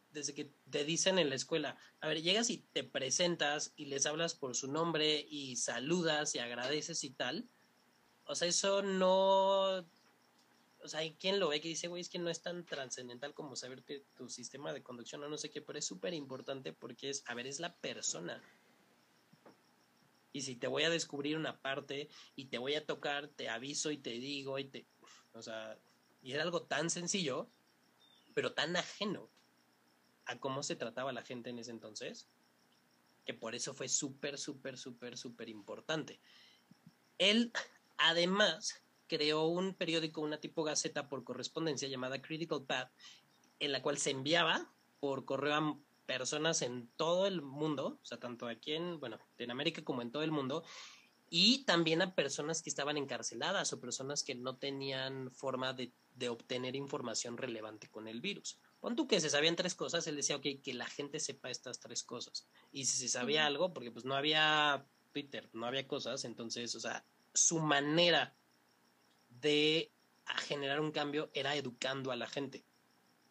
desde 0.09 0.33
que 0.33 0.51
te 0.69 0.83
dicen 0.83 1.19
en 1.19 1.29
la 1.29 1.35
escuela 1.35 1.77
a 2.01 2.07
ver 2.07 2.21
llegas 2.21 2.49
y 2.49 2.65
te 2.73 2.83
presentas 2.83 3.73
y 3.75 3.85
les 3.85 4.05
hablas 4.05 4.33
por 4.33 4.55
su 4.55 4.71
nombre 4.71 5.25
y 5.29 5.57
saludas 5.57 6.35
y 6.35 6.39
agradeces 6.39 7.03
y 7.03 7.11
tal 7.11 7.47
o 8.25 8.33
sea 8.33 8.47
eso 8.47 8.81
no 8.81 9.85
o 10.85 10.87
sea, 10.87 10.99
hay 10.99 11.15
quien 11.15 11.39
lo 11.39 11.49
ve 11.49 11.61
que 11.61 11.67
dice, 11.67 11.87
güey, 11.87 12.01
es 12.01 12.09
que 12.09 12.19
no 12.19 12.29
es 12.29 12.43
tan 12.43 12.63
trascendental 12.63 13.33
como 13.33 13.55
saber 13.55 13.83
tu 14.15 14.29
sistema 14.29 14.71
de 14.71 14.83
conducción 14.83 15.23
o 15.23 15.27
no 15.27 15.37
sé 15.37 15.49
qué, 15.49 15.59
pero 15.59 15.79
es 15.79 15.85
súper 15.85 16.13
importante 16.13 16.73
porque 16.73 17.09
es, 17.09 17.23
a 17.25 17.33
ver, 17.33 17.47
es 17.47 17.59
la 17.59 17.75
persona. 17.75 18.39
Y 20.31 20.41
si 20.41 20.55
te 20.55 20.67
voy 20.67 20.83
a 20.83 20.91
descubrir 20.91 21.37
una 21.37 21.59
parte 21.59 22.07
y 22.35 22.45
te 22.45 22.59
voy 22.59 22.75
a 22.75 22.85
tocar, 22.85 23.29
te 23.29 23.49
aviso 23.49 23.89
y 23.89 23.97
te 23.97 24.11
digo 24.11 24.59
y 24.59 24.65
te... 24.65 24.85
O 25.33 25.41
sea, 25.41 25.75
y 26.21 26.33
era 26.33 26.43
algo 26.43 26.61
tan 26.61 26.91
sencillo, 26.91 27.49
pero 28.35 28.53
tan 28.53 28.75
ajeno 28.75 29.27
a 30.25 30.39
cómo 30.39 30.61
se 30.61 30.75
trataba 30.75 31.11
la 31.13 31.23
gente 31.23 31.49
en 31.49 31.57
ese 31.57 31.71
entonces, 31.71 32.27
que 33.25 33.33
por 33.33 33.55
eso 33.55 33.73
fue 33.73 33.89
súper, 33.89 34.37
súper, 34.37 34.77
súper, 34.77 35.17
súper 35.17 35.49
importante. 35.49 36.19
Él, 37.17 37.51
además, 37.97 38.84
creó 39.07 39.45
un 39.45 39.73
periódico, 39.73 40.21
una 40.21 40.39
tipo 40.39 40.63
gaceta 40.63 41.09
por 41.09 41.23
correspondencia 41.23 41.87
llamada 41.87 42.21
Critical 42.21 42.63
Path, 42.65 42.91
en 43.59 43.71
la 43.71 43.81
cual 43.81 43.97
se 43.97 44.11
enviaba 44.11 44.73
por 44.99 45.25
correo 45.25 45.55
a 45.55 45.77
personas 46.05 46.61
en 46.61 46.89
todo 46.95 47.25
el 47.25 47.41
mundo, 47.41 47.99
o 48.01 48.05
sea, 48.05 48.19
tanto 48.19 48.47
aquí 48.47 48.73
en, 48.73 48.99
bueno, 48.99 49.19
en 49.37 49.51
América 49.51 49.83
como 49.83 50.01
en 50.01 50.11
todo 50.11 50.23
el 50.23 50.31
mundo, 50.31 50.63
y 51.29 51.65
también 51.65 52.01
a 52.01 52.13
personas 52.13 52.61
que 52.61 52.69
estaban 52.69 52.97
encarceladas 52.97 53.73
o 53.73 53.79
personas 53.79 54.23
que 54.23 54.35
no 54.35 54.57
tenían 54.57 55.31
forma 55.31 55.73
de, 55.73 55.91
obtener 56.29 56.77
información 56.77 57.35
relevante 57.35 57.89
con 57.89 58.07
el 58.07 58.21
virus. 58.21 58.57
Pon 58.79 58.95
tú 58.95 59.05
que 59.05 59.19
se 59.19 59.29
sabían 59.29 59.57
tres 59.57 59.75
cosas, 59.75 60.07
él 60.07 60.15
decía, 60.15 60.37
ok, 60.37 60.45
que 60.63 60.73
la 60.73 60.85
gente 60.85 61.19
sepa 61.19 61.49
estas 61.49 61.81
tres 61.81 62.03
cosas. 62.03 62.47
Y 62.71 62.85
si 62.85 62.97
se 62.97 63.09
sabía 63.09 63.45
algo, 63.45 63.73
porque 63.73 63.91
pues 63.91 64.05
no 64.05 64.15
había 64.15 64.87
Twitter, 65.11 65.49
no 65.51 65.65
había 65.65 65.87
cosas, 65.87 66.23
entonces, 66.23 66.73
o 66.73 66.79
sea, 66.79 67.05
su 67.33 67.59
manera 67.59 68.33
de 69.45 69.91
generar 70.47 70.81
un 70.81 70.91
cambio 70.91 71.29
era 71.35 71.55
educando 71.55 72.11
a 72.11 72.15
la 72.15 72.27
gente. 72.27 72.65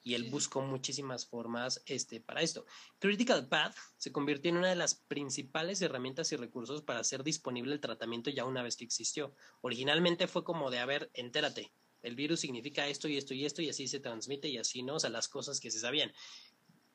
Y 0.04 0.14
él 0.14 0.30
buscó 0.30 0.60
muchísimas 0.60 1.26
formas 1.26 1.82
este, 1.86 2.20
para 2.20 2.42
esto. 2.42 2.66
Critical 3.00 3.48
Path 3.48 3.74
se 3.96 4.12
convirtió 4.12 4.50
en 4.50 4.58
una 4.58 4.68
de 4.68 4.76
las 4.76 4.94
principales 4.94 5.82
herramientas 5.82 6.30
y 6.30 6.36
recursos 6.36 6.82
para 6.82 7.00
hacer 7.00 7.24
disponible 7.24 7.72
el 7.72 7.80
tratamiento 7.80 8.30
ya 8.30 8.44
una 8.44 8.62
vez 8.62 8.76
que 8.76 8.84
existió. 8.84 9.34
Originalmente 9.62 10.28
fue 10.28 10.44
como 10.44 10.70
de, 10.70 10.78
a 10.78 10.86
ver, 10.86 11.10
entérate, 11.14 11.72
el 12.02 12.14
virus 12.14 12.40
significa 12.40 12.86
esto 12.86 13.08
y 13.08 13.16
esto 13.16 13.34
y 13.34 13.44
esto 13.44 13.62
y 13.62 13.70
así 13.70 13.88
se 13.88 13.98
transmite 13.98 14.48
y 14.48 14.58
así, 14.58 14.82
¿no? 14.82 14.96
O 14.96 15.00
sea, 15.00 15.10
las 15.10 15.26
cosas 15.26 15.58
que 15.58 15.70
se 15.70 15.80
sabían. 15.80 16.12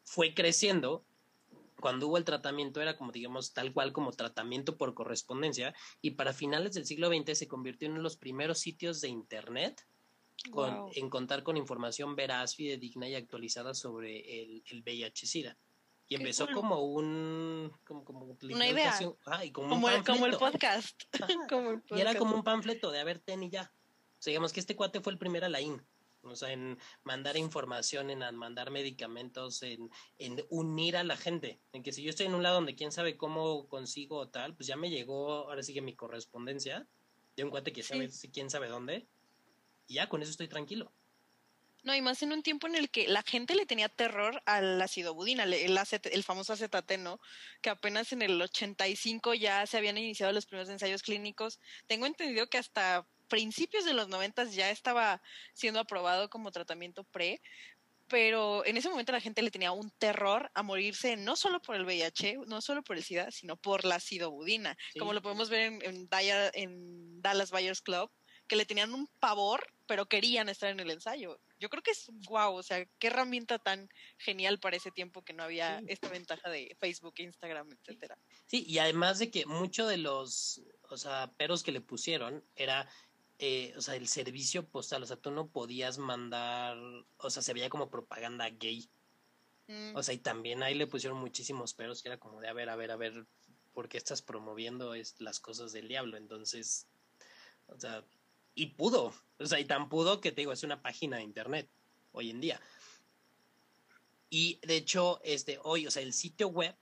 Fue 0.05 0.33
creciendo 0.33 1.03
cuando 1.79 2.07
hubo 2.07 2.17
el 2.17 2.25
tratamiento 2.25 2.81
era 2.81 2.97
como 2.97 3.11
digamos 3.11 3.53
tal 3.53 3.73
cual 3.73 3.93
como 3.93 4.11
tratamiento 4.11 4.77
por 4.77 4.93
correspondencia 4.93 5.73
y 6.01 6.11
para 6.11 6.33
finales 6.33 6.73
del 6.73 6.85
siglo 6.85 7.09
XX 7.09 7.37
se 7.37 7.47
convirtió 7.47 7.87
en 7.87 7.93
uno 7.93 8.01
de 8.01 8.03
los 8.03 8.17
primeros 8.17 8.59
sitios 8.59 9.01
de 9.01 9.09
internet 9.09 9.85
con, 10.51 10.89
en 10.93 11.09
contar 11.09 11.43
con 11.43 11.57
información 11.57 12.15
veraz, 12.15 12.55
fidedigna 12.55 13.09
y 13.09 13.15
actualizada 13.15 13.73
sobre 13.73 14.41
el, 14.41 14.63
el 14.71 14.83
VIH-Sida. 14.83 15.57
Y 16.07 16.15
empezó 16.15 16.47
como 16.47 16.81
un 16.81 17.71
como, 17.85 18.03
como 18.05 18.37
una 18.41 18.67
idea. 18.67 18.97
como, 19.51 19.89
el, 19.89 20.03
como, 20.03 20.25
el, 20.25 20.37
podcast. 20.37 21.03
Y 21.91 21.99
era 21.99 22.15
como 22.15 22.35
un 22.35 22.43
panfleto 22.43 22.89
de 22.89 22.99
a 22.99 23.03
ver 23.03 23.19
ten 23.19 23.43
y 23.43 23.49
ya 23.49 23.71
o 24.19 24.21
sea, 24.21 24.31
digamos 24.31 24.51
que 24.51 24.59
este 24.59 24.75
cuate 24.75 24.99
fue 24.99 25.13
el 25.13 25.17
primer 25.17 25.45
alain 25.45 25.81
o 26.23 26.35
sea, 26.35 26.51
en 26.51 26.77
mandar 27.03 27.37
información, 27.37 28.09
en 28.09 28.35
mandar 28.35 28.71
medicamentos, 28.71 29.63
en, 29.63 29.89
en, 30.17 30.43
unir 30.49 30.97
a 30.97 31.03
la 31.03 31.17
gente. 31.17 31.59
En 31.73 31.83
que 31.83 31.91
si 31.91 32.03
yo 32.03 32.09
estoy 32.09 32.25
en 32.25 32.35
un 32.35 32.43
lado 32.43 32.55
donde 32.55 32.75
quién 32.75 32.91
sabe 32.91 33.17
cómo 33.17 33.67
consigo 33.67 34.29
tal, 34.29 34.55
pues 34.55 34.67
ya 34.67 34.75
me 34.75 34.89
llegó, 34.89 35.49
ahora 35.49 35.63
sí 35.63 35.73
que 35.73 35.81
mi 35.81 35.95
correspondencia 35.95 36.87
de 37.35 37.43
un 37.43 37.49
cuate 37.49 37.71
que 37.71 37.83
sabe 37.83 38.09
quién 38.33 38.49
sabe 38.49 38.67
dónde. 38.67 39.07
Y 39.87 39.95
ya 39.95 40.09
con 40.09 40.21
eso 40.21 40.31
estoy 40.31 40.47
tranquilo. 40.47 40.93
No, 41.83 41.95
y 41.95 42.01
más 42.01 42.21
en 42.23 42.33
un 42.33 42.43
tiempo 42.43 42.67
en 42.67 42.75
el 42.75 42.89
que 42.89 43.07
la 43.07 43.23
gente 43.23 43.55
le 43.55 43.65
tenía 43.65 43.87
terror 43.87 44.41
al 44.45 44.81
ácido 44.81 45.13
budina, 45.13 45.43
el, 45.43 45.53
el 45.53 46.23
famoso 46.23 46.53
acetateno, 46.53 47.21
que 47.61 47.69
apenas 47.69 48.11
en 48.11 48.21
el 48.21 48.41
85 48.41 49.33
ya 49.33 49.65
se 49.65 49.77
habían 49.77 49.97
iniciado 49.97 50.33
los 50.33 50.45
primeros 50.45 50.69
ensayos 50.69 51.01
clínicos. 51.01 51.59
Tengo 51.87 52.05
entendido 52.05 52.47
que 52.47 52.57
hasta 52.57 53.07
principios 53.29 53.85
de 53.85 53.93
los 53.93 54.09
noventas 54.09 54.53
ya 54.53 54.69
estaba 54.69 55.21
siendo 55.53 55.79
aprobado 55.79 56.29
como 56.29 56.51
tratamiento 56.51 57.03
pre, 57.05 57.41
pero 58.09 58.65
en 58.65 58.75
ese 58.75 58.89
momento 58.89 59.11
la 59.11 59.21
gente 59.21 59.41
le 59.41 59.51
tenía 59.51 59.71
un 59.71 59.91
terror 59.91 60.51
a 60.55 60.63
morirse 60.63 61.15
no 61.15 61.35
solo 61.35 61.61
por 61.61 61.75
el 61.75 61.85
VIH, 61.85 62.39
no 62.47 62.59
solo 62.59 62.83
por 62.83 62.97
el 62.97 63.03
SIDA, 63.03 63.31
sino 63.31 63.55
por 63.55 63.85
la 63.85 63.99
sidobudina, 63.99 64.77
como 64.97 65.13
lo 65.13 65.21
podemos 65.21 65.49
ver 65.49 65.79
en, 65.83 66.09
en, 66.53 67.21
Dallas 67.21 67.51
Buyers 67.51 67.81
Club, 67.81 68.11
que 68.47 68.55
le 68.55 68.65
tenían 68.65 68.93
un 68.95 69.07
pavor, 69.19 69.63
pero 69.85 70.07
querían 70.07 70.49
estar 70.49 70.71
en 70.71 70.79
el 70.79 70.89
ensayo. 70.89 71.39
Yo 71.59 71.69
creo 71.69 71.83
que 71.83 71.91
es 71.91 72.07
guau, 72.27 72.55
o 72.55 72.63
sea, 72.63 72.83
qué 72.97 73.07
herramienta 73.07 73.59
tan 73.59 73.87
genial 74.17 74.59
para 74.59 74.77
ese 74.77 74.89
tiempo 74.91 75.21
que 75.21 75.33
no 75.33 75.43
había 75.43 75.79
esta 75.87 76.09
ventaja 76.09 76.49
de 76.49 76.75
Facebook, 76.79 77.13
Instagram, 77.17 77.69
etcétera. 77.71 78.17
Sí, 78.47 78.65
y 78.67 78.79
además 78.79 79.19
de 79.19 79.29
que 79.29 79.45
muchos 79.45 79.87
de 79.87 79.97
los, 79.97 80.63
o 80.89 80.97
sea, 80.97 81.31
peros 81.37 81.61
que 81.61 81.71
le 81.71 81.81
pusieron 81.81 82.43
era 82.55 82.89
eh, 83.41 83.73
o 83.77 83.81
sea, 83.81 83.95
el 83.95 84.09
servicio 84.09 84.67
postal, 84.67 85.03
o 85.03 85.05
sea, 85.05 85.15
tú 85.15 85.31
no 85.31 85.47
podías 85.47 85.97
mandar, 85.97 86.77
o 87.17 87.29
sea, 87.29 87.41
se 87.41 87.53
veía 87.53 87.69
como 87.69 87.89
propaganda 87.89 88.49
gay. 88.49 88.89
Mm. 89.67 89.95
O 89.95 90.03
sea, 90.03 90.13
y 90.13 90.17
también 90.17 90.61
ahí 90.61 90.75
le 90.75 90.87
pusieron 90.87 91.17
muchísimos 91.17 91.73
peros 91.73 92.01
que 92.01 92.09
era 92.09 92.19
como 92.19 92.41
de, 92.41 92.49
a 92.49 92.53
ver, 92.53 92.69
a 92.69 92.75
ver, 92.75 92.91
a 92.91 92.97
ver, 92.97 93.25
¿por 93.73 93.87
qué 93.87 93.97
estás 93.97 94.21
promoviendo 94.21 94.93
es, 94.93 95.15
las 95.21 95.39
cosas 95.39 95.71
del 95.71 95.87
diablo? 95.87 96.17
Entonces, 96.17 96.87
o 97.67 97.79
sea, 97.79 98.03
y 98.55 98.67
pudo, 98.67 99.13
o 99.39 99.45
sea, 99.45 99.59
y 99.61 99.65
tan 99.65 99.87
pudo 99.87 100.19
que 100.19 100.33
te 100.33 100.41
digo, 100.41 100.51
es 100.51 100.63
una 100.63 100.81
página 100.81 101.17
de 101.17 101.23
internet 101.23 101.69
hoy 102.11 102.31
en 102.31 102.41
día. 102.41 102.59
Y 104.29 104.59
de 104.63 104.75
hecho, 104.75 105.21
este, 105.23 105.59
hoy, 105.63 105.87
o 105.87 105.91
sea, 105.91 106.03
el 106.03 106.11
sitio 106.11 106.49
web 106.49 106.75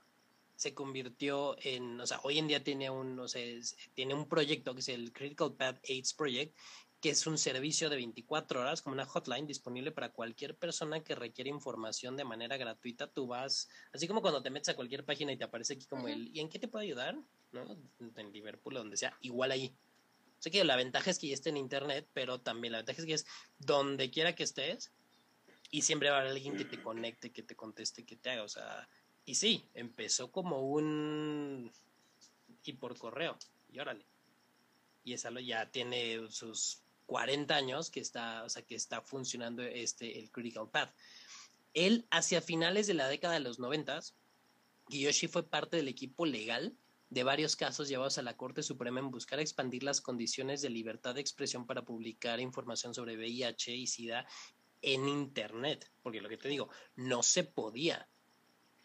se 0.58 0.74
convirtió 0.74 1.56
en, 1.62 2.02
o 2.02 2.08
sea, 2.08 2.20
hoy 2.24 2.40
en 2.40 2.48
día 2.48 2.64
tiene 2.64 2.90
un, 2.90 3.16
no 3.16 3.28
sé, 3.28 3.62
tiene 3.94 4.16
un 4.16 4.28
proyecto 4.28 4.74
que 4.74 4.82
es 4.82 4.90
el 4.90 5.14
Critical 5.14 5.54
Path 5.56 5.80
AIDS 5.88 6.16
Project, 6.16 6.58
que 7.00 7.12
es 7.12 7.28
un 7.28 7.38
servicio 7.38 7.92
de 7.92 7.96
24 7.98 8.62
horas, 8.62 8.82
como 8.82 8.96
una 8.96 9.06
hotline 9.06 9.46
disponible 9.46 9.92
para 9.92 10.12
cualquier 10.12 10.58
persona 10.58 11.04
que 11.04 11.14
requiere 11.14 11.52
información 11.52 12.18
de 12.18 12.24
manera 12.24 12.58
gratuita. 12.58 13.06
Tú 13.06 13.28
vas, 13.28 13.70
así 13.94 14.08
como 14.08 14.24
cuando 14.24 14.42
te 14.42 14.50
metes 14.50 14.70
a 14.70 14.76
cualquier 14.76 15.06
página 15.06 15.32
y 15.32 15.38
te 15.38 15.44
aparece 15.44 15.76
aquí 15.76 15.86
como 15.86 16.08
el, 16.08 16.36
¿y 16.36 16.40
en 16.40 16.50
qué 16.50 16.58
te 16.58 16.68
puedo 16.68 16.82
ayudar? 16.82 17.16
¿No? 17.52 17.78
En 18.16 18.34
Liverpool 18.34 18.78
o 18.78 18.80
donde 18.80 18.98
sea, 18.98 19.16
igual 19.22 19.52
ahí. 19.52 19.76
Sé 20.40 20.50
que 20.50 20.64
la 20.64 20.76
ventaja 20.76 21.12
es 21.12 21.20
que 21.20 21.28
ya 21.28 21.36
esté 21.36 21.52
en 21.52 21.58
internet, 21.58 22.08
pero 22.14 22.42
también 22.42 22.72
la 22.72 22.80
ventaja 22.80 23.00
es 23.00 23.06
que 23.06 23.14
es 23.14 23.28
donde 23.60 24.10
quiera 24.10 24.34
que 24.34 24.44
estés 24.44 24.92
y 25.70 25.84
siempre 25.84 26.10
va 26.10 26.18
a 26.18 26.20
haber 26.22 26.32
alguien 26.32 26.58
que 26.58 26.66
te 26.66 26.82
conecte, 26.82 27.32
que 27.32 27.44
te 27.44 27.56
conteste, 27.56 28.06
que 28.06 28.16
te 28.16 28.32
haga. 28.32 28.44
O 28.44 28.50
sea, 28.50 28.90
y 29.28 29.36
sí, 29.36 29.66
empezó 29.74 30.32
como 30.32 30.62
un. 30.62 31.70
y 32.64 32.74
por 32.74 32.98
correo, 32.98 33.38
y 33.70 33.78
órale. 33.78 34.06
Y 35.04 35.14
esa 35.14 35.30
ya 35.42 35.70
tiene 35.70 36.30
sus 36.30 36.82
40 37.08 37.54
años 37.54 37.92
que 37.92 38.00
está, 38.00 38.44
o 38.46 38.50
sea, 38.50 38.62
que 38.62 38.76
está 38.76 39.02
funcionando 39.02 39.64
este, 39.64 40.18
el 40.18 40.32
Critical 40.32 40.70
Path. 40.70 40.96
Él, 41.74 42.08
hacia 42.10 42.42
finales 42.42 42.88
de 42.88 42.94
la 42.94 43.10
década 43.10 43.34
de 43.34 43.42
los 43.42 43.60
90, 43.60 44.00
Kiyoshi 44.88 45.28
fue 45.28 45.44
parte 45.44 45.76
del 45.76 45.90
equipo 45.90 46.26
legal 46.26 46.78
de 47.10 47.24
varios 47.24 47.58
casos 47.58 47.90
llevados 47.90 48.18
a 48.18 48.22
la 48.22 48.38
Corte 48.38 48.64
Suprema 48.64 49.02
en 49.02 49.12
buscar 49.12 49.42
expandir 49.42 49.84
las 49.84 50.00
condiciones 50.00 50.62
de 50.62 50.70
libertad 50.70 51.16
de 51.16 51.22
expresión 51.22 51.66
para 51.66 51.84
publicar 51.84 52.40
información 52.40 52.94
sobre 52.94 53.18
VIH 53.18 53.76
y 53.76 53.88
SIDA 53.88 54.26
en 54.82 55.10
Internet, 55.10 55.92
porque 56.02 56.22
lo 56.22 56.30
que 56.30 56.38
te 56.38 56.48
digo, 56.48 56.70
no 56.96 57.24
se 57.24 57.44
podía. 57.44 58.08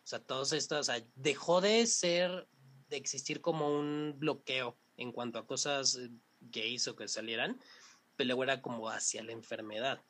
O 0.04 0.06
sea, 0.06 0.18
todos 0.20 0.52
estos, 0.52 0.80
o 0.80 0.84
sea, 0.84 1.04
dejó 1.14 1.60
de 1.60 1.86
ser, 1.86 2.48
de 2.88 2.96
existir 2.96 3.40
como 3.40 3.68
un 3.68 4.14
bloqueo 4.18 4.76
en 4.96 5.12
cuanto 5.12 5.38
a 5.38 5.46
cosas 5.46 5.98
gays 6.40 6.88
o 6.88 6.96
que 6.96 7.08
salieran, 7.08 7.60
pero 8.16 8.28
luego 8.28 8.44
era 8.44 8.62
como 8.62 8.88
hacia 8.88 9.22
la 9.22 9.32
enfermedad. 9.32 10.02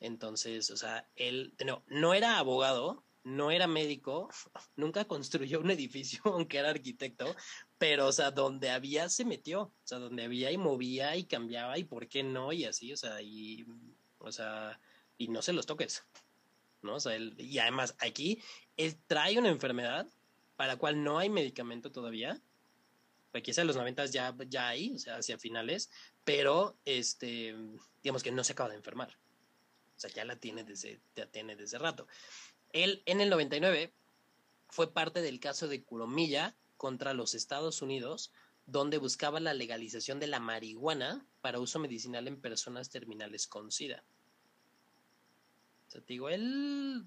Entonces, 0.00 0.70
o 0.70 0.76
sea, 0.76 1.08
él 1.16 1.54
no, 1.64 1.82
no 1.88 2.14
era 2.14 2.38
abogado, 2.38 3.04
no 3.22 3.50
era 3.50 3.66
médico, 3.66 4.30
nunca 4.76 5.04
construyó 5.04 5.60
un 5.60 5.70
edificio, 5.70 6.20
aunque 6.24 6.58
era 6.58 6.70
arquitecto, 6.70 7.34
pero, 7.78 8.06
o 8.06 8.12
sea, 8.12 8.30
donde 8.30 8.70
había 8.70 9.08
se 9.08 9.24
metió, 9.24 9.62
o 9.62 9.74
sea, 9.84 9.98
donde 9.98 10.24
había 10.24 10.50
y 10.50 10.58
movía 10.58 11.16
y 11.16 11.24
cambiaba 11.24 11.78
y 11.78 11.84
por 11.84 12.08
qué 12.08 12.22
no 12.22 12.52
y 12.52 12.64
así, 12.64 12.92
o 12.92 12.96
sea, 12.96 13.20
y, 13.20 13.66
o 14.18 14.32
sea, 14.32 14.80
y 15.18 15.28
no 15.28 15.42
se 15.42 15.52
los 15.52 15.66
toques, 15.66 16.04
¿no? 16.82 16.94
O 16.94 17.00
sea, 17.00 17.14
él, 17.14 17.34
y 17.38 17.58
además 17.58 17.94
aquí 18.00 18.42
él 18.86 18.96
trae 19.06 19.38
una 19.38 19.48
enfermedad 19.48 20.06
para 20.56 20.74
la 20.74 20.78
cual 20.78 21.02
no 21.02 21.18
hay 21.18 21.28
medicamento 21.28 21.90
todavía, 21.90 22.40
aquí 23.32 23.52
en 23.56 23.66
los 23.66 23.76
90 23.76 24.06
ya, 24.06 24.34
ya 24.48 24.68
hay, 24.68 24.94
o 24.94 24.98
sea, 24.98 25.16
hacia 25.16 25.38
finales, 25.38 25.90
pero 26.24 26.76
este, 26.84 27.54
digamos 28.02 28.22
que 28.22 28.32
no 28.32 28.44
se 28.44 28.52
acaba 28.52 28.70
de 28.70 28.76
enfermar. 28.76 29.16
O 29.96 30.00
sea, 30.00 30.10
ya 30.10 30.24
la 30.24 30.36
tiene 30.36 30.64
desde, 30.64 31.00
ya 31.14 31.26
tiene 31.26 31.56
desde 31.56 31.78
rato. 31.78 32.06
Él 32.72 33.02
en 33.06 33.20
el 33.20 33.30
99 33.30 33.92
fue 34.68 34.92
parte 34.92 35.22
del 35.22 35.40
caso 35.40 35.68
de 35.68 35.82
Curomilla 35.82 36.56
contra 36.76 37.14
los 37.14 37.34
Estados 37.34 37.82
Unidos, 37.82 38.32
donde 38.66 38.98
buscaba 38.98 39.40
la 39.40 39.52
legalización 39.52 40.20
de 40.20 40.26
la 40.26 40.40
marihuana 40.40 41.26
para 41.40 41.58
uso 41.58 41.78
medicinal 41.78 42.28
en 42.28 42.40
personas 42.40 42.88
terminales 42.88 43.46
con 43.46 43.70
SIDA. 43.70 44.04
O 45.88 45.90
sea, 45.90 46.00
te 46.00 46.12
digo, 46.14 46.28
él... 46.28 47.06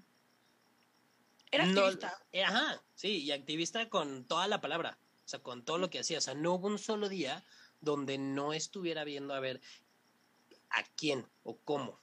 Era 1.54 1.64
activista. 1.64 2.18
Eh, 2.32 2.42
ajá, 2.42 2.82
sí, 2.94 3.22
y 3.22 3.30
activista 3.30 3.88
con 3.88 4.24
toda 4.24 4.48
la 4.48 4.60
palabra. 4.60 4.98
O 5.24 5.28
sea, 5.28 5.40
con 5.40 5.64
todo 5.64 5.78
lo 5.78 5.88
que 5.88 6.00
hacía. 6.00 6.18
O 6.18 6.20
sea, 6.20 6.34
no 6.34 6.54
hubo 6.54 6.66
un 6.66 6.78
solo 6.78 7.08
día 7.08 7.44
donde 7.80 8.18
no 8.18 8.52
estuviera 8.52 9.04
viendo 9.04 9.34
a 9.34 9.40
ver 9.40 9.60
a 10.70 10.82
quién 10.96 11.26
o 11.44 11.56
cómo. 11.58 12.00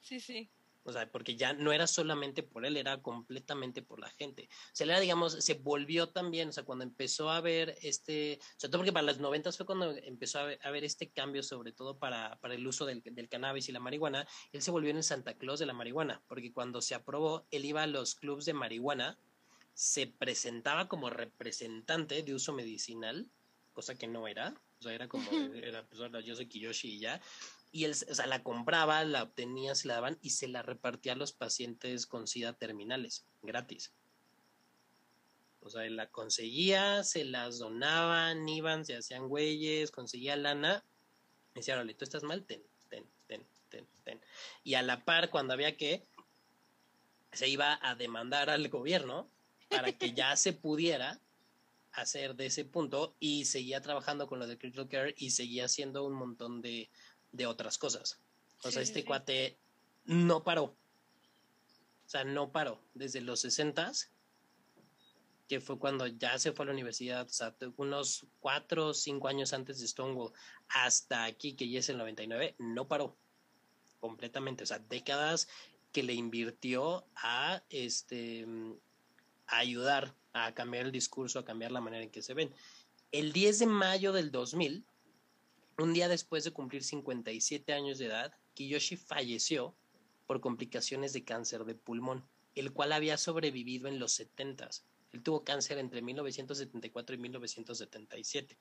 Sí, 0.00 0.20
sí. 0.20 0.48
O 0.84 0.92
sea, 0.92 1.10
porque 1.10 1.34
ya 1.36 1.54
no 1.54 1.72
era 1.72 1.86
solamente 1.86 2.42
por 2.42 2.66
él, 2.66 2.76
era 2.76 3.00
completamente 3.00 3.82
por 3.82 4.00
la 4.00 4.10
gente. 4.10 4.48
O 4.52 4.76
sea, 4.76 4.86
era, 4.86 5.00
digamos, 5.00 5.32
se 5.32 5.54
volvió 5.54 6.10
también, 6.10 6.50
o 6.50 6.52
sea, 6.52 6.64
cuando 6.64 6.84
empezó 6.84 7.30
a 7.30 7.40
ver 7.40 7.76
este, 7.82 8.38
sea, 8.56 8.70
todo 8.70 8.80
porque 8.80 8.92
para 8.92 9.06
los 9.06 9.18
noventas 9.18 9.56
fue 9.56 9.66
cuando 9.66 9.90
empezó 9.90 10.40
a 10.40 10.70
ver, 10.70 10.84
este 10.84 11.10
cambio, 11.10 11.42
sobre 11.42 11.72
todo 11.72 11.98
para, 11.98 12.38
para 12.40 12.54
el 12.54 12.66
uso 12.66 12.84
del, 12.86 13.02
del, 13.02 13.28
cannabis 13.28 13.68
y 13.68 13.72
la 13.72 13.80
marihuana, 13.80 14.26
él 14.52 14.62
se 14.62 14.70
volvió 14.70 14.90
en 14.90 14.98
el 14.98 15.02
Santa 15.02 15.34
Claus 15.34 15.58
de 15.58 15.66
la 15.66 15.72
marihuana, 15.72 16.22
porque 16.28 16.52
cuando 16.52 16.82
se 16.82 16.94
aprobó, 16.94 17.46
él 17.50 17.64
iba 17.64 17.82
a 17.82 17.86
los 17.86 18.14
clubs 18.14 18.44
de 18.44 18.52
marihuana, 18.52 19.18
se 19.72 20.06
presentaba 20.06 20.88
como 20.88 21.10
representante 21.10 22.22
de 22.22 22.34
uso 22.34 22.52
medicinal, 22.52 23.28
cosa 23.72 23.96
que 23.96 24.06
no 24.06 24.28
era, 24.28 24.54
o 24.78 24.82
sea, 24.82 24.92
era 24.92 25.08
como, 25.08 25.30
era, 25.54 25.84
pues, 25.86 26.24
yo 26.24 26.36
soy 26.36 26.46
Kiyoshi 26.46 26.94
y 26.94 26.98
ya, 27.00 27.20
y 27.74 27.86
él, 27.86 27.90
o 27.90 28.14
sea, 28.14 28.28
la 28.28 28.44
compraba, 28.44 29.02
la 29.02 29.24
obtenía, 29.24 29.74
se 29.74 29.88
la 29.88 29.94
daban 29.94 30.16
y 30.22 30.30
se 30.30 30.46
la 30.46 30.62
repartía 30.62 31.14
a 31.14 31.16
los 31.16 31.32
pacientes 31.32 32.06
con 32.06 32.28
SIDA 32.28 32.52
terminales, 32.52 33.26
gratis. 33.42 33.92
O 35.58 35.68
sea, 35.68 35.84
él 35.84 35.96
la 35.96 36.08
conseguía, 36.08 37.02
se 37.02 37.24
las 37.24 37.58
donaban, 37.58 38.48
iban, 38.48 38.84
se 38.84 38.96
hacían 38.96 39.26
güeyes, 39.26 39.90
conseguía 39.90 40.36
lana. 40.36 40.84
Y 41.52 41.58
decía, 41.58 41.74
órale, 41.74 41.94
tú 41.94 42.04
estás 42.04 42.22
mal, 42.22 42.44
ten, 42.44 42.62
ten, 42.88 43.04
ten, 43.26 43.44
ten, 43.70 43.88
ten. 44.04 44.20
Y 44.62 44.74
a 44.74 44.82
la 44.82 45.04
par, 45.04 45.28
cuando 45.30 45.52
había 45.52 45.76
que, 45.76 46.06
se 47.32 47.48
iba 47.48 47.80
a 47.82 47.96
demandar 47.96 48.50
al 48.50 48.68
gobierno 48.68 49.28
para 49.68 49.90
que 49.90 50.12
ya 50.12 50.36
se 50.36 50.52
pudiera 50.52 51.18
hacer 51.90 52.36
de 52.36 52.46
ese 52.46 52.64
punto 52.64 53.16
y 53.18 53.46
seguía 53.46 53.80
trabajando 53.80 54.28
con 54.28 54.38
lo 54.38 54.46
de 54.46 54.58
Critical 54.58 54.88
Care 54.88 55.14
y 55.18 55.30
seguía 55.30 55.64
haciendo 55.64 56.04
un 56.04 56.14
montón 56.14 56.62
de, 56.62 56.88
de 57.34 57.46
otras 57.46 57.76
cosas. 57.78 58.18
O 58.62 58.70
sea, 58.70 58.80
este 58.80 59.04
cuate 59.04 59.58
no 60.04 60.42
paró. 60.42 60.64
O 60.64 62.08
sea, 62.08 62.24
no 62.24 62.50
paró. 62.50 62.80
Desde 62.94 63.20
los 63.20 63.40
60 63.40 63.92
que 65.48 65.60
fue 65.60 65.78
cuando 65.78 66.06
ya 66.06 66.38
se 66.38 66.52
fue 66.52 66.64
a 66.64 66.66
la 66.66 66.72
universidad, 66.72 67.26
o 67.26 67.28
sea, 67.28 67.54
unos 67.76 68.26
cuatro 68.40 68.88
o 68.88 68.94
cinco 68.94 69.28
años 69.28 69.52
antes 69.52 69.78
de 69.78 69.88
Stonewall, 69.88 70.32
hasta 70.68 71.24
aquí, 71.24 71.54
que 71.54 71.68
ya 71.68 71.80
es 71.80 71.88
el 71.90 71.98
99, 71.98 72.54
no 72.58 72.88
paró 72.88 73.16
completamente. 74.00 74.64
O 74.64 74.66
sea, 74.66 74.78
décadas 74.78 75.48
que 75.92 76.02
le 76.02 76.14
invirtió 76.14 77.04
a, 77.16 77.62
este, 77.68 78.46
a 79.46 79.58
ayudar 79.58 80.14
a 80.32 80.54
cambiar 80.54 80.86
el 80.86 80.92
discurso, 80.92 81.38
a 81.38 81.44
cambiar 81.44 81.72
la 81.72 81.80
manera 81.80 82.02
en 82.02 82.10
que 82.10 82.22
se 82.22 82.34
ven. 82.34 82.52
El 83.12 83.32
10 83.32 83.60
de 83.60 83.66
mayo 83.66 84.12
del 84.12 84.30
2000, 84.32 84.84
un 85.78 85.92
día 85.92 86.08
después 86.08 86.44
de 86.44 86.52
cumplir 86.52 86.84
57 86.84 87.72
años 87.72 87.98
de 87.98 88.06
edad, 88.06 88.32
Kiyoshi 88.54 88.96
falleció 88.96 89.76
por 90.26 90.40
complicaciones 90.40 91.12
de 91.12 91.24
cáncer 91.24 91.64
de 91.64 91.74
pulmón, 91.74 92.26
el 92.54 92.72
cual 92.72 92.92
había 92.92 93.18
sobrevivido 93.18 93.88
en 93.88 93.98
los 93.98 94.12
70. 94.12 94.70
Él 95.12 95.22
tuvo 95.22 95.44
cáncer 95.44 95.78
entre 95.78 96.02
1974 96.02 97.14
y 97.14 97.18
1977. 97.18 98.58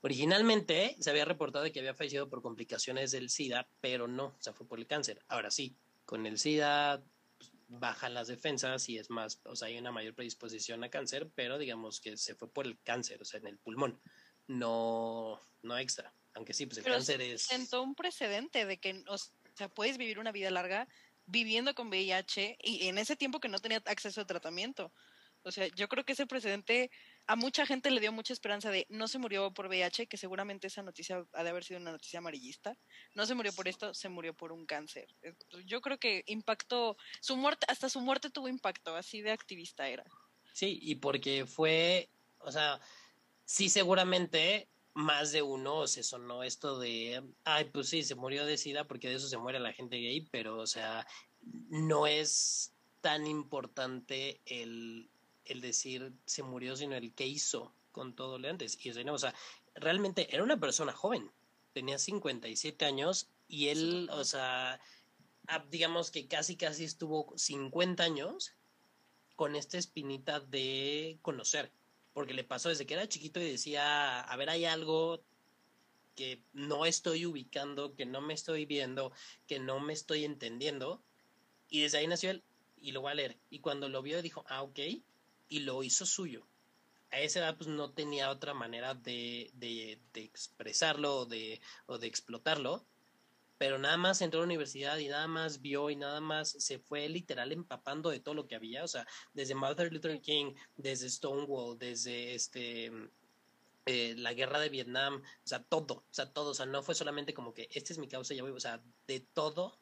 Originalmente 0.00 0.96
se 0.98 1.10
había 1.10 1.24
reportado 1.24 1.70
que 1.70 1.78
había 1.78 1.94
fallecido 1.94 2.28
por 2.28 2.42
complicaciones 2.42 3.12
del 3.12 3.30
SIDA, 3.30 3.68
pero 3.80 4.08
no, 4.08 4.26
o 4.26 4.36
sea, 4.40 4.52
fue 4.52 4.66
por 4.66 4.80
el 4.80 4.86
cáncer. 4.86 5.22
Ahora 5.28 5.50
sí, 5.50 5.76
con 6.04 6.26
el 6.26 6.38
SIDA 6.38 7.04
pues, 7.38 7.52
bajan 7.68 8.14
las 8.14 8.26
defensas 8.26 8.88
y 8.88 8.98
es 8.98 9.10
más, 9.10 9.40
o 9.44 9.54
sea, 9.54 9.68
hay 9.68 9.78
una 9.78 9.92
mayor 9.92 10.14
predisposición 10.14 10.82
a 10.82 10.90
cáncer, 10.90 11.30
pero 11.34 11.56
digamos 11.56 12.00
que 12.00 12.16
se 12.16 12.34
fue 12.34 12.50
por 12.50 12.66
el 12.66 12.80
cáncer, 12.80 13.22
o 13.22 13.24
sea, 13.24 13.38
en 13.38 13.46
el 13.46 13.58
pulmón, 13.58 14.00
no, 14.48 15.40
no 15.62 15.78
extra. 15.78 16.12
Aunque 16.34 16.54
sí, 16.54 16.66
pues 16.66 16.78
el 16.78 16.84
cáncer 16.84 17.20
es... 17.20 17.42
Sentó 17.42 17.82
un 17.82 17.94
precedente 17.94 18.64
de 18.64 18.78
que, 18.78 19.04
o 19.08 19.16
sea, 19.54 19.68
puedes 19.68 19.98
vivir 19.98 20.18
una 20.18 20.32
vida 20.32 20.50
larga 20.50 20.88
viviendo 21.26 21.74
con 21.74 21.88
VIH 21.88 22.58
y 22.62 22.88
en 22.88 22.98
ese 22.98 23.16
tiempo 23.16 23.40
que 23.40 23.48
no 23.48 23.58
tenía 23.58 23.82
acceso 23.86 24.20
a 24.20 24.26
tratamiento. 24.26 24.92
O 25.44 25.50
sea, 25.50 25.66
yo 25.68 25.88
creo 25.88 26.04
que 26.04 26.12
ese 26.12 26.26
precedente 26.26 26.90
a 27.26 27.36
mucha 27.36 27.66
gente 27.66 27.90
le 27.90 28.00
dio 28.00 28.12
mucha 28.12 28.32
esperanza 28.32 28.70
de 28.70 28.86
no 28.88 29.08
se 29.08 29.18
murió 29.18 29.52
por 29.52 29.66
VIH, 29.66 30.06
que 30.06 30.16
seguramente 30.16 30.68
esa 30.68 30.82
noticia 30.82 31.26
ha 31.32 31.42
de 31.42 31.50
haber 31.50 31.64
sido 31.64 31.80
una 31.80 31.92
noticia 31.92 32.18
amarillista. 32.18 32.76
No 33.14 33.26
se 33.26 33.34
murió 33.34 33.52
por 33.52 33.68
esto, 33.68 33.92
se 33.92 34.08
murió 34.08 34.34
por 34.34 34.52
un 34.52 34.66
cáncer. 34.66 35.08
Yo 35.66 35.80
creo 35.80 35.98
que 35.98 36.22
impactó, 36.26 36.96
su 37.20 37.36
muerte, 37.36 37.66
hasta 37.68 37.88
su 37.88 38.00
muerte 38.00 38.30
tuvo 38.30 38.48
impacto, 38.48 38.94
así 38.96 39.20
de 39.20 39.32
activista 39.32 39.88
era. 39.88 40.04
Sí, 40.52 40.78
y 40.80 40.96
porque 40.96 41.46
fue, 41.46 42.08
o 42.38 42.52
sea, 42.52 42.80
sí 43.44 43.68
seguramente 43.68 44.68
más 44.94 45.32
de 45.32 45.42
uno 45.42 45.86
se 45.86 46.02
sonó 46.02 46.42
esto 46.42 46.78
de, 46.78 47.22
ay, 47.44 47.64
pues 47.66 47.88
sí, 47.88 48.02
se 48.02 48.14
murió 48.14 48.44
de 48.44 48.58
SIDA 48.58 48.84
porque 48.84 49.08
de 49.08 49.14
eso 49.14 49.28
se 49.28 49.38
muere 49.38 49.58
la 49.58 49.72
gente 49.72 49.96
gay, 49.96 50.28
pero, 50.30 50.58
o 50.58 50.66
sea, 50.66 51.06
no 51.68 52.06
es 52.06 52.72
tan 53.00 53.26
importante 53.26 54.40
el, 54.46 55.08
el 55.44 55.60
decir 55.60 56.12
se 56.24 56.42
murió, 56.42 56.76
sino 56.76 56.94
el 56.94 57.12
que 57.14 57.26
hizo 57.26 57.72
con 57.90 58.14
todo 58.14 58.38
lo 58.38 58.48
antes. 58.48 58.78
Y, 58.84 58.90
o 58.90 59.18
sea, 59.18 59.34
realmente 59.74 60.34
era 60.34 60.42
una 60.42 60.60
persona 60.60 60.92
joven, 60.92 61.30
tenía 61.72 61.98
57 61.98 62.84
años 62.84 63.28
y 63.48 63.68
él, 63.68 64.08
o 64.12 64.24
sea, 64.24 64.80
digamos 65.70 66.10
que 66.10 66.26
casi, 66.26 66.56
casi 66.56 66.84
estuvo 66.84 67.32
50 67.36 68.02
años 68.02 68.52
con 69.36 69.56
esta 69.56 69.78
espinita 69.78 70.40
de 70.40 71.18
conocer 71.22 71.72
porque 72.12 72.34
le 72.34 72.44
pasó 72.44 72.68
desde 72.68 72.86
que 72.86 72.94
era 72.94 73.08
chiquito 73.08 73.40
y 73.40 73.50
decía, 73.50 74.20
a 74.20 74.36
ver, 74.36 74.50
hay 74.50 74.64
algo, 74.64 75.22
que 76.14 76.42
no 76.52 76.86
estoy 76.86 77.26
ubicando, 77.26 77.94
que 77.94 78.06
no 78.06 78.20
me 78.20 78.34
estoy 78.34 78.66
viendo, 78.66 79.12
que 79.46 79.58
no 79.58 79.80
me 79.80 79.92
estoy 79.92 80.24
entendiendo. 80.24 81.02
Y 81.68 81.80
desde 81.80 81.98
ahí 81.98 82.06
nació 82.06 82.30
él, 82.30 82.44
y 82.80 82.92
lo 82.92 83.00
voy 83.00 83.12
a 83.12 83.14
leer. 83.14 83.38
Y 83.50 83.60
cuando 83.60 83.88
lo 83.88 84.02
vio 84.02 84.22
dijo, 84.22 84.44
ah, 84.48 84.62
ok, 84.62 84.78
y 85.48 85.60
lo 85.60 85.82
hizo 85.82 86.06
suyo. 86.06 86.46
A 87.10 87.20
esa 87.20 87.40
edad 87.40 87.56
pues 87.56 87.68
no 87.68 87.92
tenía 87.92 88.30
otra 88.30 88.54
manera 88.54 88.94
de, 88.94 89.50
de, 89.54 89.98
de 90.12 90.22
expresarlo 90.22 91.26
de, 91.26 91.60
o 91.86 91.98
de 91.98 92.06
explotarlo, 92.06 92.86
pero 93.62 93.78
nada 93.78 93.96
más 93.96 94.20
entró 94.20 94.40
a 94.40 94.42
la 94.42 94.46
universidad 94.46 94.98
y 94.98 95.06
nada 95.06 95.28
más 95.28 95.60
vio 95.60 95.88
y 95.88 95.94
nada 95.94 96.20
más 96.20 96.50
se 96.50 96.80
fue 96.80 97.08
literal 97.08 97.52
empapando 97.52 98.10
de 98.10 98.18
todo 98.18 98.34
lo 98.34 98.48
que 98.48 98.56
había, 98.56 98.82
o 98.82 98.88
sea, 98.88 99.06
desde 99.34 99.54
Martin 99.54 99.86
Luther 99.90 100.20
King, 100.20 100.52
desde 100.76 101.08
Stonewall, 101.08 101.78
desde 101.78 102.34
este 102.34 102.90
eh, 103.86 104.16
la 104.16 104.34
guerra 104.34 104.58
de 104.58 104.68
Vietnam, 104.68 105.22
o 105.22 105.46
sea, 105.46 105.62
todo, 105.62 105.94
o 105.94 106.04
sea, 106.10 106.32
todo, 106.32 106.50
o 106.50 106.54
sea, 106.54 106.66
no 106.66 106.82
fue 106.82 106.96
solamente 106.96 107.34
como 107.34 107.54
que 107.54 107.68
esta 107.70 107.92
es 107.92 108.00
mi 108.00 108.08
causa, 108.08 108.34
ya 108.34 108.42
voy, 108.42 108.50
o 108.50 108.58
sea, 108.58 108.82
de 109.06 109.20
todo 109.20 109.78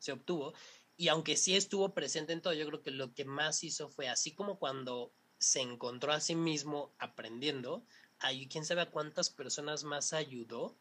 se 0.00 0.10
obtuvo. 0.10 0.52
Y 0.96 1.06
aunque 1.06 1.36
sí 1.36 1.54
estuvo 1.54 1.94
presente 1.94 2.32
en 2.32 2.42
todo, 2.42 2.54
yo 2.54 2.66
creo 2.66 2.82
que 2.82 2.90
lo 2.90 3.14
que 3.14 3.24
más 3.24 3.62
hizo 3.62 3.88
fue 3.90 4.08
así 4.08 4.32
como 4.32 4.58
cuando 4.58 5.12
se 5.38 5.60
encontró 5.60 6.12
a 6.12 6.18
sí 6.18 6.34
mismo 6.34 6.92
aprendiendo, 6.98 7.86
ahí 8.18 8.48
quién 8.48 8.64
sabe 8.64 8.80
a 8.80 8.90
cuántas 8.90 9.30
personas 9.30 9.84
más 9.84 10.12
ayudó 10.12 10.76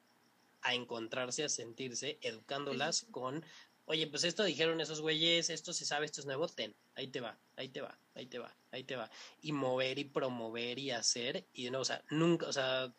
a 0.63 0.73
encontrarse, 0.73 1.43
a 1.43 1.49
sentirse, 1.49 2.17
educándolas 2.21 3.05
con 3.11 3.43
oye, 3.85 4.07
pues 4.07 4.23
esto 4.23 4.43
dijeron 4.43 4.79
esos 4.81 5.01
güeyes, 5.01 5.49
esto 5.49 5.73
se 5.73 5.85
sabe, 5.85 6.05
esto 6.05 6.21
es 6.21 6.25
nuevo, 6.25 6.47
ten, 6.47 6.75
ahí 6.95 7.07
te 7.07 7.21
va, 7.21 7.37
ahí 7.55 7.69
te 7.69 7.81
va, 7.81 7.97
ahí 8.15 8.25
te 8.25 8.39
va, 8.39 8.55
ahí 8.71 8.83
te 8.83 8.95
va. 8.95 9.09
Y 9.41 9.51
mover 9.51 9.99
y 9.99 10.05
promover 10.05 10.79
y 10.79 10.91
hacer, 10.91 11.47
y 11.53 11.69
no, 11.69 11.79
o 11.79 11.85
sea, 11.85 12.03
nunca, 12.09 12.47
o 12.47 12.53
sea, 12.53 12.93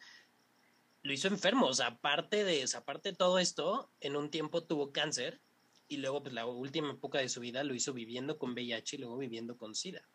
lo 1.03 1.13
hizo 1.13 1.29
enfermo, 1.29 1.67
o 1.67 1.75
sea, 1.75 1.89
aparte 1.89 2.45
de, 2.45 2.65
o 2.65 2.79
aparte 2.79 3.11
de 3.11 3.17
todo 3.17 3.39
esto, 3.39 3.91
en 4.01 4.17
un 4.17 4.31
tiempo 4.31 4.65
tuvo 4.65 4.93
cáncer, 4.93 5.41
y 5.87 5.99
luego, 5.99 6.23
pues 6.23 6.35
la 6.35 6.47
última 6.47 6.91
época 6.93 7.19
de 7.19 7.29
su 7.29 7.41
vida 7.41 7.63
lo 7.63 7.75
hizo 7.75 7.93
viviendo 7.93 8.39
con 8.39 8.53
VIH 8.53 8.97
y 8.97 8.99
luego 9.01 9.19
viviendo 9.19 9.57
con 9.57 9.75
SIDA. 9.75 10.09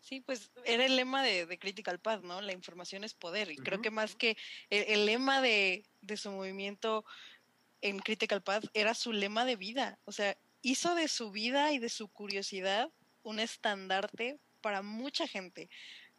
Sí, 0.00 0.20
pues 0.20 0.50
era 0.64 0.86
el 0.86 0.96
lema 0.96 1.22
de, 1.22 1.58
Critical 1.58 2.00
Path, 2.00 2.22
¿no? 2.22 2.40
La 2.40 2.52
información 2.52 3.04
es 3.04 3.14
poder. 3.14 3.50
Y 3.50 3.56
creo 3.56 3.82
que 3.82 3.90
más 3.90 4.16
que 4.16 4.36
el, 4.70 5.06
lema 5.06 5.42
de, 5.42 5.84
de, 6.00 6.16
su 6.16 6.30
movimiento 6.30 7.04
en 7.82 7.98
Critical 7.98 8.42
Path 8.42 8.64
era 8.74 8.94
su 8.94 9.12
lema 9.12 9.44
de 9.44 9.56
vida. 9.56 9.98
O 10.04 10.12
sea, 10.12 10.36
hizo 10.62 10.94
de 10.94 11.08
su 11.08 11.30
vida 11.30 11.72
y 11.72 11.78
de 11.78 11.88
su 11.88 12.08
curiosidad 12.08 12.90
un 13.22 13.40
estandarte 13.40 14.38
para 14.60 14.82
mucha 14.82 15.26
gente. 15.26 15.68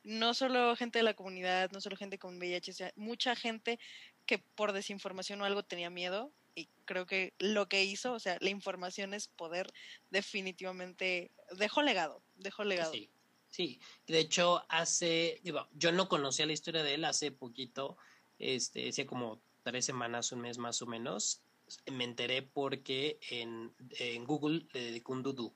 No 0.04 0.34
solo 0.34 0.76
gente 0.76 1.00
de 1.00 1.04
la 1.04 1.14
comunidad, 1.14 1.72
no 1.72 1.82
solo 1.82 1.96
gente 1.96 2.18
con 2.18 2.38
VIH, 2.38 2.72
o 2.72 2.74
sea, 2.74 2.94
mucha 2.96 3.36
gente 3.36 3.80
que 4.26 4.40
por 4.40 4.74
desinformación 4.74 5.42
o 5.42 5.46
algo 5.46 5.64
tenía 5.64 5.90
miedo. 5.90 6.32
Y 6.54 6.68
creo 6.86 7.06
que 7.06 7.34
lo 7.40 7.70
que 7.70 7.84
hizo, 7.84 8.14
o 8.14 8.20
sea, 8.20 8.38
la 8.42 8.50
información 8.50 9.14
es 9.14 9.28
poder, 9.28 9.72
definitivamente 10.10 11.32
dejó 11.58 11.82
legado, 11.82 12.22
dejó 12.36 12.66
legado. 12.66 12.92
Sí, 12.92 13.10
sí. 13.52 13.80
De 14.08 14.20
hecho, 14.20 14.64
hace, 14.70 15.40
digo, 15.44 15.68
yo 15.74 15.92
no 15.92 16.10
conocía 16.10 16.48
la 16.48 16.54
historia 16.54 16.84
de 16.84 16.96
él 16.96 17.06
hace 17.06 17.32
poquito, 17.32 17.98
este, 18.40 18.90
hace 18.90 19.06
como 19.06 19.42
tres 19.62 19.86
semanas, 19.86 20.32
un 20.32 20.42
mes 20.42 20.58
más 20.58 20.82
o 20.82 20.88
menos, 20.88 21.44
me 21.92 22.04
enteré 22.04 22.42
porque 22.42 23.20
en, 23.30 23.74
en 23.92 24.26
Google 24.26 24.66
le 24.74 24.82
dedicó 24.82 25.14
un 25.14 25.24
doodle 25.24 25.52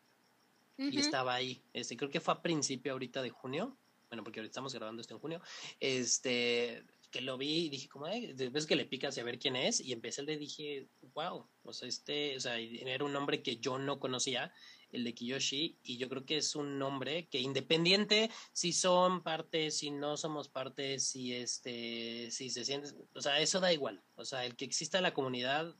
y 0.78 1.00
estaba 1.00 1.34
ahí. 1.34 1.64
Este, 1.74 1.98
creo 1.98 2.10
que 2.10 2.20
fue 2.20 2.34
a 2.34 2.41
principio 2.41 2.91
ahorita 2.91 3.22
de 3.22 3.30
junio. 3.30 3.78
Bueno, 4.10 4.24
porque 4.24 4.39
ahorita 4.39 4.52
estamos 4.52 4.74
grabando 4.74 5.02
esto 5.02 5.16
en 5.16 5.20
junio. 5.20 5.41
Este, 5.80 6.86
que 7.12 7.22
lo 7.22 7.38
vi 7.38 7.66
y 7.66 7.70
dije, 7.70 7.88
como, 7.88 8.08
después 8.08 8.66
que 8.66 8.76
le 8.76 8.86
picas 8.86 9.18
a 9.18 9.24
ver 9.24 9.39
quién 9.39 9.56
es, 9.56 9.80
y 9.80 9.93
empecé 9.93 10.24
le 10.24 10.38
dije, 10.38 10.88
wow, 11.14 11.48
o 11.64 11.74
sea, 11.74 11.88
este, 11.88 12.36
o 12.36 12.39
sea, 12.39 12.60
era 12.60 13.06
un 13.06 13.14
nombre 13.14 13.41
que 13.41 13.58
yo 13.58 13.78
no 13.80 14.00
conocía, 14.00 14.54
el 14.96 15.04
de 15.04 15.14
Kiyoshi, 15.14 15.78
y 15.84 15.98
yo 15.98 16.10
creo 16.10 16.26
que 16.26 16.38
es 16.38 16.56
un 16.56 16.80
nombre 16.80 17.28
que 17.28 17.39
independiente 17.39 18.32
si 18.54 18.74
son 18.74 19.22
parte, 19.22 19.72
si 19.72 19.91
no 19.91 20.18
somos 20.18 20.50
parte, 20.50 21.00
si 21.00 21.34
este, 21.34 22.32
si 22.32 22.50
se 22.50 22.66
sienten, 22.66 22.96
o 23.14 23.22
sea, 23.22 23.39
eso 23.39 23.60
da 23.60 23.72
igual, 23.72 24.04
o 24.16 24.26
sea, 24.26 24.46
el 24.46 24.56
que 24.56 24.66
exista 24.66 25.02
la 25.02 25.14
comunidad 25.14 25.76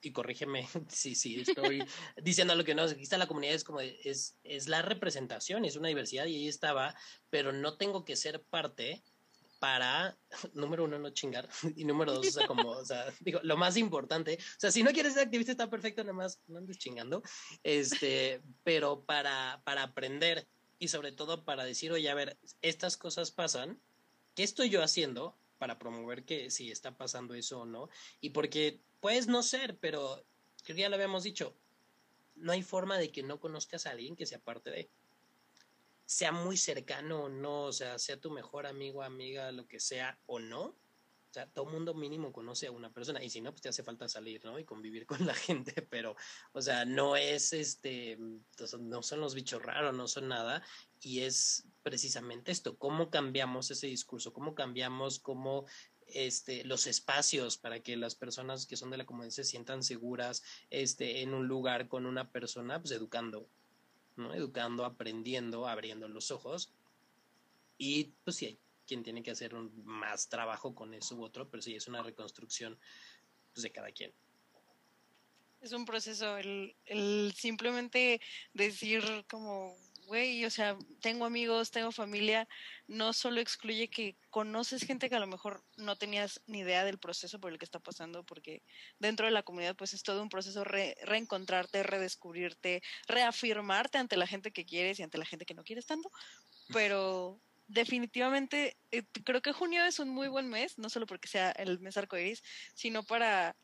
y 0.00 0.12
corrígeme 0.12 0.66
si 0.88 1.14
sí, 1.14 1.34
sí, 1.34 1.50
estoy 1.50 1.82
diciendo 2.22 2.54
lo 2.54 2.64
que 2.64 2.74
no, 2.74 2.82
aquí 2.82 3.02
está 3.02 3.18
la 3.18 3.26
comunidad, 3.26 3.54
es 3.54 3.64
como, 3.64 3.80
es, 3.80 4.36
es 4.44 4.68
la 4.68 4.82
representación, 4.82 5.64
es 5.64 5.76
una 5.76 5.88
diversidad 5.88 6.26
y 6.26 6.36
ahí 6.36 6.48
estaba, 6.48 6.94
pero 7.30 7.52
no 7.52 7.76
tengo 7.76 8.04
que 8.04 8.16
ser 8.16 8.42
parte 8.42 9.02
para, 9.58 10.16
número 10.54 10.84
uno, 10.84 10.98
no 10.98 11.10
chingar, 11.10 11.48
y 11.76 11.84
número 11.84 12.14
dos, 12.14 12.38
como, 12.46 12.70
o 12.70 12.84
sea, 12.84 13.06
digo, 13.20 13.40
lo 13.42 13.56
más 13.56 13.76
importante, 13.76 14.38
o 14.40 14.60
sea, 14.60 14.70
si 14.70 14.82
no 14.82 14.92
quieres 14.92 15.14
ser 15.14 15.24
activista 15.24 15.52
está 15.52 15.70
perfecto, 15.70 16.02
nada 16.02 16.14
más 16.14 16.40
no 16.46 16.58
andes 16.58 16.78
chingando, 16.78 17.22
este, 17.62 18.42
pero 18.64 19.04
para, 19.04 19.60
para 19.64 19.82
aprender 19.82 20.46
y 20.78 20.88
sobre 20.88 21.12
todo 21.12 21.44
para 21.44 21.64
decir, 21.64 21.92
oye, 21.92 22.08
a 22.08 22.14
ver, 22.14 22.38
estas 22.62 22.96
cosas 22.96 23.30
pasan, 23.30 23.80
¿qué 24.34 24.44
estoy 24.44 24.70
yo 24.70 24.82
haciendo 24.82 25.36
para 25.58 25.78
promover 25.78 26.24
que 26.24 26.50
si 26.50 26.70
está 26.70 26.96
pasando 26.96 27.34
eso 27.34 27.60
o 27.60 27.66
no? 27.66 27.88
Y 28.20 28.30
porque 28.30 28.80
Puedes 29.00 29.28
no 29.28 29.42
ser, 29.42 29.78
pero 29.78 30.24
creo 30.64 30.76
que 30.76 30.82
ya 30.82 30.88
lo 30.88 30.96
habíamos 30.96 31.22
dicho. 31.22 31.54
No 32.34 32.52
hay 32.52 32.62
forma 32.62 32.98
de 32.98 33.10
que 33.10 33.22
no 33.22 33.40
conozcas 33.40 33.86
a 33.86 33.90
alguien 33.90 34.16
que 34.16 34.26
sea 34.26 34.38
parte 34.38 34.70
de. 34.70 34.90
Sea 36.08 36.32
muy 36.32 36.56
cercano 36.56 37.24
o 37.24 37.28
no, 37.28 37.64
o 37.64 37.72
sea, 37.72 37.98
sea 37.98 38.18
tu 38.18 38.30
mejor 38.30 38.66
amigo, 38.66 39.02
amiga, 39.02 39.52
lo 39.52 39.66
que 39.66 39.78
sea 39.78 40.18
o 40.24 40.38
no. 40.38 40.62
O 41.30 41.32
sea, 41.32 41.46
todo 41.46 41.66
mundo 41.66 41.92
mínimo 41.92 42.32
conoce 42.32 42.68
a 42.68 42.72
una 42.72 42.90
persona 42.90 43.22
y 43.22 43.28
si 43.28 43.42
no, 43.42 43.50
pues 43.50 43.60
te 43.60 43.68
hace 43.68 43.82
falta 43.82 44.08
salir, 44.08 44.42
¿no? 44.46 44.58
Y 44.58 44.64
convivir 44.64 45.04
con 45.04 45.26
la 45.26 45.34
gente, 45.34 45.82
pero, 45.82 46.16
o 46.52 46.62
sea, 46.62 46.86
no 46.86 47.16
es 47.16 47.52
este, 47.52 48.16
no 48.80 49.02
son 49.02 49.20
los 49.20 49.34
bichos 49.34 49.62
raros, 49.62 49.94
no 49.94 50.08
son 50.08 50.28
nada. 50.28 50.62
Y 51.00 51.20
es 51.20 51.66
precisamente 51.82 52.52
esto, 52.52 52.78
cómo 52.78 53.10
cambiamos 53.10 53.70
ese 53.70 53.88
discurso, 53.88 54.32
cómo 54.32 54.54
cambiamos, 54.54 55.18
cómo 55.18 55.66
este, 56.06 56.64
los 56.64 56.86
espacios 56.86 57.58
para 57.58 57.80
que 57.80 57.96
las 57.98 58.14
personas 58.14 58.66
que 58.66 58.78
son 58.78 58.90
de 58.90 58.96
la 58.96 59.04
comunidad 59.04 59.32
se 59.32 59.44
sientan 59.44 59.82
seguras 59.82 60.42
este, 60.70 61.20
en 61.20 61.34
un 61.34 61.46
lugar 61.46 61.88
con 61.88 62.06
una 62.06 62.30
persona, 62.30 62.80
pues 62.80 62.92
educando, 62.92 63.50
¿no? 64.18 64.34
Educando, 64.34 64.84
aprendiendo, 64.84 65.66
abriendo 65.66 66.08
los 66.08 66.30
ojos. 66.30 66.72
Y 67.78 68.12
pues 68.24 68.36
sí, 68.36 68.46
hay 68.46 68.58
quien 68.86 69.02
tiene 69.02 69.22
que 69.22 69.30
hacer 69.30 69.54
un, 69.54 69.72
más 69.84 70.28
trabajo 70.28 70.74
con 70.74 70.94
eso 70.94 71.14
u 71.16 71.24
otro, 71.24 71.48
pero 71.48 71.62
sí 71.62 71.74
es 71.74 71.86
una 71.86 72.02
reconstrucción 72.02 72.78
pues, 73.52 73.62
de 73.62 73.70
cada 73.70 73.92
quien. 73.92 74.12
Es 75.60 75.72
un 75.72 75.84
proceso, 75.84 76.36
el, 76.38 76.76
el 76.84 77.32
simplemente 77.36 78.20
decir 78.54 79.02
como 79.28 79.76
güey, 80.08 80.44
o 80.46 80.50
sea, 80.50 80.76
tengo 81.02 81.26
amigos, 81.26 81.70
tengo 81.70 81.92
familia, 81.92 82.48
no 82.86 83.12
solo 83.12 83.40
excluye 83.40 83.88
que 83.88 84.16
conoces 84.30 84.82
gente 84.82 85.10
que 85.10 85.16
a 85.16 85.20
lo 85.20 85.26
mejor 85.26 85.62
no 85.76 85.96
tenías 85.96 86.40
ni 86.46 86.60
idea 86.60 86.82
del 86.84 86.98
proceso 86.98 87.38
por 87.38 87.52
el 87.52 87.58
que 87.58 87.66
está 87.66 87.78
pasando, 87.78 88.24
porque 88.24 88.62
dentro 88.98 89.26
de 89.26 89.32
la 89.32 89.42
comunidad 89.42 89.76
pues 89.76 89.92
es 89.92 90.02
todo 90.02 90.22
un 90.22 90.30
proceso 90.30 90.64
reencontrarte, 90.64 91.82
redescubrirte, 91.82 92.82
reafirmarte 93.06 93.98
ante 93.98 94.16
la 94.16 94.26
gente 94.26 94.50
que 94.50 94.64
quieres 94.64 94.98
y 94.98 95.02
ante 95.02 95.18
la 95.18 95.26
gente 95.26 95.44
que 95.44 95.54
no 95.54 95.62
quieres 95.62 95.84
tanto, 95.84 96.10
pero 96.72 97.38
definitivamente 97.66 98.78
eh, 98.90 99.02
creo 99.24 99.42
que 99.42 99.52
junio 99.52 99.84
es 99.84 99.98
un 99.98 100.08
muy 100.08 100.28
buen 100.28 100.48
mes, 100.48 100.78
no 100.78 100.88
solo 100.88 101.04
porque 101.04 101.28
sea 101.28 101.50
el 101.50 101.80
mes 101.80 101.98
arcoiris, 101.98 102.42
sino 102.72 103.02
para 103.02 103.56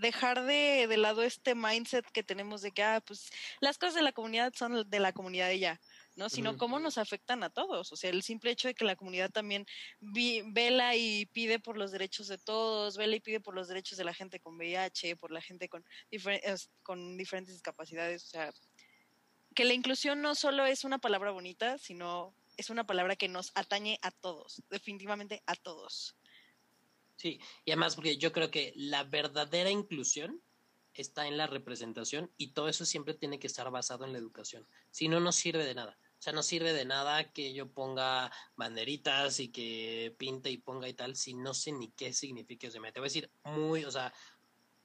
dejar 0.00 0.44
de, 0.44 0.86
de 0.88 0.96
lado 0.96 1.22
este 1.22 1.54
mindset 1.54 2.04
que 2.10 2.22
tenemos 2.22 2.62
de 2.62 2.72
que, 2.72 2.82
ah, 2.82 3.00
pues 3.06 3.30
las 3.60 3.78
cosas 3.78 3.94
de 3.94 4.02
la 4.02 4.12
comunidad 4.12 4.52
son 4.54 4.88
de 4.88 5.00
la 5.00 5.12
comunidad 5.12 5.48
de 5.48 5.54
ella, 5.54 5.80
¿no? 6.16 6.28
Sino 6.28 6.56
cómo 6.56 6.78
nos 6.80 6.98
afectan 6.98 7.42
a 7.42 7.50
todos. 7.50 7.92
O 7.92 7.96
sea, 7.96 8.10
el 8.10 8.22
simple 8.22 8.50
hecho 8.50 8.68
de 8.68 8.74
que 8.74 8.84
la 8.84 8.96
comunidad 8.96 9.30
también 9.30 9.66
vela 10.00 10.96
y 10.96 11.26
pide 11.26 11.58
por 11.58 11.76
los 11.76 11.92
derechos 11.92 12.28
de 12.28 12.38
todos, 12.38 12.96
vela 12.96 13.16
y 13.16 13.20
pide 13.20 13.40
por 13.40 13.54
los 13.54 13.68
derechos 13.68 13.98
de 13.98 14.04
la 14.04 14.14
gente 14.14 14.40
con 14.40 14.56
VIH, 14.56 15.16
por 15.16 15.30
la 15.30 15.40
gente 15.40 15.68
con, 15.68 15.84
con 16.82 17.16
diferentes 17.16 17.54
discapacidades. 17.54 18.24
O 18.24 18.28
sea, 18.28 18.52
que 19.54 19.64
la 19.64 19.74
inclusión 19.74 20.22
no 20.22 20.34
solo 20.34 20.64
es 20.64 20.84
una 20.84 20.98
palabra 20.98 21.30
bonita, 21.30 21.78
sino 21.78 22.34
es 22.56 22.70
una 22.70 22.86
palabra 22.86 23.16
que 23.16 23.28
nos 23.28 23.52
atañe 23.54 23.98
a 24.02 24.10
todos, 24.10 24.62
definitivamente 24.70 25.42
a 25.46 25.54
todos. 25.56 26.14
Sí, 27.20 27.38
y 27.66 27.72
además 27.72 27.96
porque 27.96 28.16
yo 28.16 28.32
creo 28.32 28.50
que 28.50 28.72
la 28.76 29.04
verdadera 29.04 29.70
inclusión 29.70 30.40
está 30.94 31.26
en 31.26 31.36
la 31.36 31.46
representación 31.46 32.32
y 32.38 32.52
todo 32.52 32.66
eso 32.66 32.86
siempre 32.86 33.12
tiene 33.12 33.38
que 33.38 33.46
estar 33.46 33.70
basado 33.70 34.06
en 34.06 34.14
la 34.14 34.18
educación. 34.18 34.66
Si 34.90 35.06
no, 35.06 35.20
no 35.20 35.30
sirve 35.30 35.66
de 35.66 35.74
nada. 35.74 35.98
O 36.18 36.22
sea, 36.22 36.32
no 36.32 36.42
sirve 36.42 36.72
de 36.72 36.86
nada 36.86 37.30
que 37.30 37.52
yo 37.52 37.70
ponga 37.70 38.32
banderitas 38.56 39.38
y 39.38 39.48
que 39.48 40.14
pinte 40.16 40.50
y 40.50 40.56
ponga 40.56 40.88
y 40.88 40.94
tal 40.94 41.14
si 41.14 41.34
no 41.34 41.52
sé 41.52 41.72
ni 41.72 41.90
qué 41.90 42.14
significa 42.14 42.68
eso. 42.68 42.80
Te 42.80 43.00
voy 43.00 43.00
a 43.00 43.12
decir 43.12 43.30
muy, 43.44 43.84
o 43.84 43.90
sea, 43.90 44.14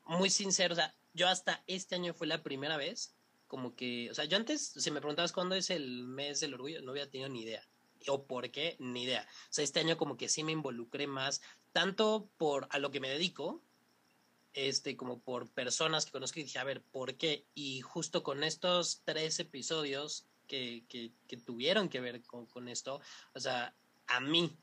muy 0.04 0.30
sincero. 0.30 0.74
O 0.74 0.76
sea, 0.76 0.94
yo 1.14 1.30
hasta 1.30 1.64
este 1.68 1.96
año 1.96 2.14
fue 2.14 2.28
la 2.28 2.44
primera 2.44 2.76
vez 2.76 3.16
como 3.48 3.78
que, 3.78 4.12
o 4.12 4.14
sea, 4.14 4.26
yo 4.26 4.36
antes, 4.36 4.74
si 4.76 4.92
me 4.92 5.00
preguntabas 5.00 5.32
cuándo 5.32 5.56
es 5.56 5.70
el 5.70 6.04
mes 6.04 6.42
del 6.42 6.56
orgullo, 6.56 6.82
no 6.82 6.92
había 6.92 7.10
tenido 7.10 7.30
ni 7.30 7.44
idea 7.44 7.66
o 8.08 8.28
por 8.28 8.52
qué, 8.52 8.76
ni 8.80 9.04
idea. 9.04 9.28
O 9.50 9.54
sea, 9.54 9.64
este 9.64 9.80
año 9.80 9.98
como 9.98 10.18
que 10.18 10.30
sí 10.30 10.44
me 10.44 10.52
involucré 10.52 11.08
más, 11.08 11.42
tanto 11.76 12.30
por 12.38 12.70
a 12.72 12.80
lo 12.80 12.90
que 12.90 13.02
me 13.02 13.10
dedico, 13.10 13.62
este, 14.54 14.96
como 14.96 15.20
por 15.20 15.50
personas 15.50 16.06
que 16.06 16.14
conozco 16.14 16.40
y 16.40 16.44
dije, 16.44 16.58
a 16.58 16.64
ver, 16.64 16.82
¿por 16.82 17.16
qué? 17.16 17.48
Y 17.54 17.82
justo 17.82 18.24
con 18.24 18.46
estos 18.46 19.02
tres 19.04 19.42
episodios 19.42 20.26
que, 20.48 20.86
que, 20.88 21.12
tuvieron 21.36 21.90
que 21.90 22.00
ver 22.00 22.24
con, 22.24 22.46
con, 22.46 22.70
esto, 22.70 23.02
o 23.34 23.40
sea, 23.42 23.76
a 24.08 24.22
mí, 24.22 24.58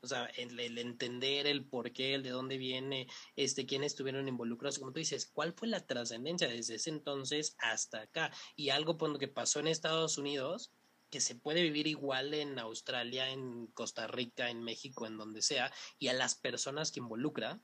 o 0.00 0.08
sea, 0.08 0.26
el, 0.36 0.58
el, 0.58 0.78
entender 0.78 1.46
el 1.46 1.64
por 1.64 1.92
qué, 1.92 2.14
el 2.14 2.24
de 2.24 2.30
dónde 2.30 2.58
viene, 2.58 3.06
este, 3.36 3.64
quiénes 3.64 3.92
estuvieron 3.92 4.26
involucrados, 4.26 4.80
como 4.80 4.90
tú 4.90 4.98
dices, 4.98 5.30
¿cuál 5.32 5.52
fue 5.52 5.68
la 5.68 5.86
trascendencia 5.86 6.48
desde 6.48 6.74
ese 6.74 6.90
entonces 6.90 7.54
hasta 7.60 8.00
acá? 8.00 8.32
Y 8.56 8.70
algo 8.70 8.98
por 8.98 9.10
lo 9.10 9.18
que 9.20 9.28
pasó 9.28 9.60
en 9.60 9.68
Estados 9.68 10.18
Unidos, 10.18 10.72
que 11.10 11.20
se 11.20 11.34
puede 11.34 11.62
vivir 11.62 11.86
igual 11.86 12.34
en 12.34 12.58
Australia, 12.58 13.30
en 13.30 13.66
Costa 13.68 14.06
Rica, 14.06 14.50
en 14.50 14.62
México, 14.62 15.06
en 15.06 15.16
donde 15.16 15.42
sea, 15.42 15.72
y 15.98 16.08
a 16.08 16.12
las 16.12 16.34
personas 16.34 16.92
que 16.92 17.00
involucra, 17.00 17.60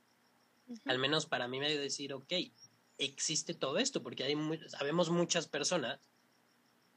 uh 0.67 0.75
-huh. 0.75 0.81
al 0.87 0.99
menos 0.99 1.27
para 1.27 1.49
mí 1.49 1.59
me 1.59 1.67
ha 1.67 1.71
de 1.71 1.79
decir, 1.79 2.13
ok, 2.13 2.33
existe 2.99 3.55
todo 3.55 3.79
esto, 3.79 4.03
porque 4.03 4.25
hay 4.25 4.37
muy, 4.37 4.59
sabemos 4.69 5.11
muchas 5.11 5.47
personas 5.49 6.01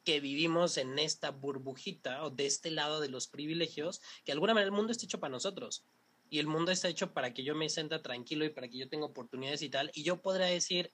que 0.03 0.19
vivimos 0.21 0.77
en 0.77 0.99
esta 0.99 1.31
burbujita 1.31 2.23
o 2.23 2.29
de 2.29 2.45
este 2.45 2.71
lado 2.71 3.01
de 3.01 3.09
los 3.09 3.27
privilegios, 3.27 3.99
que 4.23 4.27
de 4.27 4.33
alguna 4.33 4.53
manera 4.53 4.67
el 4.67 4.75
mundo 4.75 4.91
está 4.91 5.05
hecho 5.05 5.19
para 5.19 5.31
nosotros. 5.31 5.83
Y 6.29 6.39
el 6.39 6.47
mundo 6.47 6.71
está 6.71 6.87
hecho 6.87 7.13
para 7.13 7.33
que 7.33 7.43
yo 7.43 7.55
me 7.55 7.69
sienta 7.69 8.01
tranquilo 8.01 8.45
y 8.45 8.49
para 8.49 8.67
que 8.67 8.77
yo 8.77 8.89
tenga 8.89 9.05
oportunidades 9.05 9.61
y 9.61 9.69
tal. 9.69 9.91
Y 9.93 10.03
yo 10.03 10.21
podrá 10.21 10.45
decir, 10.45 10.93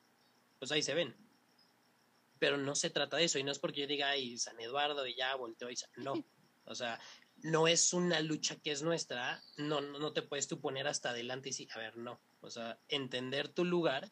pues 0.60 0.72
ahí 0.72 0.82
se 0.82 0.93
ven 0.93 1.16
pero 2.44 2.58
no 2.58 2.76
se 2.76 2.89
trata 2.89 3.16
de 3.16 3.24
eso 3.24 3.39
y 3.39 3.44
no 3.44 3.54
es 3.54 3.60
porque 3.60 3.80
yo 3.80 3.88
diga, 3.88 4.10
ay, 4.10 4.38
San 4.38 4.60
Eduardo 4.60 5.08
y 5.08 5.16
ya 5.16 5.34
volteó 5.36 5.72
y 5.72 5.76
no, 5.96 6.14
o 6.66 6.76
sea, 6.76 7.00
no 7.38 7.70
es 7.70 7.94
una 7.94 8.20
lucha 8.20 8.58
que 8.58 8.72
es 8.72 8.82
nuestra, 8.82 9.41
no, 9.56 9.80
no, 9.80 9.98
no 9.98 10.12
te 10.12 10.24
puedes 10.24 10.50
tú 10.50 10.60
poner 10.60 10.86
hasta 10.86 11.12
adelante 11.12 11.48
y 11.48 11.52
decir, 11.54 11.70
a 11.74 11.80
ver, 11.80 11.96
no, 11.96 12.20
o 12.41 12.50
sea, 12.50 12.78
entender 12.89 13.48
tu 13.48 13.64
lugar, 13.64 14.12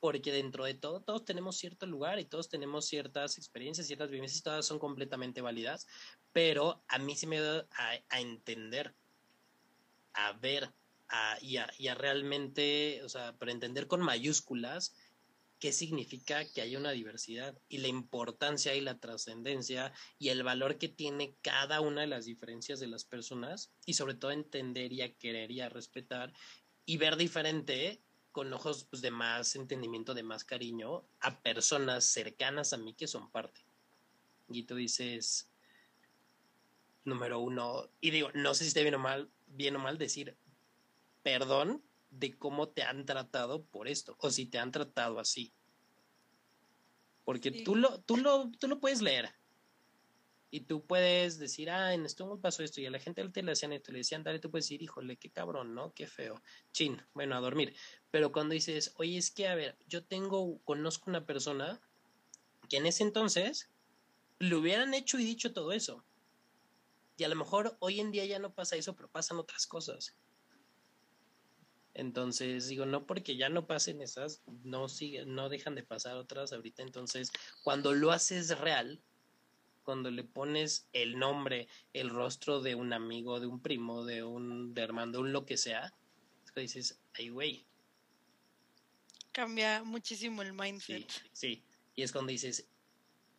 porque 0.00 0.32
dentro 0.32 0.64
de 0.64 0.72
todo, 0.72 1.02
todos 1.02 1.26
tenemos 1.26 1.58
cierto 1.58 1.84
lugar 1.84 2.18
y 2.18 2.24
todos 2.24 2.48
tenemos 2.48 2.86
ciertas 2.86 3.36
experiencias, 3.36 3.86
ciertas 3.86 4.10
vivencias, 4.10 4.42
todas 4.42 4.64
son 4.64 4.78
completamente 4.78 5.42
válidas, 5.42 5.86
pero 6.32 6.82
a 6.88 6.96
mí 6.98 7.14
sí 7.14 7.26
me 7.26 7.40
da 7.40 7.68
a, 7.72 7.92
a 8.08 8.20
entender, 8.22 8.94
a 10.14 10.32
ver, 10.32 10.72
a, 11.10 11.36
y, 11.42 11.58
a, 11.58 11.70
y 11.76 11.88
a 11.88 11.94
realmente, 11.94 13.02
o 13.04 13.10
sea, 13.10 13.36
para 13.36 13.52
entender 13.52 13.86
con 13.86 14.00
mayúsculas, 14.00 14.94
qué 15.60 15.72
significa 15.72 16.44
que 16.46 16.62
haya 16.62 16.78
una 16.78 16.90
diversidad 16.90 17.56
y 17.68 17.78
la 17.78 17.88
importancia 17.88 18.74
y 18.74 18.80
la 18.80 18.98
trascendencia 18.98 19.92
y 20.18 20.30
el 20.30 20.42
valor 20.42 20.78
que 20.78 20.88
tiene 20.88 21.36
cada 21.42 21.80
una 21.80 22.00
de 22.00 22.06
las 22.06 22.24
diferencias 22.24 22.80
de 22.80 22.88
las 22.88 23.04
personas 23.04 23.70
y 23.84 23.94
sobre 23.94 24.14
todo 24.14 24.30
entender 24.30 24.92
y 24.92 25.02
a 25.02 25.14
querer 25.14 25.50
y 25.50 25.60
a 25.60 25.68
respetar 25.68 26.32
y 26.86 26.96
ver 26.96 27.16
diferente 27.16 28.02
con 28.32 28.52
ojos 28.52 28.86
pues, 28.90 29.02
de 29.02 29.10
más 29.10 29.54
entendimiento, 29.54 30.14
de 30.14 30.22
más 30.22 30.44
cariño 30.44 31.04
a 31.20 31.42
personas 31.42 32.04
cercanas 32.04 32.72
a 32.72 32.78
mí 32.78 32.94
que 32.94 33.06
son 33.06 33.30
parte. 33.30 33.60
Y 34.48 34.62
tú 34.64 34.76
dices, 34.76 35.50
número 37.04 37.38
uno, 37.38 37.90
y 38.00 38.10
digo, 38.10 38.30
no 38.34 38.54
sé 38.54 38.64
si 38.64 38.68
esté 38.68 38.82
bien 38.82 38.94
o 38.94 38.98
mal, 38.98 39.30
bien 39.46 39.76
o 39.76 39.78
mal 39.78 39.98
decir 39.98 40.36
perdón 41.22 41.82
de 42.10 42.36
cómo 42.36 42.68
te 42.68 42.82
han 42.82 43.06
tratado 43.06 43.64
por 43.64 43.88
esto, 43.88 44.16
o 44.20 44.30
si 44.30 44.46
te 44.46 44.58
han 44.58 44.72
tratado 44.72 45.18
así. 45.18 45.52
Porque 47.24 47.50
sí. 47.50 47.64
tú, 47.64 47.76
lo, 47.76 48.00
tú, 48.00 48.16
lo, 48.16 48.50
tú 48.58 48.68
lo 48.68 48.80
puedes 48.80 49.02
leer. 49.02 49.30
Y 50.52 50.62
tú 50.62 50.84
puedes 50.84 51.38
decir, 51.38 51.70
ah, 51.70 51.94
en 51.94 52.08
Stonewall 52.08 52.40
pasó 52.40 52.64
esto, 52.64 52.80
y 52.80 52.86
a 52.86 52.90
la 52.90 52.98
gente 52.98 53.26
te 53.28 53.42
le 53.42 53.52
hacían 53.52 53.72
esto, 53.72 53.92
le 53.92 53.98
decían, 53.98 54.24
dale, 54.24 54.40
tú 54.40 54.50
puedes 54.50 54.64
decir, 54.64 54.82
híjole, 54.82 55.16
qué 55.16 55.30
cabrón, 55.30 55.74
¿no? 55.74 55.94
Qué 55.94 56.08
feo. 56.08 56.42
Chin, 56.72 57.00
bueno, 57.14 57.36
a 57.36 57.40
dormir. 57.40 57.76
Pero 58.10 58.32
cuando 58.32 58.54
dices, 58.54 58.92
oye, 58.96 59.16
es 59.16 59.30
que, 59.30 59.46
a 59.46 59.54
ver, 59.54 59.78
yo 59.86 60.04
tengo, 60.04 60.58
conozco 60.64 61.08
una 61.08 61.24
persona 61.24 61.80
que 62.68 62.78
en 62.78 62.86
ese 62.86 63.04
entonces 63.04 63.70
le 64.40 64.56
hubieran 64.56 64.92
hecho 64.94 65.20
y 65.20 65.24
dicho 65.24 65.52
todo 65.52 65.70
eso. 65.70 66.04
Y 67.16 67.24
a 67.24 67.28
lo 67.28 67.36
mejor 67.36 67.76
hoy 67.78 68.00
en 68.00 68.10
día 68.10 68.24
ya 68.24 68.40
no 68.40 68.52
pasa 68.52 68.74
eso, 68.74 68.96
pero 68.96 69.08
pasan 69.08 69.38
otras 69.38 69.66
cosas. 69.66 70.16
Entonces, 71.94 72.68
digo, 72.68 72.86
no 72.86 73.06
porque 73.06 73.36
ya 73.36 73.48
no 73.48 73.66
pasen 73.66 74.00
esas, 74.00 74.42
no 74.62 74.88
sigue, 74.88 75.26
no 75.26 75.48
dejan 75.48 75.74
de 75.74 75.82
pasar 75.82 76.16
otras 76.16 76.52
ahorita. 76.52 76.82
Entonces, 76.82 77.32
cuando 77.62 77.92
lo 77.92 78.12
haces 78.12 78.56
real, 78.58 79.00
cuando 79.82 80.10
le 80.10 80.22
pones 80.22 80.88
el 80.92 81.18
nombre, 81.18 81.66
el 81.92 82.10
rostro 82.10 82.60
de 82.60 82.74
un 82.74 82.92
amigo, 82.92 83.40
de 83.40 83.46
un 83.46 83.60
primo, 83.60 84.04
de 84.04 84.22
un 84.22 84.72
de 84.72 84.86
un 85.18 85.32
lo 85.32 85.44
que 85.44 85.56
sea, 85.56 85.92
es 86.44 86.52
que 86.52 86.60
dices, 86.60 87.00
ay, 87.14 87.28
güey. 87.30 87.66
Cambia 89.32 89.82
muchísimo 89.82 90.42
el 90.42 90.52
mindset. 90.52 91.08
Sí, 91.08 91.22
sí, 91.32 91.64
y 91.96 92.02
es 92.02 92.12
cuando 92.12 92.30
dices, 92.30 92.66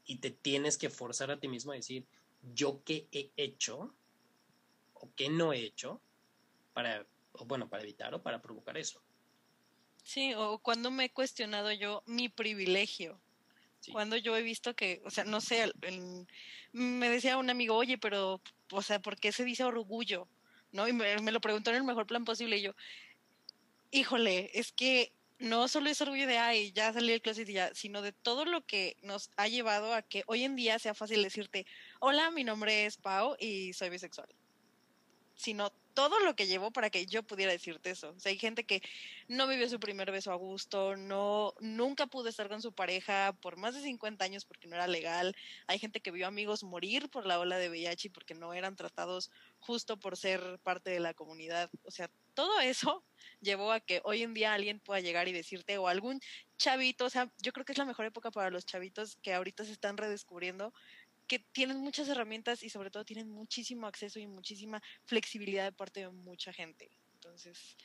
y 0.06 0.18
te 0.18 0.32
tienes 0.32 0.78
que 0.78 0.90
forzar 0.90 1.32
a 1.32 1.40
ti 1.40 1.48
mismo 1.48 1.72
a 1.72 1.76
decir, 1.76 2.06
yo 2.54 2.84
qué 2.84 3.08
he 3.12 3.32
hecho 3.38 3.94
o 4.94 5.10
qué 5.16 5.30
no 5.30 5.54
he 5.54 5.60
hecho 5.60 6.02
para 6.74 7.06
o 7.34 7.46
bueno, 7.46 7.70
para 7.70 7.84
evitar 7.84 8.14
o 8.14 8.22
para 8.22 8.42
provocar 8.42 8.78
eso. 8.78 9.02
Sí, 10.04 10.34
o 10.36 10.60
cuando 10.60 10.92
me 10.92 11.06
he 11.06 11.10
cuestionado 11.12 11.72
yo 11.72 12.04
mi 12.06 12.30
privilegio. 12.30 13.20
Sí. 13.80 13.92
Cuando 13.92 14.16
yo 14.16 14.36
he 14.36 14.44
visto 14.44 14.76
que, 14.76 15.02
o 15.06 15.10
sea, 15.10 15.24
no 15.24 15.42
sé, 15.42 15.64
el, 15.64 15.74
el, 15.82 16.28
me 16.72 17.10
decía 17.10 17.38
un 17.38 17.50
amigo, 17.50 17.76
oye, 17.76 17.98
pero, 17.98 18.40
o 18.72 18.82
sea, 18.82 19.00
¿por 19.02 19.18
qué 19.18 19.32
se 19.32 19.44
dice 19.44 19.64
orgullo? 19.64 20.28
¿No? 20.72 20.88
Y 20.88 20.94
me, 20.94 21.18
me 21.20 21.32
lo 21.32 21.42
preguntó 21.42 21.72
en 21.72 21.78
el 21.78 21.84
mejor 21.84 22.06
plan 22.06 22.24
posible 22.24 22.58
y 22.58 22.62
yo, 22.62 22.76
híjole, 23.92 24.52
es 24.54 24.72
que 24.72 25.12
no 25.40 25.68
solo 25.68 25.90
es 25.90 26.00
orgullo 26.02 26.28
de, 26.28 26.38
ay, 26.38 26.72
ya 26.72 26.94
salí 26.94 27.10
del 27.10 27.22
closet 27.22 27.50
y 27.50 27.54
ya, 27.54 27.74
sino 27.74 28.02
de 28.02 28.12
todo 28.12 28.46
lo 28.46 28.66
que 28.66 28.96
nos 29.02 29.32
ha 29.38 29.48
llevado 29.48 29.94
a 29.94 30.04
que 30.04 30.24
hoy 30.28 30.44
en 30.44 30.56
día 30.56 30.78
sea 30.78 30.94
fácil 30.94 31.24
decirte, 31.24 31.66
hola, 32.00 32.30
mi 32.30 32.44
nombre 32.44 32.86
es 32.86 32.98
Pau 32.98 33.36
y 33.40 33.74
soy 33.74 33.90
bisexual. 33.90 34.30
Sino 35.42 35.72
todo 35.96 36.20
lo 36.20 36.36
que 36.36 36.46
llevó 36.46 36.70
para 36.72 36.92
que 36.92 37.08
yo 37.08 37.24
pudiera 37.24 37.52
decirte 37.52 37.90
eso. 37.90 38.14
O 38.16 38.20
sea, 38.20 38.32
hay 38.32 38.38
gente 38.38 38.64
que 38.64 38.84
no 39.28 39.48
vivió 39.48 39.68
su 39.68 39.80
primer 39.80 40.12
beso 40.12 40.32
a 40.32 40.36
gusto, 40.36 40.96
no, 40.96 41.56
nunca 41.60 42.06
pudo 42.06 42.30
estar 42.30 42.48
con 42.48 42.62
su 42.62 42.74
pareja 42.74 43.36
por 43.42 43.58
más 43.58 43.74
de 43.74 43.82
50 43.82 44.24
años 44.24 44.46
porque 44.46 44.68
no 44.68 44.76
era 44.76 44.86
legal. 44.88 45.36
Hay 45.66 45.80
gente 45.80 46.00
que 46.00 46.12
vio 46.12 46.28
amigos 46.28 46.64
morir 46.64 47.10
por 47.10 47.26
la 47.26 47.40
ola 47.40 47.58
de 47.58 47.70
VIH 47.70 48.12
porque 48.12 48.36
no 48.36 48.54
eran 48.54 48.76
tratados 48.76 49.32
justo 49.60 50.00
por 50.00 50.16
ser 50.16 50.60
parte 50.60 50.92
de 50.92 51.00
la 51.00 51.16
comunidad. 51.16 51.72
O 51.84 51.92
sea, 51.92 52.10
todo 52.36 52.60
eso 52.60 53.04
llevó 53.42 53.72
a 53.72 53.80
que 53.80 54.02
hoy 54.04 54.22
en 54.22 54.34
día 54.34 54.54
alguien 54.54 54.80
pueda 54.80 55.02
llegar 55.02 55.28
y 55.28 55.34
decirte, 55.34 55.78
o 55.78 55.88
algún 55.88 56.22
chavito, 56.58 57.06
o 57.06 57.10
sea, 57.10 57.32
yo 57.42 57.52
creo 57.54 57.66
que 57.66 57.72
es 57.72 57.78
la 57.78 57.86
mejor 57.86 58.06
época 58.06 58.30
para 58.32 58.52
los 58.52 58.66
chavitos 58.66 59.18
que 59.18 59.34
ahorita 59.34 59.66
se 59.66 59.72
están 59.72 59.98
redescubriendo, 59.98 60.74
que 61.32 61.40
tienen 61.40 61.78
muchas 61.78 62.10
herramientas 62.10 62.62
y 62.62 62.70
sobre 62.70 62.92
todo 62.92 63.06
tienen 63.06 63.30
muchísimo 63.30 63.88
acceso 63.88 64.20
y 64.20 64.28
muchísima 64.28 64.84
flexibilidad 65.06 65.64
de 65.64 65.72
parte 65.72 66.02
de 66.02 66.10
mucha 66.10 66.52
gente. 66.52 66.92
Entonces, 67.14 67.78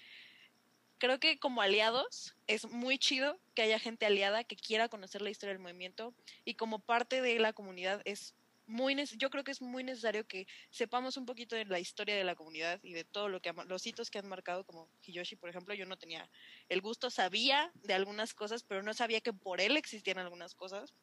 creo 0.99 1.21
que 1.21 1.39
como 1.39 1.63
aliados 1.63 2.35
es 2.49 2.69
muy 2.69 2.99
chido 2.99 3.39
que 3.55 3.63
haya 3.63 3.79
gente 3.79 4.05
aliada 4.05 4.43
que 4.43 4.57
quiera 4.57 4.89
conocer 4.89 5.23
la 5.23 5.31
historia 5.31 5.53
del 5.53 5.63
movimiento 5.63 6.13
y 6.45 6.55
como 6.55 6.81
parte 6.81 7.23
de 7.23 7.39
la 7.39 7.53
comunidad 7.53 8.03
es 8.05 8.35
muy 8.67 8.97
yo 9.17 9.31
creo 9.31 9.45
que 9.45 9.53
es 9.53 9.63
muy 9.63 9.85
necesario 9.85 10.27
que 10.27 10.49
sepamos 10.71 11.17
un 11.17 11.25
poquito 11.25 11.55
de 11.55 11.67
la 11.67 11.79
historia 11.79 12.17
de 12.17 12.25
la 12.25 12.35
comunidad 12.35 12.81
y 12.83 12.95
de 12.95 13.05
todo 13.05 13.29
lo 13.29 13.41
que 13.41 13.53
los 13.69 13.87
hitos 13.87 14.11
que 14.11 14.19
han 14.19 14.29
marcado 14.29 14.65
como 14.65 14.89
Hiyoshi 15.03 15.37
por 15.37 15.51
ejemplo 15.51 15.73
yo 15.73 15.87
no 15.87 15.97
tenía 15.97 16.29
el 16.69 16.81
gusto 16.81 17.11
sabía 17.11 17.71
de 17.85 17.95
algunas 17.95 18.35
cosas 18.35 18.65
pero 18.65 18.83
no 18.83 18.93
sabía 18.93 19.21
que 19.21 19.33
por 19.33 19.61
él 19.61 19.77
existían 19.77 20.19
algunas 20.19 20.57
cosas 20.57 20.95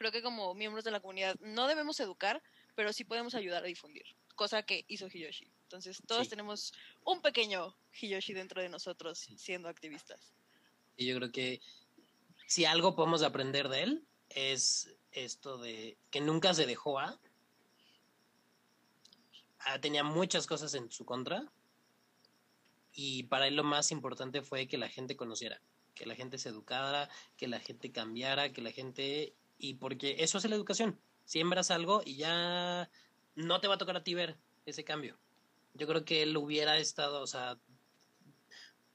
creo 0.00 0.12
que 0.12 0.22
como 0.22 0.54
miembros 0.54 0.82
de 0.82 0.90
la 0.90 1.00
comunidad 1.00 1.38
no 1.40 1.66
debemos 1.66 2.00
educar, 2.00 2.42
pero 2.74 2.90
sí 2.90 3.04
podemos 3.04 3.34
ayudar 3.34 3.62
a 3.62 3.66
difundir, 3.66 4.06
cosa 4.34 4.62
que 4.62 4.86
hizo 4.88 5.08
Hiyoshi. 5.08 5.52
Entonces, 5.64 6.02
todos 6.06 6.22
sí. 6.22 6.30
tenemos 6.30 6.72
un 7.04 7.20
pequeño 7.20 7.76
Hiyoshi 8.00 8.32
dentro 8.32 8.62
de 8.62 8.70
nosotros 8.70 9.18
sí. 9.18 9.36
siendo 9.36 9.68
activistas. 9.68 10.32
Y 10.96 11.04
yo 11.04 11.16
creo 11.16 11.30
que 11.30 11.60
si 12.46 12.64
algo 12.64 12.96
podemos 12.96 13.22
aprender 13.22 13.68
de 13.68 13.82
él 13.82 14.06
es 14.30 14.90
esto 15.12 15.58
de 15.58 15.98
que 16.10 16.22
nunca 16.22 16.54
se 16.54 16.64
dejó 16.64 16.98
a. 16.98 17.20
Ah, 19.58 19.82
tenía 19.82 20.02
muchas 20.02 20.46
cosas 20.46 20.72
en 20.72 20.90
su 20.90 21.04
contra 21.04 21.44
y 22.94 23.24
para 23.24 23.48
él 23.48 23.56
lo 23.56 23.64
más 23.64 23.92
importante 23.92 24.40
fue 24.40 24.66
que 24.66 24.78
la 24.78 24.88
gente 24.88 25.14
conociera, 25.14 25.60
que 25.94 26.06
la 26.06 26.14
gente 26.14 26.38
se 26.38 26.48
educara, 26.48 27.10
que 27.36 27.48
la 27.48 27.60
gente 27.60 27.92
cambiara, 27.92 28.54
que 28.54 28.62
la 28.62 28.72
gente 28.72 29.34
y 29.60 29.74
porque 29.74 30.16
eso 30.18 30.38
es 30.38 30.44
la 30.48 30.56
educación. 30.56 30.98
Siembras 31.24 31.70
algo 31.70 32.02
y 32.04 32.16
ya 32.16 32.90
no 33.36 33.60
te 33.60 33.68
va 33.68 33.74
a 33.74 33.78
tocar 33.78 33.96
a 33.96 34.02
ti 34.02 34.14
ver 34.14 34.38
ese 34.64 34.84
cambio. 34.84 35.18
Yo 35.74 35.86
creo 35.86 36.04
que 36.04 36.22
él 36.22 36.36
hubiera 36.36 36.78
estado, 36.78 37.22
o 37.22 37.26
sea, 37.26 37.58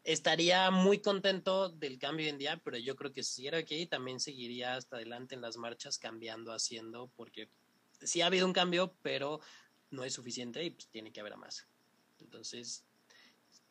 estaría 0.03 0.71
muy 0.71 0.99
contento 0.99 1.69
del 1.69 1.99
cambio 1.99 2.25
hoy 2.25 2.29
en 2.29 2.37
día, 2.37 2.61
pero 2.63 2.77
yo 2.77 2.95
creo 2.95 3.13
que 3.13 3.23
si 3.23 3.47
era 3.47 3.59
aquí 3.59 3.85
también 3.85 4.19
seguiría 4.19 4.75
hasta 4.75 4.97
adelante 4.97 5.35
en 5.35 5.41
las 5.41 5.55
marchas 5.55 5.97
cambiando, 5.97 6.51
haciendo, 6.51 7.11
porque 7.15 7.47
sí 8.01 8.21
ha 8.21 8.25
habido 8.25 8.45
un 8.45 8.53
cambio, 8.53 8.95
pero 9.01 9.39
no 9.91 10.03
es 10.03 10.13
suficiente 10.13 10.63
y 10.63 10.71
pues 10.71 10.87
tiene 10.87 11.13
que 11.13 11.21
haber 11.21 11.37
más. 11.37 11.67
Entonces, 12.19 12.85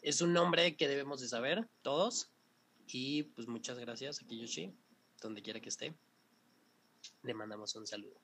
es 0.01 0.21
un 0.21 0.33
nombre 0.33 0.77
que 0.77 0.89
debemos 0.89 1.21
de 1.21 1.29
saber 1.29 1.69
todos 1.83 2.31
y 2.87 3.25
pues 3.25 3.49
muchas 3.49 3.79
gracias 3.79 4.23
a 4.23 4.27
Kiyoshi, 4.27 4.73
donde 5.21 5.43
quiera 5.43 5.61
que 5.61 5.69
esté. 5.69 5.95
Le 7.23 7.35
mandamos 7.35 7.75
un 7.75 7.87
saludo. 7.87 8.21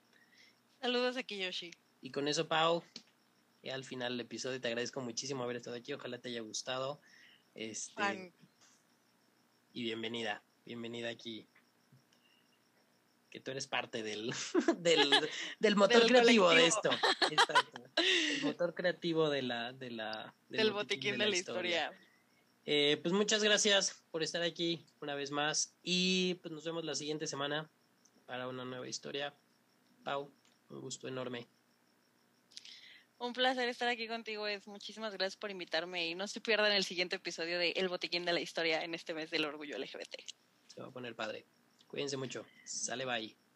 Saludos 0.81 1.17
a 1.17 1.23
Kiyoshi. 1.23 1.71
Y 2.03 2.11
con 2.11 2.29
eso, 2.29 2.49
Pau, 2.49 2.83
al 3.71 3.85
final 3.85 4.13
del 4.13 4.27
episodio 4.27 4.61
te 4.61 4.69
agradezco 4.69 5.01
muchísimo 5.01 5.45
haber 5.45 5.57
estado 5.57 5.77
aquí. 5.77 5.93
Ojalá 5.93 6.19
te 6.19 6.31
haya 6.31 6.41
gustado. 6.41 7.01
Este, 7.55 8.33
y 9.73 9.83
bienvenida, 9.83 10.43
bienvenida 10.65 11.11
aquí. 11.11 11.47
Que 13.31 13.39
tú 13.39 13.51
eres 13.51 13.67
parte 13.67 14.03
del, 14.03 14.33
del, 15.61 15.77
motor 15.77 16.07
creativo 16.07 16.51
de 16.51 16.67
esto. 16.67 16.91
El 17.31 18.43
motor 18.43 18.75
creativo 18.75 19.29
de 19.29 19.43
la, 19.43 19.73
de 19.73 19.91
la, 19.91 20.35
del, 20.49 20.73
botiquín, 20.73 21.19
de 21.19 21.29
la, 21.29 21.37
historia. 21.37 21.93
Eh, 22.65 22.99
pues 23.03 23.13
muchas 23.13 23.43
gracias 23.43 24.03
por 24.11 24.23
estar 24.23 24.43
aquí 24.43 24.85
una 25.01 25.15
vez 25.15 25.31
más. 25.31 25.77
Y 25.83 26.35
pues 26.37 26.53
nos 26.53 26.65
vemos 26.65 26.85
la 26.85 26.95
siguiente 26.95 27.27
semana 27.27 27.71
para 28.31 28.47
una 28.47 28.65
nueva 28.65 28.87
historia. 28.87 29.35
Pau, 30.05 30.31
un 30.69 30.81
gusto 30.81 31.09
enorme. 31.09 31.49
Un 33.19 33.33
placer 33.33 33.69
estar 33.69 33.89
aquí 33.89 34.07
contigo, 34.07 34.47
es 34.47 34.69
muchísimas 34.69 35.13
gracias 35.15 35.37
por 35.37 35.51
invitarme 35.51 36.09
y 36.09 36.15
no 36.15 36.29
se 36.29 36.41
pierdan 36.41 36.71
el 36.71 36.85
siguiente 36.85 37.17
episodio 37.17 37.59
de 37.59 37.73
El 37.73 37.89
Botiquín 37.89 38.25
de 38.25 38.33
la 38.33 38.41
Historia 38.41 38.85
en 38.85 38.95
este 38.95 39.15
mes 39.15 39.31
del 39.33 39.47
orgullo 39.47 39.77
LGBT. 39.77 40.15
Se 40.69 40.81
va 40.81 40.87
a 40.87 40.91
poner 40.93 41.17
padre. 41.17 41.45
Cuídense 41.89 42.17
mucho. 42.17 42.47
Sale 42.65 43.05
bye. 43.05 43.50